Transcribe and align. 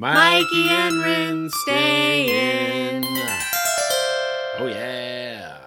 Mikey 0.00 0.68
and 0.70 1.04
Rin 1.04 1.50
stay 1.50 2.94
in. 2.96 3.04
Oh 4.58 4.66
yeah. 4.66 5.58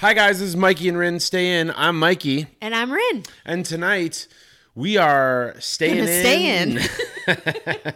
Hi 0.00 0.14
guys, 0.14 0.38
this 0.38 0.48
is 0.48 0.56
Mikey 0.56 0.88
and 0.88 0.96
Rin 0.96 1.20
stay 1.20 1.60
in. 1.60 1.70
I'm 1.76 1.98
Mikey, 1.98 2.46
And 2.62 2.74
I'm 2.74 2.90
Rin. 2.90 3.24
and 3.44 3.62
tonight 3.66 4.26
we 4.74 4.96
are 4.96 5.54
staying 5.58 5.98
in. 5.98 6.06
stay 6.06 6.62
in. 6.62 6.74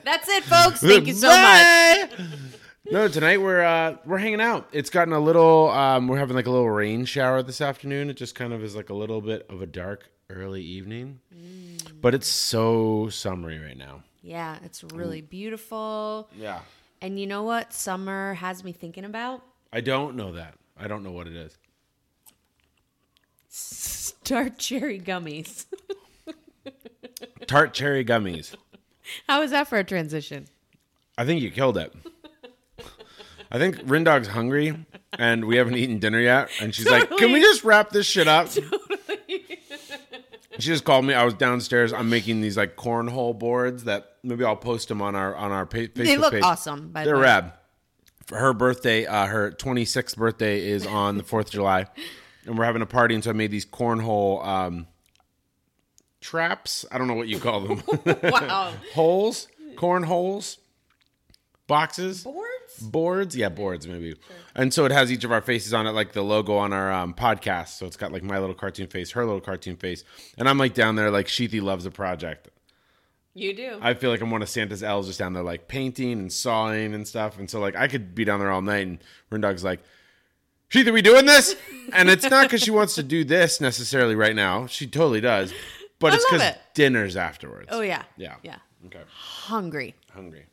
That's 0.04 0.28
it, 0.28 0.45
folks. 0.45 0.80
Thank 0.80 1.06
you 1.06 1.14
so 1.14 1.28
much. 1.28 2.10
No, 2.90 3.09
tonight 3.09 3.40
we're 3.40 3.62
uh, 3.62 3.96
we're 4.04 4.18
hanging 4.18 4.42
out. 4.42 4.68
It's 4.72 4.90
gotten 4.90 5.14
a 5.14 5.20
little. 5.20 5.70
Um, 5.70 6.06
we're 6.06 6.18
having 6.18 6.36
like 6.36 6.48
a 6.48 6.50
little 6.50 6.68
rain 6.70 7.06
shower 7.06 7.42
this 7.42 7.62
afternoon. 7.62 8.10
It 8.10 8.18
just 8.18 8.34
kind 8.34 8.52
of 8.52 8.62
is 8.62 8.76
like 8.76 8.90
a 8.90 8.95
little 8.95 9.22
bit 9.22 9.46
of 9.48 9.62
a 9.62 9.66
dark 9.66 10.06
early 10.28 10.60
evening, 10.62 11.20
Mm. 11.34 11.80
but 12.02 12.14
it's 12.14 12.28
so 12.28 13.09
summery 13.09 13.59
right 13.59 13.78
now. 13.78 14.02
Yeah, 14.23 14.59
it's 14.65 14.84
really 14.84 15.23
beautiful. 15.23 16.29
Yeah, 16.37 16.60
And 17.01 17.19
you 17.19 17.27
know 17.27 17.42
what 17.42 17.73
summer 17.73 18.35
has 18.35 18.62
me 18.62 18.73
thinking 18.73 19.04
about? 19.04 19.43
I 19.73 19.80
don't 19.80 20.16
know 20.16 20.32
that. 20.32 20.54
I 20.79 20.88
don't 20.88 21.02
know 21.02 21.12
what 21.12 21.27
it 21.27 21.35
is. 21.37 21.57
Tart 24.24 24.59
cherry 24.59 25.01
gummies. 25.01 25.66
Tart 27.46 27.74
cherry 27.74 28.04
gummies. 28.04 28.54
How 29.29 29.40
was 29.40 29.51
that 29.51 29.68
for 29.68 29.79
a 29.79 29.85
transition? 29.85 30.46
I 31.18 31.24
think 31.24 31.43
you 31.43 31.51
killed 31.51 31.77
it. 31.77 31.93
I 33.51 33.59
think 33.59 33.77
Rindog's 33.79 34.29
hungry 34.29 34.87
and 35.18 35.45
we 35.46 35.57
haven't 35.57 35.77
eaten 35.77 35.99
dinner 35.99 36.21
yet. 36.21 36.51
And 36.60 36.73
she's 36.74 36.88
like, 36.88 37.10
Can 37.16 37.32
we 37.32 37.40
just 37.40 37.65
wrap 37.65 37.90
this 37.90 38.07
shit 38.07 38.29
up? 38.29 38.49
She 40.60 40.68
just 40.68 40.84
called 40.84 41.04
me. 41.04 41.14
I 41.14 41.24
was 41.24 41.34
downstairs. 41.34 41.92
I'm 41.92 42.08
making 42.10 42.40
these 42.40 42.56
like 42.56 42.76
cornhole 42.76 43.38
boards 43.38 43.84
that 43.84 44.16
maybe 44.22 44.44
I'll 44.44 44.56
post 44.56 44.88
them 44.88 45.00
on 45.02 45.14
our 45.14 45.34
on 45.34 45.50
our 45.52 45.66
pa- 45.66 45.78
Facebook 45.78 45.94
They 45.94 46.16
look 46.16 46.32
page. 46.32 46.42
awesome, 46.42 46.88
by 46.90 47.02
the 47.04 47.06
They're 47.10 47.16
way. 47.16 47.22
rad. 47.22 47.52
For 48.26 48.36
her 48.38 48.52
birthday, 48.52 49.06
uh, 49.06 49.26
her 49.26 49.50
26th 49.50 50.16
birthday 50.16 50.64
is 50.68 50.86
on 50.86 51.16
the 51.16 51.24
4th 51.24 51.46
of 51.46 51.50
July, 51.50 51.86
and 52.46 52.56
we're 52.56 52.64
having 52.64 52.80
a 52.82 52.86
party. 52.86 53.14
And 53.16 53.24
so 53.24 53.30
I 53.30 53.32
made 53.32 53.50
these 53.50 53.66
cornhole 53.66 54.44
um, 54.46 54.86
traps. 56.20 56.84
I 56.92 56.98
don't 56.98 57.08
know 57.08 57.14
what 57.14 57.28
you 57.28 57.38
call 57.40 57.60
them. 57.60 57.82
Wow. 58.22 58.72
holes, 58.94 59.48
cornholes, 59.76 60.58
boxes, 61.66 62.22
Boards? 62.24 62.49
Boards. 62.80 63.37
Yeah, 63.37 63.49
boards 63.49 63.87
maybe. 63.87 64.15
And 64.54 64.72
so 64.72 64.84
it 64.84 64.93
has 64.93 65.10
each 65.10 65.25
of 65.25 65.32
our 65.32 65.41
faces 65.41 65.72
on 65.75 65.87
it, 65.87 65.93
like 65.93 66.12
the 66.12 66.22
logo 66.22 66.56
on 66.56 66.72
our 66.72 66.93
um, 66.93 67.15
podcast. 67.15 67.69
So 67.78 67.87
it's 67.87 67.97
got 67.97 68.12
like 68.12 68.22
my 68.22 68.38
little 68.38 68.54
cartoon 68.54 68.87
face, 68.88 69.10
her 69.12 69.25
little 69.25 69.41
cartoon 69.41 69.77
face, 69.77 70.04
and 70.38 70.49
I'm 70.49 70.59
like 70.59 70.75
down 70.75 70.97
there 70.97 71.10
like 71.10 71.27
Sheethy 71.27 71.60
loves 71.60 71.87
a 71.87 71.91
project. 71.91 72.49
You 73.32 73.54
do. 73.54 73.78
I 73.81 73.94
feel 73.94 74.10
like 74.10 74.21
I'm 74.21 74.31
one 74.31 74.43
of 74.43 74.49
Santa's 74.49 74.82
elves 74.82 75.06
just 75.06 75.19
down 75.21 75.34
there 75.34 75.44
like 75.44 75.69
painting 75.69 76.12
and 76.12 76.32
sawing 76.32 76.94
and 76.94 77.06
stuff. 77.06 77.38
And 77.38 77.49
so 77.49 77.60
like 77.60 77.77
I 77.77 77.87
could 77.87 78.15
be 78.15 78.25
down 78.25 78.41
there 78.41 78.50
all 78.50 78.60
night 78.60 78.87
and 78.87 78.99
Rindog's 79.31 79.62
like, 79.62 79.81
Sheath, 80.69 80.87
are 80.88 80.93
we 80.93 81.03
doing 81.03 81.27
this? 81.27 81.56
And 81.93 82.09
it's 82.09 82.31
not 82.31 82.44
because 82.44 82.62
she 82.62 82.71
wants 82.71 82.94
to 82.94 83.03
do 83.03 83.25
this 83.25 83.61
necessarily 83.61 84.15
right 84.15 84.37
now. 84.37 84.67
She 84.69 84.87
totally 84.87 85.21
does. 85.21 85.53
But 85.99 86.12
I 86.12 86.17
it's 86.17 86.25
because 86.25 86.43
it. 86.43 86.59
dinner's 86.73 87.17
afterwards. 87.17 87.67
oh, 87.73 87.81
yeah. 87.81 88.05
Yeah. 88.17 88.37
Yeah. 88.44 88.59
Okay. 88.87 89.00
Hungry. 89.09 89.97
Hungry. 90.12 90.47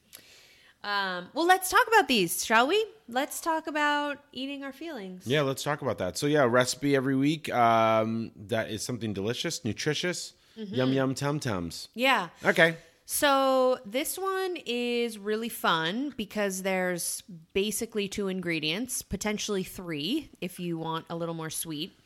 Um, 0.84 1.28
well, 1.34 1.46
let's 1.46 1.70
talk 1.70 1.86
about 1.88 2.08
these, 2.08 2.46
shall 2.46 2.68
we? 2.68 2.86
Let's 3.10 3.42
talk 3.42 3.68
about 3.68 4.20
eating 4.32 4.64
our 4.64 4.72
feelings. 4.72 5.26
Yeah, 5.26 5.42
let's 5.42 5.64
talk 5.64 5.82
about 5.82 5.98
that. 5.98 6.18
So 6.18 6.28
yeah, 6.28 6.44
recipe 6.44 6.96
every 6.96 7.16
week. 7.16 7.54
Um, 7.54 8.32
that 8.48 8.70
is 8.70 8.84
something 8.84 9.14
delicious, 9.14 9.66
nutritious. 9.66 10.34
Mm-hmm. 10.58 10.74
Yum 10.74 10.94
yum 10.94 11.16
tum 11.16 11.40
tums. 11.40 11.90
Yeah. 11.94 12.30
Okay. 12.44 12.78
So 13.06 13.80
this 13.86 14.18
one 14.18 14.58
is 14.66 15.18
really 15.18 15.50
fun 15.50 16.14
because 16.18 16.64
there's 16.64 17.24
basically 17.54 18.08
two 18.08 18.28
ingredients, 18.28 19.02
potentially 19.02 19.64
three 19.64 20.30
if 20.42 20.59
you 20.59 20.78
want 20.78 21.06
a 21.09 21.16
little 21.16 21.36
more 21.36 21.50
sweet. 21.50 21.98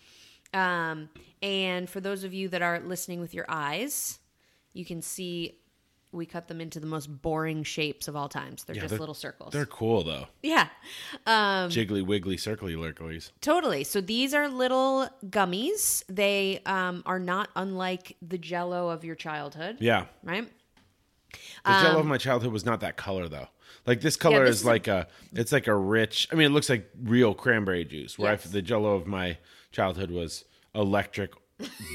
Um, 0.54 1.10
and 1.42 1.90
for 1.90 2.02
those 2.02 2.24
of 2.24 2.34
you 2.34 2.50
that 2.50 2.62
are 2.62 2.80
listening 2.82 3.20
with 3.20 3.34
your 3.34 3.46
eyes, 3.48 4.20
you 4.74 4.86
can 4.86 5.02
see 5.02 5.58
we 6.14 6.26
cut 6.26 6.48
them 6.48 6.60
into 6.60 6.80
the 6.80 6.88
most 6.88 7.08
boring 7.22 7.64
shapes 7.64 8.08
of 8.08 8.16
all 8.16 8.28
times. 8.28 8.64
They're 8.64 8.76
just 8.76 8.90
they're- 8.90 9.00
little 9.00 9.16
circles. 9.16 9.54
They're 9.54 9.66
cool 9.66 10.04
though. 10.04 10.28
yeah. 10.44 10.68
Um, 11.26 11.70
Jiggly 11.70 12.06
wiggly 12.06 12.36
circly 12.38 12.76
lurklies. 12.76 13.32
Totally. 13.42 13.84
So 13.84 14.02
these 14.02 14.34
are 14.34 14.48
little 14.50 15.08
gummies. 15.26 16.04
They 16.10 16.60
um, 16.66 17.04
are 17.06 17.20
not 17.20 17.50
unlike 17.56 18.18
the 18.22 18.38
jello 18.38 18.90
of 18.90 19.04
your 19.06 19.16
childhood, 19.16 19.78
Yeah. 19.80 20.06
right? 20.24 20.48
The 21.66 21.82
jello 21.82 22.00
of 22.00 22.06
my 22.06 22.18
childhood 22.18 22.52
was 22.52 22.66
not 22.66 22.82
that 22.82 22.98
color 22.98 23.28
though. 23.30 23.48
Like 23.86 24.02
this 24.02 24.16
color 24.18 24.40
Um, 24.40 24.46
this 24.46 24.56
is 24.56 24.62
is 24.62 24.66
like 24.66 24.88
a, 24.88 25.08
it's 25.34 25.52
like 25.52 25.68
a 25.68 25.76
rich. 25.76 26.28
I 26.32 26.36
mean, 26.36 26.48
it 26.48 26.54
looks 26.54 26.70
like 26.70 26.90
real 27.02 27.34
cranberry 27.34 27.86
juice. 27.86 28.20
Where 28.20 28.32
Yes. 28.34 28.46
I, 28.48 28.50
the 28.50 28.62
jello 28.62 28.96
of 28.96 29.08
my 29.08 29.38
childhood 29.72 30.12
was 30.12 30.44
electric 30.76 31.32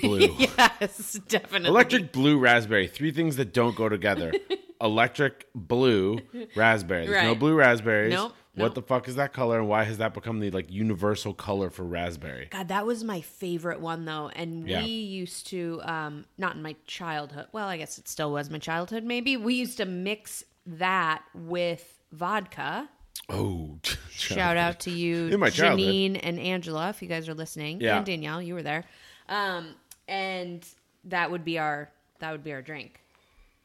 blue. 0.03 0.29
Yes, 0.39 1.19
definitely. 1.29 1.69
Electric 1.69 2.13
blue 2.13 2.39
raspberry. 2.39 2.87
Three 2.87 3.11
things 3.13 3.37
that 3.37 3.53
don't 3.53 3.75
go 3.77 3.89
together. 3.89 4.33
Electric 4.81 5.47
blue 5.55 6.21
raspberry. 6.55 7.07
There's 7.07 7.25
no 7.25 7.35
blue 7.35 7.55
raspberries. 7.55 8.13
Nope, 8.13 8.33
What 8.55 8.65
nope. 8.67 8.75
the 8.75 8.83
fuck 8.83 9.09
is 9.09 9.17
that 9.17 9.33
color 9.33 9.59
and 9.59 9.69
why 9.69 9.85
has 9.85 9.99
that 9.99 10.13
become 10.13 10.39
the 10.41 10.51
like 10.51 10.71
universal 10.71 11.33
color 11.33 11.71
for 11.71 11.83
raspberry? 11.85 12.49
God, 12.51 12.69
that 12.69 12.85
was 12.87 13.03
my 13.03 13.21
favorite 13.23 13.81
one 13.81 14.05
though, 14.05 14.31
and 14.35 14.69
Yeah. 14.69 14.83
we 14.83 14.91
used 14.91 15.47
to 15.49 15.81
um, 15.85 16.27
not 16.37 16.57
in 16.57 16.63
my 16.63 16.77
childhood. 16.87 17.47
Well, 17.53 17.69
I 17.69 17.79
guess 17.79 17.97
it 17.99 18.07
still 18.09 18.31
was 18.33 18.51
my 18.51 18.59
childhood. 18.59 19.03
Maybe 19.05 19.37
we 19.39 19.55
used 19.55 19.79
to 19.79 19.87
mix 19.87 20.45
that 20.67 21.23
with 21.35 21.99
vodka. 22.13 22.89
Oh, 23.31 23.79
Shout 24.11 24.57
out 24.59 24.81
to 24.81 24.91
you. 24.91 25.31
Janine 25.31 26.21
and 26.23 26.39
Angela, 26.39 26.91
if 26.91 27.01
you 27.01 27.09
guys 27.09 27.29
are 27.31 27.35
listening, 27.35 27.81
Yeah. 27.81 27.97
and 27.97 28.05
Danielle, 28.07 28.43
you 28.43 28.53
were 28.55 28.63
there. 28.63 28.85
Um, 29.29 29.75
and 30.09 30.67
that 31.05 31.31
would 31.31 31.45
be 31.45 31.59
our 31.59 31.91
that 32.21 32.33
would 32.33 32.45
be 32.45 32.53
our 32.53 32.63
drink. 32.63 33.01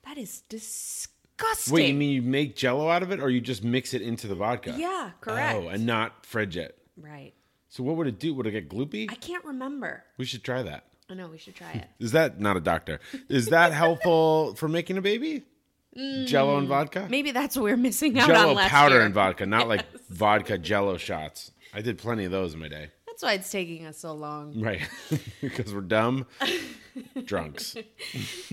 That 0.05 0.17
is 0.17 0.41
disgusting. 0.49 1.73
Wait, 1.73 1.87
you 1.89 1.93
mean 1.93 2.09
you 2.11 2.21
make 2.21 2.55
jello 2.55 2.89
out 2.89 3.03
of 3.03 3.11
it 3.11 3.19
or 3.19 3.29
you 3.29 3.41
just 3.41 3.63
mix 3.63 3.93
it 3.93 4.01
into 4.01 4.27
the 4.27 4.35
vodka? 4.35 4.75
Yeah, 4.77 5.11
correct. 5.21 5.59
Oh, 5.63 5.67
and 5.69 5.85
not 5.85 6.25
fridge 6.25 6.57
it. 6.57 6.77
right. 6.97 7.33
So 7.69 7.83
what 7.83 7.95
would 7.95 8.07
it 8.07 8.19
do? 8.19 8.33
Would 8.33 8.47
it 8.47 8.51
get 8.51 8.67
gloopy? 8.69 9.09
I 9.09 9.15
can't 9.15 9.45
remember. 9.45 10.03
We 10.17 10.25
should 10.25 10.43
try 10.43 10.61
that. 10.61 10.83
I 11.09 11.13
know 11.13 11.27
we 11.29 11.37
should 11.37 11.55
try 11.55 11.71
it. 11.71 11.87
Is 12.03 12.11
that 12.11 12.37
not 12.37 12.57
a 12.57 12.59
doctor? 12.59 12.99
Is 13.29 13.47
that 13.47 13.71
helpful 13.85 14.55
for 14.55 14.67
making 14.67 14.97
a 14.97 15.01
baby? 15.01 15.43
Jello 16.25 16.57
and 16.57 16.67
vodka? 16.67 17.07
Maybe 17.09 17.31
that's 17.31 17.55
what 17.55 17.63
we're 17.63 17.77
missing 17.77 18.17
out 18.19 18.27
Jello 18.27 18.49
on 18.49 18.55
last 18.55 18.69
powder 18.71 18.95
year. 18.95 19.05
and 19.05 19.13
vodka, 19.13 19.45
not 19.45 19.67
like 19.69 19.85
vodka 20.09 20.57
jello 20.57 20.97
shots. 20.97 21.51
I 21.73 21.81
did 21.81 21.97
plenty 21.97 22.25
of 22.25 22.31
those 22.31 22.53
in 22.53 22.59
my 22.59 22.67
day. 22.67 22.89
That's 23.21 23.29
why 23.29 23.33
it's 23.35 23.51
taking 23.51 23.85
us 23.85 23.99
so 23.99 24.13
long. 24.13 24.59
Right. 24.59 24.81
because 25.41 25.73
we're 25.73 25.81
dumb 25.81 26.25
drunks. 27.25 27.75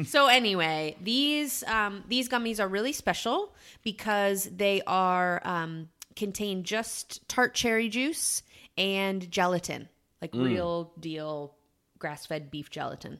so 0.05 0.27
anyway, 0.27 0.95
these 1.03 1.65
um, 1.65 2.05
these 2.06 2.29
gummies 2.29 2.61
are 2.61 2.69
really 2.69 2.93
special 2.93 3.54
because 3.83 4.45
they 4.54 4.83
are 4.87 5.41
um, 5.45 5.89
contain 6.16 6.65
just 6.65 7.27
tart 7.28 7.54
cherry 7.54 7.89
juice 7.89 8.42
and 8.77 9.31
gelatin, 9.31 9.89
like 10.21 10.33
Mm. 10.33 10.45
real 10.45 10.92
deal 11.01 11.54
grass 11.98 12.27
fed 12.27 12.51
beef 12.51 12.69
gelatin. 12.71 13.19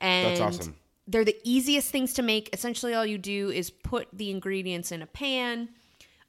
And 0.00 0.36
That's 0.36 0.58
awesome. 0.58 0.74
They're 1.06 1.24
the 1.24 1.36
easiest 1.44 1.90
things 1.90 2.12
to 2.14 2.22
make. 2.22 2.50
Essentially, 2.52 2.94
all 2.94 3.06
you 3.06 3.18
do 3.18 3.50
is 3.50 3.70
put 3.70 4.08
the 4.12 4.30
ingredients 4.30 4.90
in 4.92 5.00
a 5.02 5.06
pan, 5.06 5.68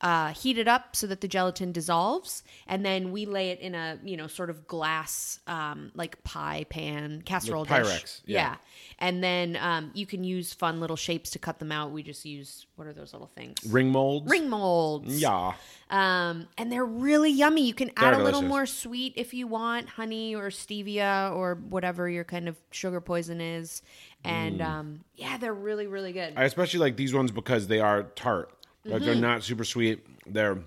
uh, 0.03 0.33
heat 0.33 0.57
it 0.57 0.67
up 0.67 0.95
so 0.95 1.07
that 1.07 1.21
the 1.21 1.27
gelatin 1.29 1.71
dissolves, 1.71 2.43
and 2.67 2.85
then 2.85 3.11
we 3.13 3.25
lay 3.25 3.51
it 3.51 3.59
in 3.61 3.73
a 3.73 3.97
you 4.03 4.17
know 4.17 4.27
sort 4.27 4.49
of 4.49 4.67
glass 4.67 5.39
um, 5.47 5.91
like 5.95 6.21
pie 6.25 6.65
pan 6.69 7.21
casserole 7.23 7.63
dish. 7.63 7.73
Pyrex, 7.73 8.21
yeah. 8.25 8.57
And 8.99 9.23
then 9.23 9.57
um, 9.61 9.91
you 9.93 10.05
can 10.05 10.23
use 10.25 10.53
fun 10.53 10.79
little 10.81 10.97
shapes 10.97 11.29
to 11.31 11.39
cut 11.39 11.59
them 11.59 11.71
out. 11.71 11.91
We 11.91 12.03
just 12.03 12.25
use 12.25 12.67
what 12.75 12.85
are 12.85 12.93
those 12.93 13.13
little 13.13 13.29
things? 13.33 13.57
Ring 13.65 13.89
molds? 13.91 14.29
Ring 14.29 14.49
molds. 14.49 15.21
Yeah. 15.21 15.53
Um, 15.89 16.47
and 16.57 16.71
they're 16.71 16.85
really 16.85 17.31
yummy. 17.31 17.65
You 17.65 17.73
can 17.73 17.91
add 17.95 18.13
They're 18.13 18.21
a 18.21 18.23
little 18.23 18.41
delicious. 18.41 18.49
more 18.49 18.65
sweet 18.65 19.13
if 19.15 19.33
you 19.33 19.47
want, 19.47 19.87
honey 19.89 20.35
or 20.35 20.49
stevia 20.49 21.33
or 21.33 21.55
whatever 21.69 22.09
your 22.09 22.23
kind 22.25 22.49
of 22.49 22.57
sugar 22.71 22.99
poison 22.99 23.39
is. 23.39 23.81
and 24.25 24.61
um, 24.61 24.99
yeah, 25.15 25.37
they're 25.37 25.53
really 25.53 25.87
really 25.87 26.11
good. 26.11 26.33
I 26.35 26.43
especially 26.43 26.79
like 26.81 26.97
these 26.97 27.13
ones 27.13 27.31
because 27.31 27.67
they 27.67 27.79
are 27.79 28.03
tart. 28.03 28.49
Like 28.85 28.95
Mm-hmm. 28.97 29.05
they're 29.05 29.15
not 29.15 29.43
super 29.43 29.63
sweet. 29.63 30.05
They're 30.27 30.57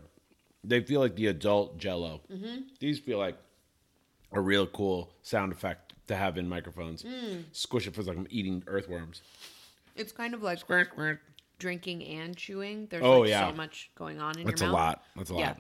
they 0.64 0.80
feel 0.80 1.00
like 1.00 1.14
the 1.16 1.26
adult 1.28 1.78
Jello. 1.78 2.20
Mm-hmm. 2.32 2.62
These 2.80 2.98
feel 2.98 3.18
like 3.18 3.36
a 4.32 4.40
real 4.40 4.66
cool 4.66 5.12
sound 5.22 5.52
effect 5.52 5.92
to 6.08 6.16
have 6.16 6.38
in 6.38 6.48
microphones. 6.48 7.02
Mm. 7.02 7.44
Squish 7.52 7.86
it 7.86 7.94
feels 7.94 8.06
like 8.08 8.16
I'm 8.16 8.26
eating 8.30 8.62
earthworms. 8.66 9.22
it's 9.94 10.12
kind 10.12 10.34
of 10.34 10.42
like 10.42 10.58
Squirt, 10.58 10.88
squirt. 10.92 11.20
drinking 11.58 12.04
and 12.04 12.36
chewing. 12.36 12.86
There's 12.90 13.02
Oh, 13.02 13.20
like 13.20 13.30
yeah. 13.30 13.48
so 13.50 13.54
much 13.56 13.90
going 13.96 14.20
on 14.20 14.38
in 14.38 14.46
That's 14.46 14.60
your 14.60 14.70
a 14.70 14.72
lot. 14.72 15.02
That's 15.16 15.30
a 15.30 15.34
Yeah. 15.34 15.54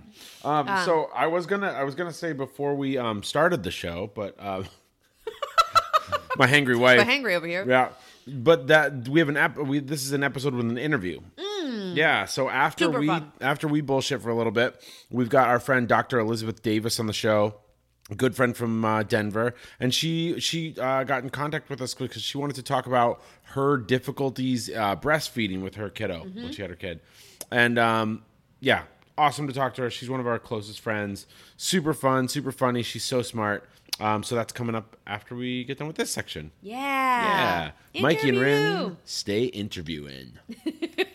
lot. 0.44 0.68
Um, 0.68 0.84
so 0.84 1.10
I 1.14 1.26
was 1.26 1.46
gonna 1.46 1.68
I 1.70 1.84
was 1.84 1.94
gonna 1.94 2.12
say 2.12 2.32
before 2.32 2.74
we 2.74 2.96
um 2.98 3.22
started 3.22 3.62
the 3.62 3.70
show, 3.70 4.10
but 4.14 4.34
uh, 4.38 4.62
my 6.36 6.46
hangry 6.46 6.78
wife. 6.78 6.98
But 6.98 7.06
hangry 7.06 7.34
over 7.36 7.46
here. 7.46 7.64
Yeah, 7.66 7.90
but 8.26 8.66
that 8.68 9.08
we 9.08 9.20
have 9.20 9.28
an 9.28 9.36
ep- 9.36 9.58
we 9.58 9.78
this 9.78 10.04
is 10.04 10.12
an 10.12 10.22
episode 10.22 10.54
with 10.54 10.66
an 10.66 10.78
interview. 10.78 11.20
Yeah, 11.94 12.24
so 12.26 12.48
after. 12.48 12.84
Super 12.86 13.00
we 13.00 13.06
fun. 13.06 13.32
after 13.40 13.68
we 13.68 13.80
bullshit 13.80 14.22
for 14.22 14.30
a 14.30 14.34
little 14.34 14.52
bit, 14.52 14.82
we've 15.10 15.28
got 15.28 15.48
our 15.48 15.58
friend 15.60 15.86
Dr. 15.88 16.18
Elizabeth 16.18 16.62
Davis 16.62 16.98
on 17.00 17.06
the 17.06 17.12
show. 17.12 17.56
A 18.08 18.14
good 18.14 18.36
friend 18.36 18.56
from 18.56 18.84
uh, 18.84 19.02
Denver, 19.02 19.52
and 19.80 19.92
she 19.92 20.38
she 20.38 20.76
uh, 20.80 21.02
got 21.02 21.24
in 21.24 21.30
contact 21.30 21.68
with 21.68 21.80
us 21.82 21.92
because 21.92 22.22
she 22.22 22.38
wanted 22.38 22.54
to 22.54 22.62
talk 22.62 22.86
about 22.86 23.20
her 23.42 23.76
difficulties 23.76 24.70
uh, 24.70 24.94
breastfeeding 24.94 25.60
with 25.60 25.74
her 25.74 25.90
kiddo 25.90 26.24
Mm-hmm. 26.24 26.42
when 26.44 26.52
she 26.52 26.62
had 26.62 26.70
her 26.70 26.76
kid, 26.76 27.00
and 27.50 27.80
um, 27.80 28.22
yeah, 28.60 28.82
awesome 29.18 29.48
to 29.48 29.52
talk 29.52 29.74
to 29.74 29.82
her. 29.82 29.90
She's 29.90 30.08
one 30.08 30.20
of 30.20 30.26
our 30.28 30.38
closest 30.38 30.78
friends. 30.78 31.26
Super 31.56 31.92
fun, 31.92 32.28
super 32.28 32.52
funny. 32.52 32.84
She's 32.84 33.04
so 33.04 33.22
smart. 33.22 33.68
Um, 33.98 34.22
so 34.22 34.34
that's 34.36 34.52
coming 34.52 34.74
up 34.76 34.96
after 35.06 35.34
we 35.34 35.64
get 35.64 35.78
done 35.78 35.86
with 35.88 35.96
this 35.96 36.10
section. 36.10 36.52
Yeah. 36.62 37.72
Yeah. 37.94 38.02
Mikey 38.02 38.28
and 38.28 38.38
Rin, 38.38 38.96
stay 39.04 39.44
interviewing. 39.46 40.32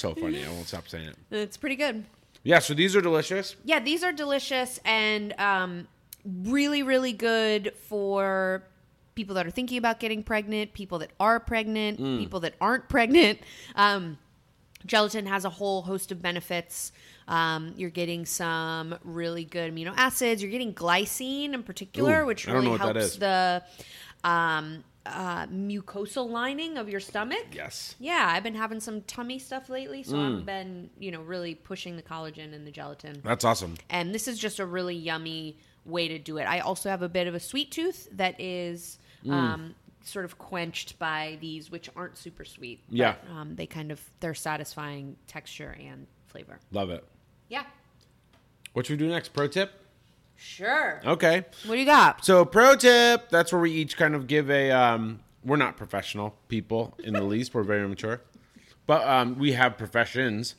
so 0.00 0.14
funny. 0.14 0.44
I 0.44 0.48
won't 0.48 0.66
stop 0.68 0.88
saying 0.88 1.08
it. 1.08 1.16
It's 1.30 1.56
pretty 1.56 1.76
good. 1.76 2.04
Yeah, 2.42 2.60
so 2.60 2.74
these 2.74 2.94
are 2.96 3.00
delicious. 3.00 3.56
Yeah, 3.64 3.80
these 3.80 4.02
are 4.04 4.12
delicious 4.12 4.78
and 4.84 5.34
um, 5.38 5.88
really, 6.24 6.82
really 6.82 7.12
good 7.12 7.72
for 7.88 8.62
people 9.14 9.34
that 9.34 9.46
are 9.46 9.50
thinking 9.50 9.78
about 9.78 9.98
getting 10.00 10.22
pregnant, 10.22 10.72
people 10.72 11.00
that 11.00 11.10
are 11.18 11.40
pregnant, 11.40 11.98
Mm. 12.00 12.18
people 12.20 12.40
that 12.40 12.54
aren't 12.60 12.88
pregnant. 12.88 13.40
Um, 13.74 14.18
gelatin 14.86 15.26
has 15.26 15.44
a 15.44 15.50
whole 15.50 15.82
host 15.82 16.12
of 16.12 16.22
benefits. 16.22 16.92
Um, 17.26 17.74
you're 17.76 17.90
getting 17.90 18.24
some 18.24 18.94
really 19.02 19.44
good 19.44 19.74
amino 19.74 19.92
acids. 19.96 20.40
You're 20.40 20.52
getting 20.52 20.72
glycine 20.72 21.52
in 21.52 21.62
particular, 21.64 22.22
Ooh, 22.22 22.26
which 22.26 22.46
really 22.46 22.78
helps 22.78 23.16
the 23.16 23.62
um, 24.24 24.84
uh, 25.08 25.46
mucosal 25.46 26.28
lining 26.30 26.76
of 26.78 26.88
your 26.88 27.00
stomach. 27.00 27.46
Yes. 27.52 27.94
Yeah, 27.98 28.30
I've 28.32 28.42
been 28.42 28.54
having 28.54 28.80
some 28.80 29.02
tummy 29.02 29.38
stuff 29.38 29.68
lately, 29.68 30.02
so 30.02 30.14
Mm. 30.14 30.38
I've 30.38 30.46
been, 30.46 30.90
you 30.98 31.10
know, 31.10 31.22
really 31.22 31.54
pushing 31.54 31.96
the 31.96 32.02
collagen 32.02 32.54
and 32.54 32.66
the 32.66 32.70
gelatin. 32.70 33.20
That's 33.24 33.44
awesome. 33.44 33.74
And 33.90 34.14
this 34.14 34.28
is 34.28 34.38
just 34.38 34.58
a 34.58 34.66
really 34.66 34.94
yummy 34.96 35.58
way 35.84 36.08
to 36.08 36.18
do 36.18 36.36
it. 36.38 36.44
I 36.44 36.60
also 36.60 36.88
have 36.90 37.02
a 37.02 37.08
bit 37.08 37.26
of 37.26 37.34
a 37.34 37.40
sweet 37.40 37.70
tooth 37.70 38.08
that 38.12 38.40
is 38.40 38.98
Mm. 39.24 39.32
um, 39.32 39.74
sort 40.04 40.24
of 40.24 40.38
quenched 40.38 40.98
by 40.98 41.38
these, 41.40 41.70
which 41.70 41.90
aren't 41.96 42.16
super 42.16 42.44
sweet. 42.44 42.80
but, 42.88 42.96
Yeah. 42.96 43.16
um, 43.30 43.56
they 43.56 43.66
kind 43.66 43.90
of 43.90 44.00
they're 44.20 44.34
satisfying 44.34 45.16
texture 45.26 45.76
and 45.80 46.06
flavor. 46.26 46.60
Love 46.70 46.90
it. 46.90 47.04
Yeah. 47.48 47.64
What 48.74 48.86
should 48.86 49.00
we 49.00 49.06
do 49.06 49.10
next? 49.10 49.30
Pro 49.32 49.48
tip? 49.48 49.72
Sure. 50.40 51.00
Okay. 51.04 51.44
What 51.66 51.74
do 51.74 51.80
you 51.80 51.84
got? 51.84 52.24
So 52.24 52.44
pro 52.44 52.76
tip, 52.76 53.28
that's 53.28 53.52
where 53.52 53.60
we 53.60 53.72
each 53.72 53.96
kind 53.96 54.14
of 54.14 54.26
give 54.28 54.50
a 54.50 54.70
um 54.70 55.20
we're 55.44 55.56
not 55.56 55.76
professional 55.76 56.36
people 56.48 56.96
in 57.02 57.14
the 57.14 57.22
least. 57.22 57.54
We're 57.54 57.64
very 57.64 57.86
mature. 57.88 58.20
But 58.86 59.06
um 59.06 59.36
we 59.38 59.52
have 59.52 59.76
professions. 59.76 60.54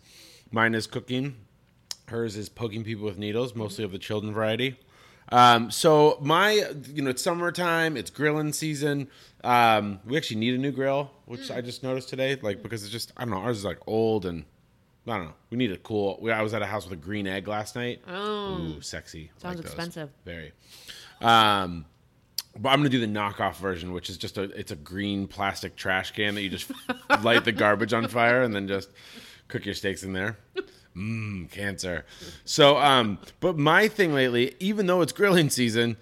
Mine 0.52 0.76
is 0.76 0.86
cooking. 0.86 1.38
Hers 2.10 2.36
is 2.36 2.50
poking 2.50 2.84
people 2.84 3.06
with 3.06 3.18
needles, 3.18 3.56
mostly 3.56 3.84
of 3.86 3.92
the 3.92 4.00
children 4.00 4.34
variety. 4.34 4.78
Um, 5.32 5.70
so 5.70 6.18
my, 6.22 6.54
you 6.92 7.04
know, 7.04 7.12
it's 7.12 7.22
summertime, 7.22 7.96
it's 7.96 8.10
grilling 8.10 8.52
season. 8.52 9.10
Um, 9.44 10.00
we 10.06 10.18
actually 10.18 10.38
need 10.38 10.56
a 10.56 10.58
new 10.58 10.72
grill, 10.72 11.12
which 11.26 11.52
I 11.52 11.62
just 11.62 11.84
noticed 11.84 12.10
today, 12.10 12.36
like 12.42 12.64
because 12.64 12.82
it's 12.84 12.92
just 12.92 13.14
I 13.16 13.22
don't 13.26 13.32
know, 13.32 13.38
ours 13.38 13.60
is 13.60 13.66
like 13.66 13.78
old 13.86 14.26
and 14.26 14.44
I 15.10 15.18
don't 15.18 15.28
know. 15.28 15.34
We 15.50 15.58
need 15.58 15.72
a 15.72 15.78
cool. 15.78 16.20
We, 16.22 16.32
I 16.32 16.42
was 16.42 16.54
at 16.54 16.62
a 16.62 16.66
house 16.66 16.84
with 16.86 16.94
a 16.94 17.02
green 17.02 17.28
egg 17.28 17.48
last 17.48 17.76
night. 17.76 18.02
Oh. 18.08 18.60
Ooh, 18.60 18.82
sexy. 18.82 19.32
Sounds 19.38 19.58
those. 19.58 19.66
expensive. 19.66 20.10
Very. 20.26 20.52
Um, 21.22 21.86
but 22.58 22.70
I'm 22.70 22.80
gonna 22.80 22.90
do 22.90 23.00
the 23.00 23.08
knockoff 23.08 23.56
version, 23.56 23.92
which 23.94 24.10
is 24.10 24.18
just 24.18 24.38
a 24.38 24.44
it's 24.44 24.72
a 24.72 24.76
green 24.76 25.28
plastic 25.28 25.76
trash 25.76 26.12
can 26.12 26.36
that 26.36 26.42
you 26.42 26.50
just 26.50 26.72
light 27.24 27.46
the 27.46 27.52
garbage 27.52 27.94
on 27.94 28.08
fire 28.08 28.42
and 28.42 28.54
then 28.54 28.68
just 28.68 28.90
cook 29.48 29.66
your 29.66 29.76
steaks 29.76 30.04
in 30.04 30.14
there. 30.14 30.38
Mmm, 30.96 31.50
cancer. 31.52 32.06
So, 32.46 32.78
um, 32.78 33.20
but 33.40 33.58
my 33.58 33.88
thing 33.88 34.14
lately, 34.14 34.56
even 34.60 34.88
though 34.88 35.02
it's 35.02 35.14
grilling 35.14 35.50
season, 35.50 35.98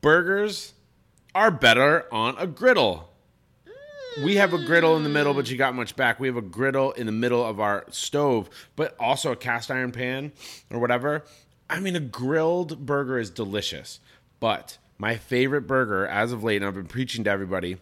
burgers 0.00 0.74
are 1.34 1.50
better 1.50 2.06
on 2.12 2.36
a 2.38 2.46
griddle. 2.46 3.11
We 4.20 4.36
have 4.36 4.52
a 4.52 4.58
griddle 4.58 4.96
in 4.96 5.04
the 5.04 5.08
middle, 5.08 5.32
but 5.32 5.50
you 5.50 5.56
got 5.56 5.74
much 5.74 5.96
back. 5.96 6.20
We 6.20 6.26
have 6.26 6.36
a 6.36 6.42
griddle 6.42 6.92
in 6.92 7.06
the 7.06 7.12
middle 7.12 7.44
of 7.44 7.60
our 7.60 7.86
stove, 7.90 8.50
but 8.76 8.94
also 9.00 9.32
a 9.32 9.36
cast 9.36 9.70
iron 9.70 9.92
pan 9.92 10.32
or 10.70 10.78
whatever. 10.78 11.24
I 11.70 11.80
mean, 11.80 11.96
a 11.96 12.00
grilled 12.00 12.84
burger 12.84 13.18
is 13.18 13.30
delicious, 13.30 14.00
but 14.38 14.76
my 14.98 15.16
favorite 15.16 15.62
burger 15.62 16.06
as 16.06 16.32
of 16.32 16.44
late, 16.44 16.56
and 16.56 16.66
I've 16.66 16.74
been 16.74 16.86
preaching 16.86 17.24
to 17.24 17.30
everybody 17.30 17.78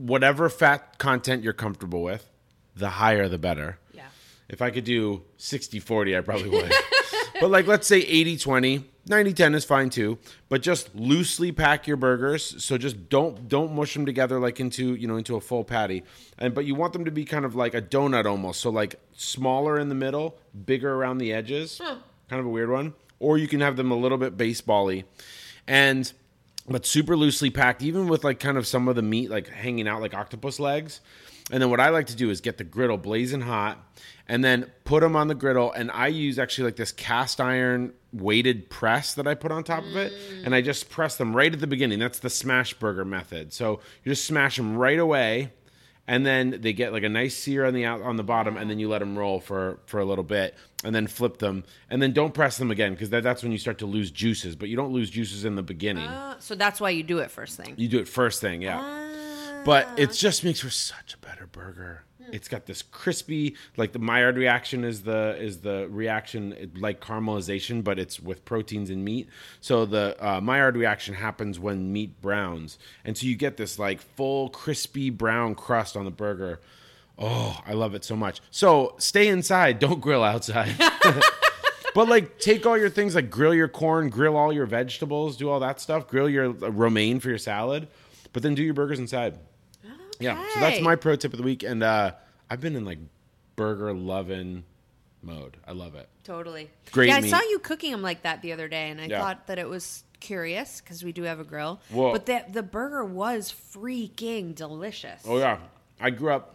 whatever 0.00 0.48
fat 0.48 0.98
content 0.98 1.42
you're 1.42 1.52
comfortable 1.52 2.02
with, 2.02 2.28
the 2.74 2.88
higher 2.90 3.28
the 3.28 3.38
better. 3.38 3.78
Yeah. 3.92 4.06
If 4.48 4.62
I 4.62 4.70
could 4.70 4.84
do 4.84 5.22
60 5.36 5.78
40, 5.78 6.16
I 6.16 6.20
probably 6.20 6.48
would. 6.48 6.72
but 7.40 7.50
like, 7.50 7.66
let's 7.66 7.86
say 7.86 7.98
80 7.98 8.36
20, 8.38 8.84
90 9.06 9.32
10 9.32 9.54
is 9.54 9.64
fine 9.64 9.90
too. 9.90 10.18
But 10.48 10.62
just 10.62 10.94
loosely 10.94 11.52
pack 11.52 11.86
your 11.86 11.96
burgers. 11.96 12.62
So 12.62 12.78
just 12.78 13.08
don't 13.08 13.48
don't 13.48 13.72
mush 13.72 13.94
them 13.94 14.06
together 14.06 14.38
like 14.38 14.60
into 14.60 14.94
you 14.94 15.06
know 15.08 15.16
into 15.16 15.36
a 15.36 15.40
full 15.40 15.64
patty. 15.64 16.04
And 16.38 16.54
but 16.54 16.64
you 16.64 16.74
want 16.74 16.92
them 16.92 17.04
to 17.04 17.10
be 17.10 17.24
kind 17.24 17.44
of 17.44 17.54
like 17.54 17.74
a 17.74 17.82
donut 17.82 18.26
almost. 18.26 18.60
So 18.60 18.70
like 18.70 18.96
smaller 19.12 19.78
in 19.78 19.88
the 19.88 19.94
middle, 19.94 20.38
bigger 20.66 20.94
around 20.94 21.18
the 21.18 21.32
edges. 21.32 21.80
Kind 22.28 22.40
of 22.40 22.46
a 22.46 22.50
weird 22.50 22.70
one. 22.70 22.94
Or 23.18 23.36
you 23.36 23.48
can 23.48 23.60
have 23.60 23.76
them 23.76 23.90
a 23.90 23.96
little 23.96 24.16
bit 24.16 24.36
baseball-y. 24.36 25.04
And 25.66 26.10
but 26.68 26.86
super 26.86 27.16
loosely 27.16 27.50
packed, 27.50 27.82
even 27.82 28.06
with 28.06 28.22
like 28.22 28.38
kind 28.38 28.56
of 28.56 28.66
some 28.66 28.86
of 28.86 28.96
the 28.96 29.02
meat 29.02 29.30
like 29.30 29.48
hanging 29.48 29.88
out 29.88 30.00
like 30.00 30.14
octopus 30.14 30.60
legs. 30.60 31.00
And 31.50 31.60
then 31.62 31.70
what 31.70 31.80
I 31.80 31.88
like 31.88 32.06
to 32.06 32.16
do 32.16 32.30
is 32.30 32.40
get 32.40 32.58
the 32.58 32.64
griddle 32.64 32.96
blazing 32.96 33.40
hot 33.40 33.78
and 34.28 34.44
then 34.44 34.70
put 34.84 35.00
them 35.00 35.16
on 35.16 35.28
the 35.28 35.34
griddle. 35.34 35.72
And 35.72 35.90
I 35.90 36.06
use 36.06 36.38
actually 36.38 36.66
like 36.66 36.76
this 36.76 36.92
cast 36.92 37.40
iron 37.40 37.92
weighted 38.12 38.70
press 38.70 39.14
that 39.14 39.26
I 39.26 39.34
put 39.34 39.50
on 39.50 39.64
top 39.64 39.84
of 39.84 39.96
it. 39.96 40.12
And 40.44 40.54
I 40.54 40.60
just 40.60 40.90
press 40.90 41.16
them 41.16 41.34
right 41.36 41.52
at 41.52 41.60
the 41.60 41.66
beginning. 41.66 41.98
That's 41.98 42.20
the 42.20 42.30
smash 42.30 42.74
burger 42.74 43.04
method. 43.04 43.52
So 43.52 43.80
you 44.04 44.12
just 44.12 44.24
smash 44.24 44.56
them 44.56 44.76
right 44.76 44.98
away. 44.98 45.52
And 46.06 46.26
then 46.26 46.58
they 46.60 46.72
get 46.72 46.92
like 46.92 47.04
a 47.04 47.08
nice 47.08 47.36
sear 47.36 47.64
on 47.64 47.72
the 47.72 47.84
out 47.84 48.02
on 48.02 48.16
the 48.16 48.24
bottom, 48.24 48.56
and 48.56 48.68
then 48.68 48.80
you 48.80 48.88
let 48.88 48.98
them 48.98 49.16
roll 49.16 49.38
for 49.38 49.78
for 49.86 50.00
a 50.00 50.04
little 50.04 50.24
bit, 50.24 50.56
and 50.82 50.92
then 50.92 51.06
flip 51.06 51.38
them, 51.38 51.62
and 51.88 52.02
then 52.02 52.12
don't 52.12 52.34
press 52.34 52.58
them 52.58 52.72
again 52.72 52.94
because 52.94 53.10
that, 53.10 53.22
that's 53.22 53.44
when 53.44 53.52
you 53.52 53.58
start 53.58 53.78
to 53.78 53.86
lose 53.86 54.10
juices. 54.10 54.56
But 54.56 54.70
you 54.70 54.76
don't 54.76 54.92
lose 54.92 55.08
juices 55.08 55.44
in 55.44 55.54
the 55.54 55.62
beginning. 55.62 56.08
Uh, 56.08 56.40
so 56.40 56.56
that's 56.56 56.80
why 56.80 56.90
you 56.90 57.04
do 57.04 57.18
it 57.18 57.30
first 57.30 57.56
thing. 57.56 57.74
You 57.76 57.86
do 57.86 58.00
it 58.00 58.08
first 58.08 58.40
thing, 58.40 58.60
yeah. 58.60 58.80
Ah. 58.82 59.09
But 59.64 59.88
it 59.96 60.12
just 60.12 60.44
makes 60.44 60.60
for 60.60 60.70
such 60.70 61.14
a 61.14 61.18
better 61.18 61.46
burger. 61.46 62.04
It's 62.32 62.48
got 62.48 62.66
this 62.66 62.82
crispy, 62.82 63.56
like 63.76 63.92
the 63.92 63.98
Maillard 63.98 64.36
reaction 64.36 64.84
is 64.84 65.02
the 65.02 65.36
is 65.38 65.58
the 65.58 65.88
reaction 65.90 66.70
like 66.76 67.00
caramelization, 67.00 67.82
but 67.82 67.98
it's 67.98 68.20
with 68.20 68.44
proteins 68.44 68.88
and 68.88 69.04
meat. 69.04 69.28
So 69.60 69.84
the 69.84 70.16
uh, 70.20 70.40
Maillard 70.40 70.76
reaction 70.76 71.14
happens 71.14 71.58
when 71.58 71.92
meat 71.92 72.20
browns, 72.20 72.78
and 73.04 73.18
so 73.18 73.26
you 73.26 73.34
get 73.34 73.56
this 73.56 73.78
like 73.78 74.00
full 74.00 74.48
crispy 74.50 75.10
brown 75.10 75.56
crust 75.56 75.96
on 75.96 76.04
the 76.04 76.10
burger. 76.12 76.60
Oh, 77.18 77.60
I 77.66 77.72
love 77.72 77.94
it 77.94 78.04
so 78.04 78.14
much. 78.16 78.40
So 78.50 78.94
stay 78.98 79.28
inside, 79.28 79.78
don't 79.78 80.00
grill 80.00 80.22
outside. 80.22 80.74
But 81.94 82.08
like, 82.08 82.38
take 82.38 82.66
all 82.66 82.78
your 82.78 82.90
things, 82.90 83.14
like 83.14 83.30
grill 83.30 83.54
your 83.54 83.68
corn, 83.68 84.10
grill 84.10 84.36
all 84.36 84.52
your 84.52 84.66
vegetables, 84.66 85.36
do 85.36 85.50
all 85.50 85.60
that 85.60 85.80
stuff, 85.80 86.06
grill 86.06 86.28
your 86.28 86.50
uh, 86.50 86.70
romaine 86.70 87.20
for 87.20 87.28
your 87.28 87.38
salad, 87.38 87.88
but 88.32 88.42
then 88.42 88.54
do 88.54 88.62
your 88.62 88.74
burgers 88.74 88.98
inside. 88.98 89.38
Yeah, 90.20 90.42
so 90.54 90.60
that's 90.60 90.80
my 90.80 90.96
pro 90.96 91.16
tip 91.16 91.32
of 91.32 91.38
the 91.38 91.42
week, 91.44 91.62
and 91.62 91.82
uh, 91.82 92.12
I've 92.48 92.60
been 92.60 92.76
in 92.76 92.84
like 92.84 92.98
burger 93.56 93.92
loving 93.92 94.64
mode. 95.22 95.56
I 95.66 95.72
love 95.72 95.94
it. 95.94 96.08
Totally. 96.24 96.70
Great 96.92 97.08
Yeah, 97.08 97.16
I 97.16 97.20
saw 97.22 97.40
you 97.40 97.58
cooking 97.58 97.90
them 97.92 98.02
like 98.02 98.22
that 98.22 98.42
the 98.42 98.52
other 98.52 98.68
day, 98.68 98.90
and 98.90 99.00
I 99.00 99.06
Yeah. 99.06 99.20
thought 99.20 99.46
that 99.48 99.58
it 99.58 99.68
was 99.68 100.04
curious 100.20 100.80
because 100.80 101.02
we 101.02 101.12
do 101.12 101.22
have 101.24 101.40
a 101.40 101.44
grill. 101.44 101.80
Well- 101.90 102.12
but 102.12 102.26
the 102.26 102.44
the 102.50 102.62
burger 102.62 103.04
was 103.04 103.52
freaking 103.52 104.54
delicious. 104.54 105.22
Oh 105.26 105.38
yeah, 105.38 105.58
I 106.00 106.10
grew 106.10 106.32
up. 106.32 106.54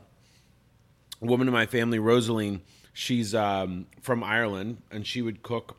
A 1.21 1.25
woman 1.25 1.47
in 1.47 1.53
my 1.53 1.65
family, 1.65 1.97
Rosaline, 1.97 2.61
she's 2.93 3.33
um, 3.33 3.87
from 4.01 4.23
Ireland, 4.23 4.81
and 4.91 5.07
she 5.07 5.21
would 5.21 5.41
cook 5.43 5.77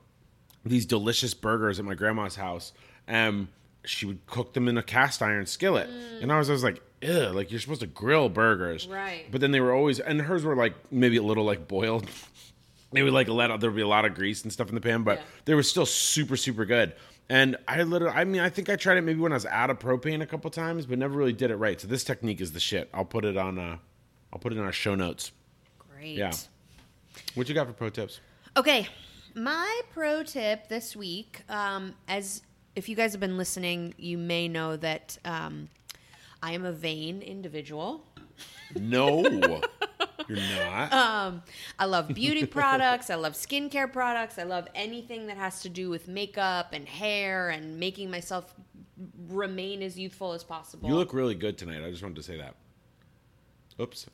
these 0.64 0.86
delicious 0.86 1.34
burgers 1.34 1.78
at 1.78 1.84
my 1.84 1.94
grandma's 1.94 2.36
house. 2.36 2.72
And 3.06 3.48
she 3.84 4.06
would 4.06 4.24
cook 4.26 4.54
them 4.54 4.66
in 4.66 4.76
a 4.78 4.82
cast 4.82 5.22
iron 5.22 5.46
skillet, 5.46 5.88
and 6.20 6.32
I 6.32 6.38
was, 6.38 6.48
I 6.50 6.52
was 6.54 6.64
like, 6.64 6.82
ugh, 7.02 7.34
like 7.34 7.50
you're 7.50 7.60
supposed 7.60 7.80
to 7.80 7.86
grill 7.86 8.28
burgers, 8.28 8.86
Right. 8.86 9.26
But 9.30 9.40
then 9.40 9.50
they 9.50 9.60
were 9.60 9.72
always, 9.72 9.98
and 10.00 10.20
hers 10.20 10.44
were 10.44 10.56
like 10.56 10.74
maybe 10.92 11.16
a 11.16 11.22
little 11.22 11.44
like 11.44 11.66
boiled. 11.68 12.08
Maybe 12.92 13.10
like 13.10 13.26
a 13.26 13.32
lot. 13.32 13.48
There 13.60 13.68
would 13.68 13.76
be 13.76 13.82
a 13.82 13.88
lot 13.88 14.04
of 14.04 14.14
grease 14.14 14.44
and 14.44 14.52
stuff 14.52 14.68
in 14.68 14.74
the 14.76 14.80
pan, 14.80 15.02
but 15.02 15.18
Yeah. 15.18 15.24
they 15.44 15.54
were 15.54 15.64
still 15.64 15.84
super, 15.84 16.36
super 16.36 16.64
good. 16.64 16.94
And 17.28 17.56
I 17.66 17.82
literally, 17.82 18.14
I 18.16 18.22
mean, 18.24 18.40
I 18.40 18.48
think 18.48 18.70
I 18.70 18.76
tried 18.76 18.96
it 18.96 19.02
maybe 19.02 19.18
when 19.18 19.32
I 19.32 19.34
was 19.34 19.44
out 19.44 19.70
of 19.70 19.80
propane 19.80 20.22
a 20.22 20.26
couple 20.26 20.48
times, 20.50 20.86
but 20.86 20.96
never 20.96 21.18
really 21.18 21.32
did 21.32 21.50
it 21.50 21.56
right. 21.56 21.78
So 21.80 21.88
this 21.88 22.04
technique 22.04 22.40
is 22.40 22.52
the 22.52 22.60
shit. 22.60 22.88
I'll 22.94 23.04
put 23.04 23.24
it 23.24 23.36
on. 23.36 23.58
Uh, 23.58 23.78
I'll 24.32 24.38
put 24.38 24.52
it 24.52 24.56
in 24.58 24.62
our 24.64 24.72
show 24.72 24.94
notes. 24.94 25.32
Great. 25.90 26.16
Yeah. 26.16 26.30
What 27.34 27.48
you 27.48 27.54
got 27.56 27.66
for 27.66 27.72
pro 27.72 27.90
tips? 27.90 28.20
Okay, 28.56 28.86
my 29.34 29.80
pro 29.92 30.22
tip 30.22 30.68
this 30.68 30.94
week, 30.94 31.42
um, 31.48 31.92
as 32.06 32.42
if 32.76 32.88
you 32.88 32.94
guys 32.94 33.12
have 33.12 33.20
been 33.20 33.36
listening, 33.36 33.94
you 33.98 34.16
may 34.16 34.46
know 34.46 34.76
that 34.76 35.18
um, 35.24 35.68
I 36.42 36.52
am 36.52 36.64
a 36.64 36.72
vain 36.72 37.22
individual. 37.22 38.04
No, 38.74 39.20
you're 40.28 40.38
not. 40.38 40.92
Um, 40.92 41.42
I 41.78 41.84
love 41.86 42.08
beauty 42.08 42.46
products. 42.46 43.10
I 43.10 43.14
love 43.14 43.34
skincare 43.34 43.90
products. 43.92 44.38
I 44.38 44.42
love 44.42 44.68
anything 44.74 45.26
that 45.28 45.36
has 45.36 45.60
to 45.62 45.68
do 45.68 45.88
with 45.88 46.08
makeup 46.08 46.68
and 46.72 46.86
hair 46.86 47.50
and 47.50 47.78
making 47.78 48.10
myself 48.10 48.54
remain 49.28 49.82
as 49.82 49.98
youthful 49.98 50.32
as 50.32 50.42
possible. 50.42 50.88
you 50.88 50.94
look 50.96 51.12
really 51.12 51.34
good 51.34 51.56
tonight. 51.58 51.84
I 51.84 51.90
just 51.90 52.02
wanted 52.02 52.16
to 52.16 52.22
say 52.22 52.36
that. 52.38 52.54
Oops, 53.80 54.06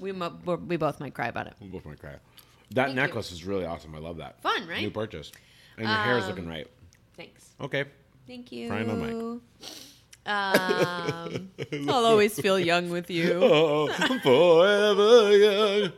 we, 0.00 0.12
mo- 0.12 0.38
we're- 0.44 0.76
both 0.78 0.98
might 0.98 1.12
cry 1.14 1.28
about 1.28 1.46
it. 1.46 1.54
we 1.60 1.68
both 1.68 1.84
might 1.84 2.00
cry. 2.00 2.14
That 2.72 2.86
Thank 2.86 2.96
necklace 2.96 3.32
is 3.32 3.44
really 3.44 3.66
awesome. 3.66 3.94
I 3.94 3.98
love 3.98 4.16
that. 4.18 4.40
Fun, 4.42 4.66
right? 4.66 4.80
New 4.80 4.90
purchase, 4.90 5.30
and 5.76 5.86
your 5.86 5.94
hair 5.96 6.16
is 6.18 6.24
Um, 6.24 6.30
looking 6.30 6.48
right. 6.48 6.66
Thanks. 7.16 7.50
Okay. 7.60 7.84
Thank 8.26 8.50
you. 8.52 8.68
Frying 8.68 8.88
on 8.88 9.30
mic. 9.60 9.70
Um, 10.30 11.50
I'll 11.88 12.06
always 12.06 12.38
feel 12.38 12.58
young 12.58 12.90
with 12.90 13.10
you. 13.10 13.40
Oh, 13.42 13.88
forever 14.22 15.36
young. 15.36 15.92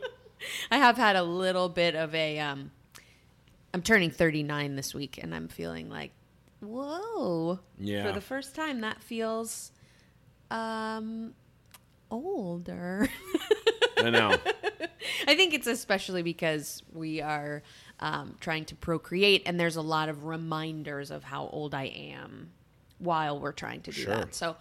I 0.71 0.77
have 0.77 0.97
had 0.97 1.15
a 1.15 1.23
little 1.23 1.69
bit 1.69 1.95
of 1.95 2.13
a. 2.15 2.39
Um, 2.39 2.71
I'm 3.73 3.81
turning 3.81 4.11
39 4.11 4.75
this 4.75 4.93
week, 4.93 5.19
and 5.21 5.33
I'm 5.33 5.47
feeling 5.47 5.89
like, 5.89 6.11
whoa. 6.61 7.59
Yeah. 7.77 8.05
For 8.05 8.11
the 8.11 8.21
first 8.21 8.55
time, 8.55 8.81
that 8.81 9.01
feels 9.01 9.71
um, 10.51 11.33
older. 12.09 13.07
I 13.97 14.09
know. 14.09 14.35
I 15.27 15.35
think 15.35 15.53
it's 15.53 15.67
especially 15.67 16.23
because 16.23 16.81
we 16.91 17.21
are 17.21 17.61
um, 17.99 18.35
trying 18.39 18.65
to 18.65 18.75
procreate, 18.75 19.43
and 19.45 19.59
there's 19.59 19.75
a 19.75 19.81
lot 19.81 20.09
of 20.09 20.25
reminders 20.25 21.11
of 21.11 21.23
how 21.23 21.47
old 21.47 21.73
I 21.73 21.85
am 21.85 22.51
while 23.03 23.39
we're 23.39 23.51
trying 23.51 23.81
to 23.81 23.91
do 23.91 24.01
Sure. 24.01 24.15
that. 24.15 24.33
So, 24.35 24.55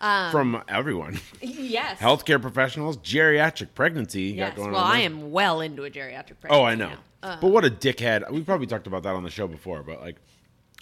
um, 0.00 0.30
From 0.32 0.62
everyone, 0.68 1.20
yes. 1.40 1.98
healthcare 1.98 2.40
professionals, 2.40 2.96
geriatric 2.98 3.68
pregnancy. 3.74 4.22
You 4.22 4.34
Yes. 4.34 4.50
got 4.50 4.56
going 4.56 4.72
Well, 4.72 4.82
I 4.84 5.00
am 5.00 5.30
well 5.30 5.60
into 5.60 5.84
a 5.84 5.90
geriatric 5.90 6.40
pregnancy. 6.40 6.48
Oh, 6.50 6.64
I 6.64 6.74
know. 6.74 6.88
now. 6.90 6.98
Uh, 7.22 7.36
but 7.40 7.48
what 7.48 7.64
a 7.64 7.70
dickhead. 7.70 8.28
We 8.30 8.40
probably 8.42 8.66
talked 8.66 8.86
about 8.86 9.02
that 9.04 9.14
on 9.14 9.22
the 9.22 9.30
show 9.30 9.46
before, 9.46 9.82
but 9.82 10.00
like, 10.00 10.16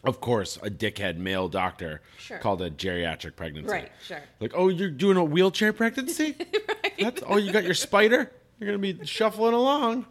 of 0.05 0.21
course, 0.23 0.57
a 0.63 0.71
dickhead 0.71 1.19
male 1.19 1.49
doctor 1.49 2.01
Sure. 2.19 2.39
called 2.39 2.63
a 2.63 2.71
geriatric 2.71 3.37
pregnancy. 3.37 3.71
Right, 3.71 3.93
sure. 4.07 4.23
Like, 4.41 4.53
oh, 4.55 4.69
you're 4.69 4.89
doing 4.91 5.19
a 5.19 5.25
wheelchair 5.25 5.75
pregnancy? 5.75 6.37
right. 6.69 6.95
That's, 6.99 7.23
oh, 7.27 7.37
you 7.37 7.53
got 7.53 7.65
your 7.65 7.75
spider? 7.75 8.31
You're 8.59 8.69
going 8.77 8.81
to 8.81 8.95
be 9.01 9.07
shuffling 9.07 9.53
along. 9.55 10.07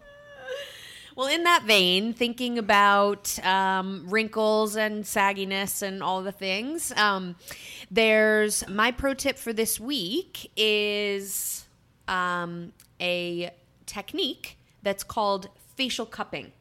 Well, 1.19 1.27
in 1.27 1.43
that 1.43 1.63
vein, 1.63 2.13
thinking 2.13 2.57
about 2.57 3.37
um, 3.45 4.05
wrinkles 4.07 4.77
and 4.77 5.03
sagginess 5.03 5.81
and 5.81 6.01
all 6.01 6.23
the 6.23 6.31
things, 6.31 6.93
um, 6.93 7.35
there's 7.91 8.65
my 8.69 8.91
pro 8.91 9.13
tip 9.13 9.37
for 9.37 9.51
this 9.51 9.81
week 9.81 10.49
is 10.55 11.67
um, 12.07 12.71
a 13.01 13.51
technique 13.85 14.57
that's 14.81 15.03
called 15.03 15.49
facial 15.75 16.05
cupping. 16.05 16.53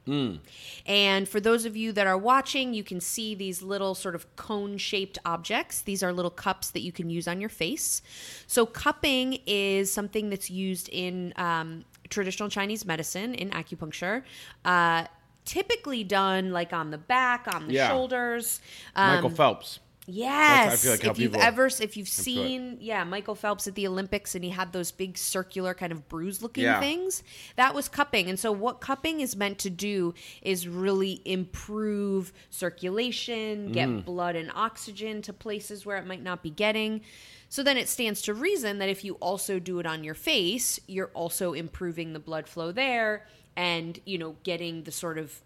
And 0.86 1.28
for 1.28 1.38
those 1.38 1.64
of 1.64 1.76
you 1.76 1.92
that 1.92 2.08
are 2.08 2.18
watching, 2.18 2.74
you 2.74 2.82
can 2.82 3.00
see 3.00 3.36
these 3.36 3.62
little 3.62 3.94
sort 3.94 4.16
of 4.16 4.34
cone 4.34 4.76
shaped 4.76 5.18
objects. 5.24 5.82
These 5.82 6.02
are 6.02 6.12
little 6.12 6.32
cups 6.32 6.70
that 6.70 6.80
you 6.80 6.90
can 6.90 7.10
use 7.10 7.28
on 7.28 7.40
your 7.40 7.48
face. 7.48 8.02
So, 8.48 8.66
cupping 8.66 9.38
is 9.46 9.92
something 9.92 10.30
that's 10.30 10.50
used 10.50 10.88
in 10.88 11.32
um, 11.36 11.84
traditional 12.10 12.48
Chinese 12.48 12.84
medicine, 12.84 13.34
in 13.34 13.50
acupuncture. 13.50 14.22
Uh, 14.64 15.04
typically 15.44 16.04
done 16.04 16.52
like 16.52 16.72
on 16.72 16.90
the 16.90 16.98
back, 16.98 17.46
on 17.54 17.68
the 17.68 17.74
Yeah. 17.74 17.88
shoulders. 17.88 18.60
Michael 18.94 19.30
Um, 19.30 19.34
Phelps. 19.34 19.80
Yes. 20.10 20.72
I 20.72 20.76
feel 20.76 20.92
like 20.92 21.04
if 21.04 21.18
you've 21.18 21.34
ever, 21.34 21.66
if 21.66 21.94
you've 21.96 22.08
seen, 22.08 22.78
yeah, 22.80 23.04
Michael 23.04 23.34
Phelps 23.34 23.68
at 23.68 23.74
the 23.74 23.86
Olympics 23.86 24.34
and 24.34 24.42
he 24.42 24.48
had 24.48 24.72
those 24.72 24.90
big 24.90 25.18
circular 25.18 25.74
kind 25.74 25.92
of 25.92 26.08
bruise 26.08 26.40
looking 26.42 26.64
Yeah. 26.64 26.80
things, 26.80 27.22
that 27.56 27.74
was 27.74 27.90
cupping. 27.90 28.28
And 28.30 28.38
so, 28.40 28.50
what 28.50 28.80
cupping 28.80 29.20
is 29.20 29.36
meant 29.36 29.58
to 29.58 29.70
do 29.70 30.14
is 30.40 30.66
really 30.66 31.20
improve 31.26 32.32
circulation, 32.48 33.70
get 33.72 33.88
Mm. 33.88 34.04
blood 34.06 34.34
and 34.34 34.50
oxygen 34.54 35.20
to 35.22 35.32
places 35.34 35.84
where 35.84 35.98
it 35.98 36.06
might 36.06 36.22
not 36.22 36.42
be 36.42 36.50
getting. 36.50 37.02
So 37.50 37.62
then 37.62 37.76
it 37.76 37.88
stands 37.88 38.22
to 38.22 38.34
reason 38.34 38.78
that 38.78 38.88
if 38.88 39.04
you 39.04 39.14
also 39.16 39.58
do 39.58 39.78
it 39.78 39.86
on 39.86 40.04
your 40.04 40.14
face, 40.14 40.80
you're 40.86 41.10
also 41.14 41.52
improving 41.52 42.12
the 42.14 42.18
blood 42.18 42.48
flow 42.48 42.72
there 42.72 43.26
and, 43.56 43.98
you 44.06 44.16
know, 44.16 44.36
getting 44.42 44.84
the 44.84 44.92
sort 44.92 45.18
of 45.18 45.42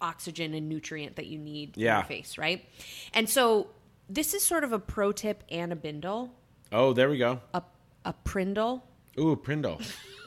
oxygen 0.00 0.54
and 0.54 0.68
nutrient 0.68 1.16
that 1.16 1.26
you 1.26 1.38
need 1.38 1.76
in 1.76 1.82
Yeah. 1.84 1.98
your 1.98 2.04
face, 2.06 2.38
right? 2.38 2.64
And 3.14 3.28
so 3.28 3.68
this 4.08 4.34
is 4.34 4.42
sort 4.42 4.64
of 4.64 4.72
a 4.72 4.78
pro 4.78 5.12
tip 5.12 5.42
and 5.50 5.72
a 5.72 5.76
bindle, 5.76 6.30
Oh, 6.70 6.92
there 6.92 7.08
we 7.10 7.18
go. 7.18 7.40
a 7.54 7.62
a 8.04 8.12
prindle. 8.12 8.82
Ooh, 9.18 9.36
Prindle. 9.36 9.80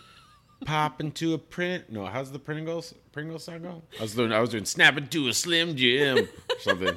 Pop 0.65 1.01
into 1.01 1.33
a 1.33 1.37
print. 1.37 1.91
No, 1.91 2.05
how's 2.05 2.31
the 2.31 2.39
Pringles 2.39 2.93
Pringles 3.11 3.43
song 3.43 3.61
go? 3.63 3.81
I 3.99 4.03
was 4.03 4.15
doing 4.15 4.31
I 4.31 4.39
was 4.39 4.49
doing 4.51 4.65
snap 4.65 4.97
into 4.97 5.27
a 5.27 5.33
Slim 5.33 5.75
Jim 5.75 6.27
something. 6.59 6.95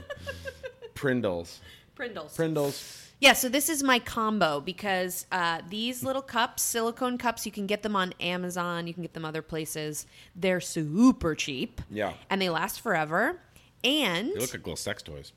Prindles. 0.95 1.61
Prindles. 1.95 2.35
Prindles. 2.37 3.05
Yeah, 3.21 3.33
so 3.33 3.49
this 3.49 3.69
is 3.69 3.83
my 3.83 3.99
combo 3.99 4.61
because 4.61 5.27
uh, 5.33 5.61
these 5.69 6.05
little 6.05 6.23
cups, 6.23 6.63
silicone 6.63 7.19
cups, 7.19 7.45
you 7.45 7.51
can 7.51 7.67
get 7.67 7.83
them 7.83 7.97
on 7.97 8.15
Amazon. 8.21 8.87
You 8.87 8.95
can 8.95 9.03
get 9.03 9.13
them 9.15 9.25
other 9.25 9.43
places. 9.43 10.07
They're 10.37 10.61
super 10.61 11.35
cheap. 11.35 11.81
Yeah. 11.91 12.13
And 12.31 12.41
they 12.41 12.49
last 12.49 12.81
forever. 12.81 13.41
And 13.83 14.29
They 14.29 14.39
look 14.39 14.53
like 14.53 14.65
little 14.65 14.77
sex 14.77 15.03
toys. 15.03 15.33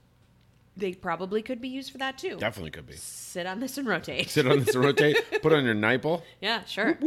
They 0.78 0.94
probably 0.94 1.42
could 1.42 1.62
be 1.62 1.68
used 1.70 1.92
for 1.92 1.98
that 2.00 2.18
too. 2.18 2.38
Definitely 2.38 2.72
could 2.72 2.88
be. 2.88 2.96
Sit 2.96 3.46
on 3.46 3.60
this 3.60 3.78
and 3.78 3.88
rotate. 3.88 4.30
Sit 4.30 4.48
on 4.48 4.60
this 4.64 4.74
and 4.76 4.84
rotate. 4.84 5.18
Put 5.42 5.54
on 5.54 5.64
your 5.66 5.74
nipple. 5.74 6.24
Yeah, 6.40 6.64
sure. 6.66 6.98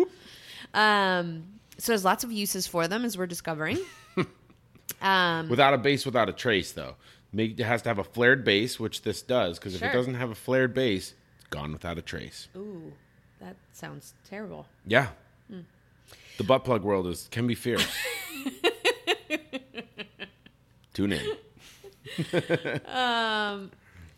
Um, 0.75 1.45
so 1.79 1.93
there's 1.93 2.05
lots 2.05 2.25
of 2.25 2.33
uses 2.33 2.67
for 2.67 2.87
them 2.89 3.05
as 3.05 3.17
we're 3.19 3.27
discovering. 3.27 3.79
um, 5.03 5.49
Without 5.49 5.75
a 5.75 5.79
base, 5.79 6.05
without 6.07 6.29
a 6.29 6.33
trace, 6.33 6.73
though. 6.73 6.97
Make, 7.33 7.59
it 7.59 7.65
has 7.65 7.83
to 7.83 7.89
have 7.89 7.99
a 7.99 8.05
flared 8.05 8.45
base, 8.45 8.79
which 8.79 9.03
this 9.03 9.21
does, 9.23 9.59
because 9.59 9.75
if 9.75 9.83
it 9.83 9.93
doesn't 9.93 10.15
have 10.15 10.31
a 10.31 10.37
flared 10.37 10.73
base, 10.73 11.15
it's 11.39 11.49
gone 11.49 11.73
without 11.73 11.99
a 11.99 12.03
trace. 12.03 12.47
ooh, 12.57 12.93
that 13.41 13.57
sounds 13.73 14.15
terrible. 14.29 14.67
Yeah. 14.87 15.09
The 16.37 16.45
butt 16.45 16.65
plug 16.65 16.83
world 16.83 17.07
is 17.07 17.29
can 17.31 17.47
be 17.47 17.55
fierce. 17.55 17.87
Tune 20.93 21.13
in. 21.13 21.37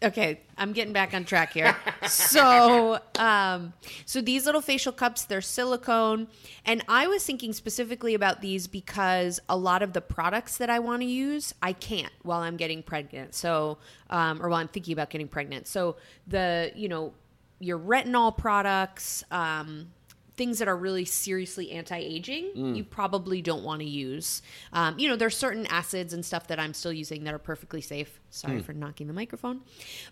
Okay, 0.02 0.40
I'm 0.58 0.72
getting 0.72 0.92
back 0.92 1.14
on 1.14 1.24
track 1.24 1.54
here. 1.54 1.74
so, 2.06 2.98
um, 3.18 3.72
so 4.04 4.20
these 4.20 4.44
little 4.44 4.60
facial 4.60 4.92
cups, 4.92 5.24
they're 5.24 5.40
silicone, 5.40 6.28
and 6.66 6.82
I 6.86 7.06
was 7.06 7.24
thinking 7.24 7.54
specifically 7.54 8.12
about 8.12 8.42
these 8.42 8.66
because 8.66 9.40
a 9.48 9.56
lot 9.56 9.82
of 9.82 9.94
the 9.94 10.02
products 10.02 10.58
that 10.58 10.68
I 10.68 10.80
want 10.80 11.00
to 11.00 11.06
use, 11.06 11.54
I 11.62 11.72
can't 11.72 12.12
while 12.22 12.40
I'm 12.40 12.58
getting 12.58 12.82
pregnant. 12.82 13.34
So, 13.34 13.78
um, 14.10 14.42
or 14.42 14.50
while 14.50 14.60
I'm 14.60 14.68
thinking 14.68 14.92
about 14.92 15.08
getting 15.08 15.28
pregnant. 15.28 15.66
So 15.66 15.96
the, 16.26 16.72
you 16.74 16.88
know, 16.88 17.14
your 17.58 17.78
retinol 17.78 18.36
products, 18.36 19.24
um, 19.30 19.92
things 20.37 20.59
that 20.59 20.69
are 20.69 20.76
really 20.76 21.05
seriously 21.05 21.73
anti-aging 21.73 22.75
you 22.76 22.85
probably 22.85 23.40
don't 23.40 23.64
want 23.64 23.81
to 23.81 23.87
use. 23.87 24.43
Um, 24.73 24.99
you 24.99 25.09
know 25.09 25.16
there's 25.16 25.37
certain 25.37 25.66
acids 25.66 26.12
and 26.12 26.25
stuff 26.25 26.47
that 26.49 26.59
i'm 26.59 26.75
still 26.75 26.93
using 26.93 27.25
that 27.25 27.35
are 27.35 27.38
perfectly 27.38 27.81
safe. 27.81 28.21
Sorry 28.31 28.61
for 28.61 28.73
knocking 28.73 29.07
the 29.07 29.12
microphone. 29.12 29.62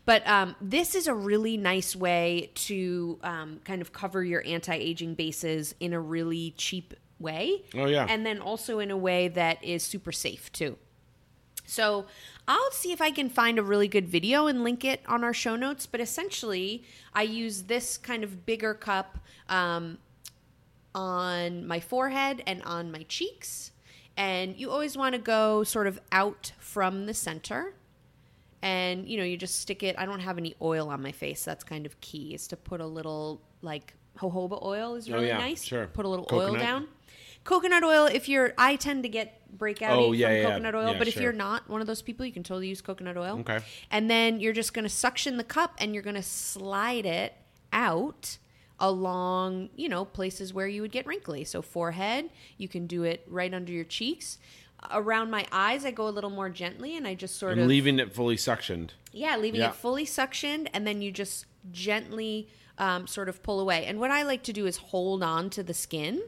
But 0.04 0.26
um, 0.26 0.56
this 0.60 0.94
is 0.94 1.06
a 1.06 1.14
really 1.14 1.56
nice 1.56 1.94
way 1.94 2.50
to 2.54 3.18
um, 3.22 3.60
kind 3.64 3.82
of 3.82 3.92
cover 3.92 4.24
your 4.24 4.42
anti-aging 4.46 5.14
bases 5.14 5.74
in 5.80 5.92
a 5.92 6.00
really 6.00 6.54
cheap 6.56 6.94
way. 7.18 7.62
Oh, 7.74 7.86
yeah. 7.86 8.06
and 8.08 8.24
then 8.24 8.40
also 8.40 8.78
in 8.78 8.90
a 8.90 8.96
way 8.96 9.28
that 9.28 9.62
is 9.62 9.82
super 9.82 10.12
safe 10.12 10.50
too. 10.52 10.76
So 11.66 12.06
I'll 12.46 12.70
see 12.70 12.92
if 12.92 13.00
I 13.00 13.10
can 13.10 13.30
find 13.30 13.58
a 13.58 13.62
really 13.62 13.88
good 13.88 14.06
video 14.08 14.46
and 14.46 14.62
link 14.62 14.84
it 14.84 15.00
on 15.06 15.24
our 15.24 15.32
show 15.32 15.56
notes. 15.56 15.86
But 15.86 16.00
essentially, 16.00 16.84
I 17.14 17.22
use 17.22 17.62
this 17.62 17.96
kind 17.96 18.22
of 18.22 18.44
bigger 18.44 18.74
cup 18.74 19.18
um, 19.48 19.98
on 20.94 21.66
my 21.66 21.80
forehead 21.80 22.42
and 22.46 22.62
on 22.62 22.90
my 22.92 23.04
cheeks. 23.08 23.72
And 24.16 24.56
you 24.56 24.70
always 24.70 24.96
want 24.96 25.14
to 25.14 25.20
go 25.20 25.64
sort 25.64 25.86
of 25.86 26.00
out 26.12 26.52
from 26.58 27.06
the 27.06 27.14
center 27.14 27.74
and 28.62 29.08
you 29.08 29.18
know 29.18 29.24
you 29.24 29.36
just 29.36 29.60
stick 29.60 29.82
it. 29.82 29.96
I 29.98 30.06
don't 30.06 30.20
have 30.20 30.38
any 30.38 30.54
oil 30.62 30.88
on 30.88 31.02
my 31.02 31.12
face. 31.12 31.44
That's 31.44 31.64
kind 31.64 31.84
of 31.84 32.00
key 32.00 32.34
is 32.34 32.46
to 32.48 32.56
put 32.56 32.80
a 32.80 32.86
little 32.86 33.40
like 33.60 33.94
jojoba 34.18 34.62
oil 34.64 34.94
is 34.94 35.08
really 35.10 35.16
Oh, 35.16 35.20
really 35.22 35.28
yeah, 35.28 35.38
nice. 35.38 35.62
sure. 35.64 35.86
Put 35.88 36.04
a 36.06 36.08
little 36.08 36.26
oil 36.32 36.54
down. 36.54 36.86
Coconut 37.42 37.82
oil. 37.84 38.06
If 38.06 38.26
you're, 38.28 38.54
I 38.56 38.76
tend 38.76 39.02
to 39.02 39.08
get 39.10 39.40
breakout 39.58 39.98
Oh, 39.98 40.12
yeah, 40.12 40.28
from 40.28 40.36
yeah. 40.36 40.42
coconut 40.48 40.74
oil, 40.76 40.92
Yeah, 40.92 40.98
but 40.98 41.08
if 41.08 41.14
sure. 41.14 41.24
you're 41.24 41.32
not 41.32 41.68
one 41.68 41.82
of 41.82 41.86
those 41.86 42.00
people, 42.00 42.24
you 42.24 42.32
can 42.32 42.42
totally 42.42 42.68
use 42.68 42.80
coconut 42.80 43.18
oil. 43.18 43.40
Okay. 43.40 43.58
And 43.90 44.08
then 44.08 44.40
you're 44.40 44.54
just 44.54 44.72
going 44.72 44.84
to 44.84 44.88
suction 44.88 45.36
the 45.36 45.44
cup 45.44 45.74
and 45.78 45.92
you're 45.92 46.02
going 46.02 46.16
to 46.16 46.22
slide 46.22 47.04
it 47.04 47.34
out 47.70 48.38
along, 48.80 49.70
you 49.76 49.88
know, 49.88 50.04
places 50.04 50.52
where 50.52 50.66
you 50.66 50.82
would 50.82 50.92
get 50.92 51.06
wrinkly. 51.06 51.44
So 51.44 51.62
forehead, 51.62 52.30
you 52.58 52.68
can 52.68 52.86
do 52.86 53.02
it 53.04 53.24
right 53.28 53.52
under 53.52 53.72
your 53.72 53.84
cheeks. 53.84 54.38
Around 54.90 55.30
my 55.30 55.46
eyes, 55.52 55.84
I 55.84 55.90
go 55.92 56.08
a 56.08 56.10
little 56.10 56.30
more 56.30 56.50
gently 56.50 56.96
and 56.96 57.06
I 57.06 57.14
just 57.14 57.36
sort 57.38 57.52
And 57.52 57.62
of 57.62 57.68
leaving 57.68 57.98
it 57.98 58.12
fully 58.12 58.36
suctioned. 58.36 58.90
yeah, 59.12 59.36
leaving 59.36 59.60
Yeah. 59.60 59.68
it 59.70 59.74
fully 59.76 60.04
suctioned, 60.04 60.68
and 60.74 60.86
then 60.86 61.00
you 61.00 61.10
just 61.10 61.46
gently 61.72 62.48
um, 62.76 63.06
sort 63.06 63.28
of 63.28 63.42
pull 63.42 63.60
away. 63.60 63.86
And 63.86 63.98
what 64.00 64.10
I 64.10 64.24
like 64.24 64.42
to 64.44 64.52
do 64.52 64.66
is 64.66 64.76
hold 64.76 65.22
on 65.22 65.48
to 65.50 65.62
the 65.62 65.72
skin. 65.72 66.20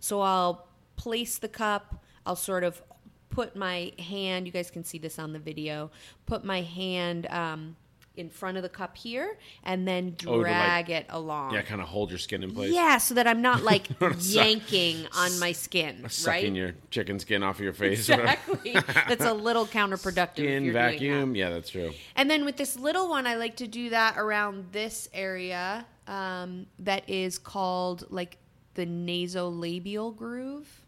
So 0.00 0.20
I'll 0.20 0.68
place 0.96 1.38
the 1.38 1.48
cup, 1.48 2.04
I'll 2.26 2.36
sort 2.36 2.62
of 2.62 2.82
put 3.30 3.56
my 3.56 3.92
hand, 3.98 4.46
you 4.46 4.52
guys 4.52 4.70
can 4.70 4.84
see 4.84 4.98
this 4.98 5.18
on 5.18 5.32
the 5.32 5.38
video, 5.40 5.90
put 6.26 6.44
my 6.44 6.60
hand 6.60 7.26
um, 7.26 7.74
in 8.16 8.30
front 8.30 8.56
of 8.56 8.62
the 8.62 8.68
cup 8.68 8.96
here, 8.96 9.36
and 9.64 9.88
then 9.88 10.16
Oh, 10.26 10.34
like- 10.36 10.42
drag 10.42 10.90
it 10.90 11.06
along. 11.08 11.52
Yeah, 11.54 11.62
kind 11.62 11.80
of 11.80 11.88
hold 11.88 12.10
your 12.10 12.18
skin 12.18 12.42
in 12.42 12.52
place. 12.54 12.72
Yeah, 12.72 12.98
so 12.98 13.14
that 13.14 13.26
I'm 13.26 13.42
not 13.42 13.62
like 13.72 13.88
yanking 14.20 15.06
on 15.16 15.38
my 15.40 15.52
skin, 15.52 16.04
Sucking 16.08 16.52
right? 16.52 16.56
your 16.56 16.72
chicken 16.90 17.18
skin 17.18 17.42
off 17.42 17.56
of 17.56 17.64
your 17.64 17.72
face. 17.72 18.08
Exactly. 18.14 18.72
That's 19.08 19.24
a 19.24 19.32
little 19.34 19.66
counterproductive. 19.66 20.28
if 20.38 20.44
Skin 20.44 20.62
doing 20.62 20.72
that. 20.74 20.92
vacuum. 20.92 21.34
Yeah, 21.36 21.50
that's 21.50 21.70
true. 21.70 21.92
And 22.16 22.30
then 22.30 22.44
with 22.44 22.56
this 22.56 22.78
little 22.78 23.08
one, 23.08 23.26
I 23.26 23.34
like 23.36 23.56
to 23.56 23.66
do 23.66 23.90
that 23.90 24.16
around 24.16 24.66
this 24.72 25.08
area 25.12 25.84
um, 26.06 26.66
that 26.78 27.08
is 27.08 27.38
called 27.38 28.06
like 28.10 28.36
the 28.74 28.86
nasolabial 28.86 30.14
groove. 30.16 30.82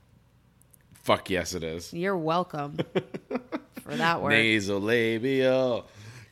Fuck 1.03 1.31
yes, 1.31 1.55
it 1.55 1.63
is. 1.63 1.93
You're 1.93 2.17
welcome 2.17 2.77
for 3.83 3.95
that 3.97 4.21
word. 4.23 4.33
Nasolabial. 4.33 5.85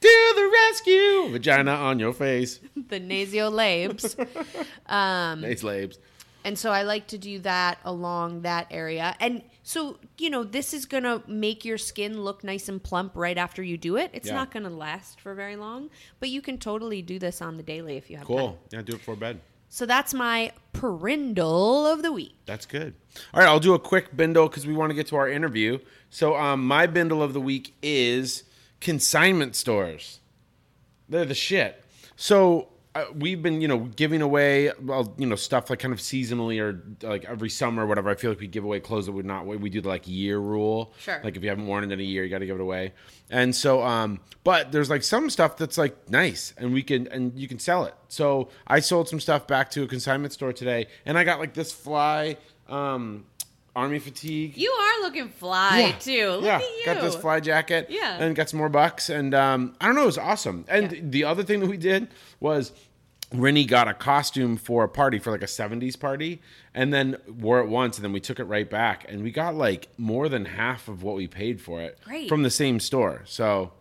To 0.04 0.32
the 0.37 0.50
rescue. 0.52 1.32
Vagina 1.32 1.73
on 1.73 1.99
your 1.99 2.12
face. 2.12 2.61
the 2.76 3.00
nasolabes. 3.00 4.14
Um, 4.87 5.40
Nasalabes. 5.42 5.96
and 6.44 6.58
so 6.58 6.70
I 6.70 6.82
like 6.82 7.06
to 7.08 7.18
do 7.18 7.38
that 7.40 7.78
along 7.84 8.42
that 8.42 8.66
area. 8.70 9.16
And 9.18 9.42
so, 9.62 9.99
you 10.18 10.28
know, 10.28 10.44
this 10.44 10.75
is 10.75 10.84
going 10.84 11.04
to 11.04 11.23
make 11.26 11.64
your 11.64 11.78
skin 11.78 12.23
look 12.23 12.44
nice 12.44 12.68
and 12.68 12.82
plump 12.82 13.12
right 13.14 13.38
after 13.38 13.62
you 13.62 13.78
do 13.78 13.96
it. 13.96 14.11
It's 14.12 14.28
Yeah. 14.28 14.34
not 14.34 14.50
going 14.52 14.64
to 14.64 14.68
last 14.70 15.20
for 15.20 15.34
very 15.34 15.56
long, 15.56 15.88
but 16.20 16.28
you 16.28 16.42
can 16.42 16.58
totally 16.58 17.00
do 17.00 17.18
this 17.18 17.40
on 17.40 17.56
the 17.56 17.62
daily 17.62 17.96
if 17.96 18.11
you 18.11 18.18
have 18.18 18.26
time. 18.26 18.37
Cool. 18.37 18.58
Yeah, 18.70 18.82
do 18.82 18.92
it 18.92 18.99
before 18.99 19.16
bed. 19.16 19.40
So 19.70 19.87
that's 19.87 20.12
my 20.12 20.52
perindle 20.75 21.87
of 21.87 22.02
the 22.02 22.12
week. 22.12 22.34
That's 22.46 22.66
good. 22.66 22.94
All 23.32 23.40
right, 23.40 23.49
I'll 23.49 23.58
do 23.58 23.73
a 23.75 23.78
quick 23.78 24.14
bindle 24.16 24.49
because 24.49 24.66
we 24.66 24.75
want 24.75 24.90
to 24.90 24.94
get 24.94 25.06
to 25.08 25.16
our 25.16 25.28
interview. 25.28 25.78
So, 26.11 26.37
um, 26.37 26.66
my 26.66 26.87
bindle 26.87 27.23
of 27.23 27.32
the 27.32 27.40
week 27.40 27.75
is 27.82 28.44
consignment 28.85 29.57
stores. 29.57 30.21
They're 31.09 31.25
the 31.25 31.35
shit. 31.35 31.83
So 32.17 32.69
uh, 32.95 33.07
we've 33.14 33.43
been, 33.43 33.61
you 33.61 33.67
know, 33.67 33.79
giving 33.79 34.23
away, 34.23 34.71
well, 34.81 35.14
you 35.17 35.26
know, 35.26 35.35
stuff 35.35 35.71
like 35.71 35.81
kind 35.81 35.93
of 35.93 35.99
seasonally 35.99 36.61
or 36.61 36.85
like 37.05 37.25
every 37.25 37.49
summer 37.49 37.85
or 37.85 37.87
whatever. 37.87 38.11
I 38.11 38.14
feel 38.14 38.31
like 38.31 38.41
we 38.41 38.47
give 38.47 38.62
away 38.62 38.79
clothes 38.81 39.07
that 39.07 39.12
would 39.12 39.25
not. 39.25 39.47
We 39.47 39.71
do 39.71 39.81
the 39.81 39.88
like 39.88 40.07
year 40.07 40.38
rule. 40.38 40.93
Sure. 41.00 41.21
Like 41.25 41.37
if 41.37 41.43
you 41.43 41.49
haven't 41.49 41.67
worn 41.67 41.83
it 41.83 41.93
in 41.93 41.99
a 41.99 42.03
year, 42.03 42.25
you 42.25 42.31
got 42.31 42.38
to 42.38 42.47
give 42.47 42.57
it 42.57 42.62
away. 42.62 42.93
And 43.31 43.57
so, 43.57 43.83
um, 43.83 44.21
but 44.45 44.71
there's 44.71 44.91
like 44.91 45.03
some 45.03 45.31
stuff 45.31 45.57
that's 45.57 45.79
like 45.79 46.11
nice, 46.11 46.53
and 46.59 46.75
we 46.75 46.83
can 46.83 47.09
and 47.09 47.37
you 47.37 47.49
can 47.49 47.59
sell 47.59 47.85
it. 47.87 47.95
So 48.09 48.50
I 48.67 48.81
sold 48.81 49.09
some 49.09 49.19
stuff 49.19 49.47
back 49.47 49.71
to 49.71 49.83
a 49.83 49.87
consignment 49.88 50.35
store 50.35 50.53
today, 50.53 50.87
and 51.07 51.19
I 51.19 51.25
got 51.25 51.41
like 51.41 51.55
this 51.55 51.73
fly. 51.73 52.37
Um, 52.69 53.25
Army 53.76 53.99
fatigue. 53.99 54.57
You 54.57 54.71
are 54.71 55.02
looking 55.02 55.28
fly 55.28 55.95
too. 56.00 56.29
Look 56.31 56.44
yeah, 56.44 56.57
at 56.57 56.62
you. 56.62 56.83
got 56.85 57.01
this 57.03 57.16
fly 57.16 57.40
jacket. 57.40 57.87
Yeah. 57.90 58.18
and 58.22 58.37
got 58.37 58.48
some 58.48 58.59
more 58.59 58.68
bucks, 58.68 59.09
and 59.09 59.35
um, 59.35 59.75
I 59.81 59.87
don't 59.87 59.96
know, 59.96 60.03
it 60.03 60.07
was 60.07 60.18
awesome. 60.18 60.64
And 60.68 60.92
Yeah. 60.92 61.01
the 61.03 61.25
other 61.25 61.42
thing 61.42 61.61
that 61.61 61.68
we 61.68 61.77
did 61.77 62.09
was. 62.40 62.72
Rennie 63.33 63.64
got 63.64 63.88
a 63.88 63.94
costume 63.94 64.57
for 64.57 64.85
a 64.85 64.88
party 64.88 65.18
for 65.18 65.33
like 65.33 65.42
a 65.42 65.46
70s 65.46 65.98
party 65.98 66.40
and 66.72 66.94
then 66.94 67.16
wore 67.27 67.59
it 67.59 67.66
once 67.66 67.96
and 67.96 68.05
then 68.05 68.12
we 68.12 68.20
took 68.20 68.38
it 68.38 68.44
right 68.44 68.68
back 68.70 69.07
and 69.09 69.25
we 69.25 69.33
got 69.33 69.57
like 69.57 69.88
more 69.98 70.29
than 70.29 70.44
half 70.44 70.87
of 70.87 71.03
what 71.03 71.16
we 71.16 71.27
paid 71.27 71.61
for 71.61 71.81
it 71.81 71.98
Great. 72.05 72.29
from 72.29 72.44
the 72.44 72.51
same 72.51 72.79
store. 72.79 73.22
So 73.25 73.72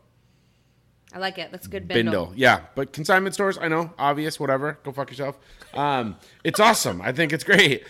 I 1.14 1.20
like 1.20 1.38
it. 1.38 1.52
That's 1.52 1.68
a 1.68 1.70
good 1.70 1.88
bindle. 1.88 2.26
Bindle. 2.26 2.34
Yeah, 2.36 2.62
but 2.74 2.94
consignment 2.94 3.36
stores, 3.36 3.60
I 3.62 3.68
know, 3.68 3.94
obvious, 4.00 4.40
whatever. 4.40 4.80
Go 4.84 4.92
fuck 4.92 5.12
yourself. 5.12 5.38
Um, 5.76 6.16
it's 6.44 6.60
awesome. 6.60 7.00
I 7.02 7.12
think 7.12 7.32
it's 7.32 7.44
great. 7.44 7.84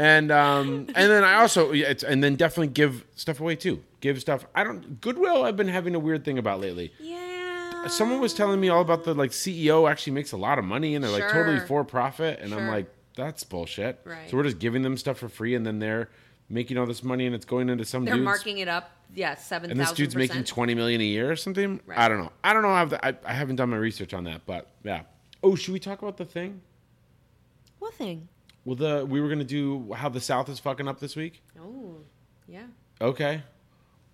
And 0.00 0.32
um, 0.32 0.86
and 0.94 1.10
then 1.10 1.24
I 1.24 1.34
also 1.34 1.72
yeah, 1.72 1.88
it's, 1.88 2.02
and 2.02 2.24
then 2.24 2.34
definitely 2.34 2.68
give 2.68 3.04
stuff 3.16 3.38
away 3.38 3.54
too. 3.54 3.84
Give 4.00 4.18
stuff. 4.18 4.46
I 4.54 4.64
don't 4.64 4.98
Goodwill. 5.02 5.44
I've 5.44 5.58
been 5.58 5.68
having 5.68 5.94
a 5.94 5.98
weird 5.98 6.24
thing 6.24 6.38
about 6.38 6.58
lately. 6.58 6.90
Yeah. 6.98 7.86
Someone 7.86 8.18
was 8.18 8.32
telling 8.32 8.58
me 8.60 8.70
all 8.70 8.80
about 8.80 9.04
the 9.04 9.12
like 9.12 9.30
CEO 9.32 9.90
actually 9.90 10.14
makes 10.14 10.32
a 10.32 10.38
lot 10.38 10.58
of 10.58 10.64
money 10.64 10.94
and 10.94 11.04
they're 11.04 11.10
like 11.10 11.30
totally 11.30 11.60
for 11.60 11.84
profit, 11.84 12.40
and 12.40 12.54
I'm 12.54 12.68
like 12.68 12.90
that's 13.14 13.44
bullshit. 13.44 14.00
Right. 14.04 14.30
So 14.30 14.38
we're 14.38 14.44
just 14.44 14.58
giving 14.58 14.80
them 14.80 14.96
stuff 14.96 15.18
for 15.18 15.28
free, 15.28 15.54
and 15.54 15.66
then 15.66 15.80
they're 15.80 16.08
making 16.48 16.78
all 16.78 16.86
this 16.86 17.04
money, 17.04 17.26
and 17.26 17.34
it's 17.34 17.44
going 17.44 17.68
into 17.68 17.84
some 17.84 18.06
They're 18.06 18.14
dudes. 18.14 18.24
marking 18.24 18.56
it 18.56 18.68
up. 18.68 18.92
Yeah, 19.14 19.34
seven 19.34 19.70
And 19.70 19.78
this 19.78 19.92
dude's 19.92 20.16
making 20.16 20.44
twenty 20.44 20.74
million 20.74 21.02
a 21.02 21.04
year 21.04 21.30
or 21.30 21.36
something. 21.36 21.78
Right. 21.84 21.98
I 21.98 22.08
don't 22.08 22.20
know. 22.20 22.32
I 22.42 22.54
don't 22.54 22.62
know. 22.62 22.86
The, 22.86 23.04
I, 23.04 23.14
I 23.26 23.34
haven't 23.34 23.56
done 23.56 23.68
my 23.68 23.76
research 23.76 24.14
on 24.14 24.24
that, 24.24 24.46
but 24.46 24.66
yeah. 24.82 25.02
Oh, 25.42 25.56
should 25.56 25.74
we 25.74 25.80
talk 25.80 26.00
about 26.00 26.16
the 26.16 26.24
thing? 26.24 26.62
What 27.80 27.92
thing? 27.92 28.28
Well, 28.64 28.76
the 28.76 29.06
we 29.08 29.20
were 29.20 29.28
gonna 29.28 29.44
do 29.44 29.92
how 29.94 30.08
the 30.08 30.20
South 30.20 30.48
is 30.48 30.58
fucking 30.58 30.86
up 30.88 31.00
this 31.00 31.16
week. 31.16 31.42
Oh, 31.60 31.96
yeah. 32.46 32.66
Okay. 33.00 33.42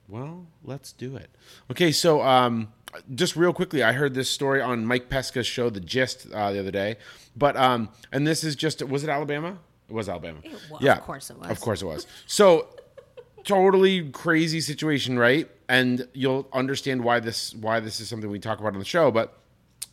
Well, 0.08 0.46
let's 0.62 0.92
do 0.92 1.16
it. 1.16 1.28
Okay, 1.70 1.90
so 1.90 2.22
um, 2.22 2.68
just 3.14 3.34
real 3.34 3.52
quickly, 3.52 3.82
I 3.82 3.92
heard 3.92 4.14
this 4.14 4.30
story 4.30 4.60
on 4.60 4.86
Mike 4.86 5.08
Pesca's 5.08 5.46
show, 5.48 5.68
The 5.68 5.80
Gist, 5.80 6.28
uh, 6.32 6.52
the 6.52 6.60
other 6.60 6.70
day. 6.70 6.96
But 7.36 7.56
um, 7.56 7.88
and 8.12 8.24
this 8.26 8.44
is 8.44 8.54
just 8.54 8.82
was 8.84 9.02
it 9.02 9.10
Alabama? 9.10 9.58
It 9.88 9.92
was 9.94 10.08
Alabama. 10.08 10.38
It 10.44 10.52
wa- 10.70 10.78
of 10.78 11.00
course 11.02 11.30
it 11.30 11.38
was. 11.38 11.50
Of 11.50 11.60
course 11.60 11.82
it 11.82 11.86
was. 11.86 12.06
So 12.26 12.68
totally 13.44 14.10
crazy 14.10 14.60
situation, 14.60 15.18
right? 15.18 15.48
And 15.68 16.06
you'll 16.12 16.48
understand 16.52 17.02
why 17.02 17.20
this 17.20 17.54
why 17.54 17.80
this 17.80 18.00
is 18.00 18.08
something 18.08 18.30
we 18.30 18.38
talk 18.38 18.60
about 18.60 18.74
on 18.74 18.78
the 18.78 18.84
show. 18.84 19.10
But 19.10 19.36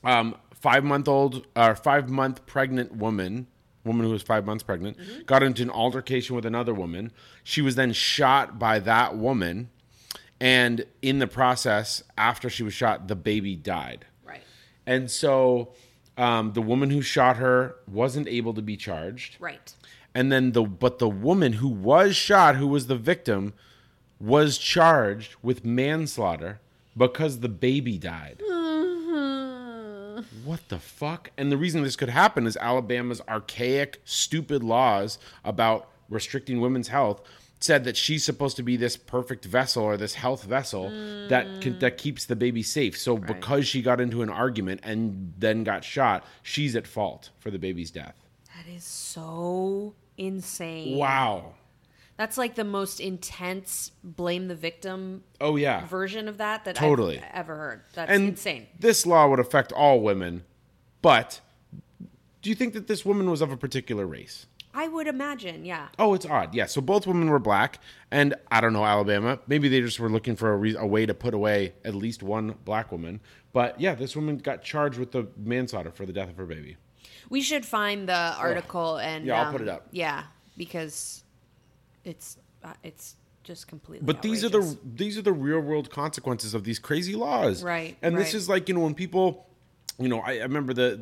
um, 0.04 0.36
five 0.54 0.84
month 0.84 1.08
old 1.08 1.48
or 1.56 1.76
five 1.76 2.10
month 2.10 2.46
pregnant 2.46 2.96
woman, 2.96 3.48
woman 3.84 4.06
who 4.06 4.12
was 4.12 4.22
five 4.24 4.46
months 4.46 4.64
pregnant, 4.64 4.98
Mm-hmm. 4.98 5.22
got 5.24 5.44
into 5.44 5.62
an 5.64 5.70
altercation 5.70 6.36
with 6.36 6.46
another 6.46 6.74
woman. 6.74 7.12
She 7.44 7.62
was 7.62 7.76
then 7.76 7.92
shot 7.94 8.58
by 8.60 8.80
that 8.80 9.18
woman, 9.18 9.70
and 10.40 10.86
in 11.02 11.20
the 11.20 11.28
process, 11.28 12.04
after 12.18 12.50
she 12.50 12.64
was 12.64 12.74
shot, 12.74 13.08
the 13.08 13.16
baby 13.16 13.56
died. 13.56 14.06
Right. 14.26 14.42
And 14.86 15.10
so 15.10 15.74
um, 16.18 16.54
the 16.54 16.62
woman 16.62 16.90
who 16.90 17.02
shot 17.02 17.38
her 17.38 17.76
wasn't 17.88 18.28
able 18.28 18.54
to 18.54 18.62
be 18.62 18.78
charged 18.78 19.38
Right. 19.40 19.74
and 20.14 20.32
then 20.32 20.52
the 20.52 20.62
but 20.64 21.00
the 21.00 21.10
woman 21.10 21.54
who 21.54 21.68
was 21.70 22.16
shot 22.16 22.56
who 22.58 22.68
was 22.68 22.86
the 22.88 22.96
victim 22.96 23.54
was 24.20 24.58
charged 24.60 25.36
with 25.42 25.66
manslaughter 25.66 26.60
because 26.96 27.40
the 27.40 27.50
baby 27.50 27.98
died 27.98 28.40
what 30.44 30.68
the 30.70 30.80
fuck? 30.80 31.32
And 31.38 31.52
the 31.52 31.58
reason 31.58 31.84
this 31.84 31.96
could 31.96 32.10
happen 32.10 32.48
is 32.48 32.58
alabama's 32.58 33.22
archaic 33.28 34.02
stupid 34.06 34.64
laws 34.64 35.18
about 35.44 35.90
restricting 36.10 36.62
women's 36.62 36.90
health 36.90 37.22
said 37.60 37.86
that 37.86 37.96
she's 37.96 38.24
supposed 38.24 38.58
to 38.58 38.64
be 38.64 38.76
this 38.76 38.98
perfect 38.98 39.46
vessel 39.46 39.84
or 39.84 39.96
this 39.96 40.16
health 40.16 40.44
vessel 40.44 40.90
that 41.30 41.46
can, 41.62 41.74
hmm. 41.74 41.80
that 41.80 41.98
keeps 41.98 42.26
the 42.26 42.36
baby 42.36 42.62
safe. 42.62 42.98
So 42.98 43.18
because 43.18 43.68
she 43.68 43.82
got 43.82 44.02
into 44.02 44.22
an 44.22 44.30
argument 44.30 44.82
and 44.84 45.34
then 45.40 45.64
got 45.64 45.84
shot 45.84 46.26
she's 46.42 46.76
at 46.76 46.86
fault 46.86 47.30
for 47.40 47.52
the 47.52 47.60
baby's 47.60 47.90
death. 47.90 48.16
That 48.56 48.70
is 48.72 48.84
so 48.84 49.94
insane. 50.18 50.98
wow 50.98 51.54
That's 52.18 52.38
like 52.38 52.56
the 52.56 52.64
most 52.64 53.00
intense 53.00 53.92
blame 54.04 54.48
the 54.48 54.56
victim 54.56 55.24
oh 55.42 55.56
yeah 55.56 55.86
version 55.88 56.28
of 56.28 56.38
that 56.38 56.66
that 56.66 56.76
Totally. 56.76 57.18
I've 57.18 57.26
ever 57.34 57.56
heard. 57.56 57.82
That's 57.94 58.12
and 58.12 58.30
insane. 58.30 58.68
this 58.80 59.06
law 59.06 59.28
would 59.30 59.40
affect 59.40 59.72
all 59.72 60.00
women, 60.00 60.44
but 61.02 61.42
do 62.42 62.50
you 62.50 62.56
think 62.56 62.74
that 62.74 62.88
this 62.88 63.04
woman 63.06 63.30
was 63.30 63.42
of 63.42 63.52
a 63.52 63.58
particular 63.58 64.06
race? 64.06 64.46
I 64.76 64.88
would 64.88 65.08
imagine, 65.08 65.66
yeah. 65.66 65.90
Oh, 66.00 66.16
it's 66.16 66.26
odd. 66.26 66.56
Yeah, 66.56 66.66
so 66.66 66.82
both 66.82 67.06
women 67.06 67.30
were 67.30 67.38
black, 67.38 67.80
and 68.10 68.34
I 68.52 68.60
don't 68.60 68.74
know 68.74 68.86
Alabama. 68.86 69.40
Maybe 69.46 69.70
they 69.70 69.82
just 69.82 70.00
were 70.00 70.10
looking 70.10 70.36
for 70.36 70.52
a, 70.52 70.58
re- 70.58 70.76
a 70.76 70.86
way 70.86 71.06
to 71.06 71.14
put 71.14 71.36
away 71.36 71.74
at 71.86 71.94
least 71.94 72.24
one 72.24 72.56
black 72.66 72.92
woman. 72.92 73.22
But 73.54 73.80
yeah, 73.80 73.94
this 73.94 74.16
woman 74.16 74.38
got 74.38 74.64
charged 74.64 74.98
with 74.98 75.12
the 75.12 75.28
manslaughter 75.38 75.92
for 75.92 76.08
the 76.08 76.14
death 76.14 76.30
of 76.30 76.38
her 76.38 76.46
baby. 76.46 76.78
We 77.30 77.42
should 77.42 77.66
find 77.66 78.10
the 78.10 78.36
article 78.38 78.98
and 78.98 79.26
Yeah, 79.26 79.44
I'll 79.44 79.52
put 79.52 79.62
um, 79.62 79.68
it 79.68 79.72
up. 79.72 79.88
Yeah, 79.92 80.24
because 80.58 81.23
it's 82.04 82.38
uh, 82.64 82.74
it's 82.84 83.16
just 83.44 83.68
completely. 83.68 84.06
But 84.06 84.22
these 84.22 84.44
are 84.44 84.50
the 84.50 84.78
these 84.84 85.18
are 85.18 85.22
the 85.22 85.34
real 85.34 85.60
world 85.60 85.90
consequences 85.90 86.54
of 86.54 86.64
these 86.64 86.80
crazy 86.80 87.16
laws, 87.16 87.64
Right, 87.64 87.98
And 88.02 88.18
this 88.18 88.34
is 88.34 88.50
like 88.50 88.68
you 88.70 88.76
know 88.76 88.82
when 88.82 88.96
people, 88.96 89.48
you 90.00 90.08
know, 90.08 90.20
I, 90.20 90.34
I 90.34 90.44
remember 90.44 90.74
the 90.74 90.96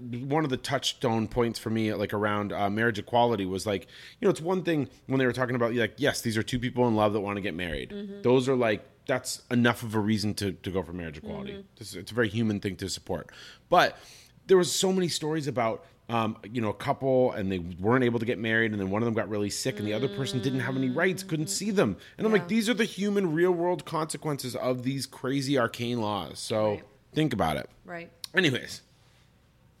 the 0.00 0.24
one 0.24 0.44
of 0.44 0.50
the 0.50 0.56
touchstone 0.56 1.28
points 1.28 1.58
for 1.58 1.70
me 1.70 1.92
like 1.94 2.12
around 2.12 2.52
uh, 2.52 2.68
marriage 2.68 2.98
equality 2.98 3.46
was 3.46 3.66
like 3.66 3.86
you 4.20 4.26
know 4.26 4.30
it's 4.30 4.40
one 4.40 4.62
thing 4.62 4.88
when 5.06 5.18
they 5.18 5.26
were 5.26 5.32
talking 5.32 5.56
about 5.56 5.72
you 5.74 5.80
like 5.80 5.94
yes 5.96 6.20
these 6.20 6.36
are 6.36 6.42
two 6.42 6.58
people 6.58 6.86
in 6.88 6.96
love 6.96 7.12
that 7.12 7.20
want 7.20 7.36
to 7.36 7.42
get 7.42 7.54
married. 7.54 7.90
Mm-hmm. 7.90 8.22
Those 8.22 8.48
are 8.48 8.56
like 8.56 8.84
that's 9.06 9.42
enough 9.50 9.82
of 9.82 9.94
a 9.94 10.00
reason 10.00 10.34
to 10.34 10.52
to 10.52 10.70
go 10.70 10.82
for 10.82 10.92
marriage 10.92 11.18
equality. 11.18 11.52
Mm-hmm. 11.52 11.98
It's 11.98 12.10
a 12.10 12.14
very 12.14 12.28
human 12.28 12.60
thing 12.60 12.76
to 12.76 12.88
support, 12.88 13.30
but 13.68 13.98
there 14.46 14.58
was 14.58 14.74
so 14.74 14.92
many 14.92 15.08
stories 15.08 15.46
about 15.46 15.86
um, 16.10 16.36
you 16.50 16.60
know 16.60 16.68
a 16.68 16.74
couple 16.74 17.32
and 17.32 17.50
they 17.50 17.58
weren't 17.58 18.04
able 18.04 18.18
to 18.18 18.26
get 18.26 18.38
married 18.38 18.72
and 18.72 18.80
then 18.80 18.90
one 18.90 19.00
of 19.02 19.06
them 19.06 19.14
got 19.14 19.28
really 19.28 19.48
sick 19.48 19.78
and 19.78 19.88
the 19.88 19.94
other 19.94 20.08
person 20.08 20.40
didn't 20.42 20.60
have 20.60 20.76
any 20.76 20.90
rights 20.90 21.22
couldn't 21.22 21.46
see 21.46 21.70
them. 21.70 21.96
And 22.18 22.26
i'm 22.26 22.32
like 22.32 22.46
these 22.48 22.68
are 22.68 22.74
the 22.74 22.84
human 22.84 23.32
real 23.32 23.52
world 23.52 23.84
consequences 23.86 24.54
of 24.54 24.82
these 24.82 25.06
crazy 25.06 25.58
arcane 25.58 26.00
laws. 26.02 26.38
So 26.38 26.72
Right. 26.72 26.84
think 27.14 27.32
about 27.32 27.56
it. 27.56 27.70
Right. 27.86 28.10
anyways 28.34 28.82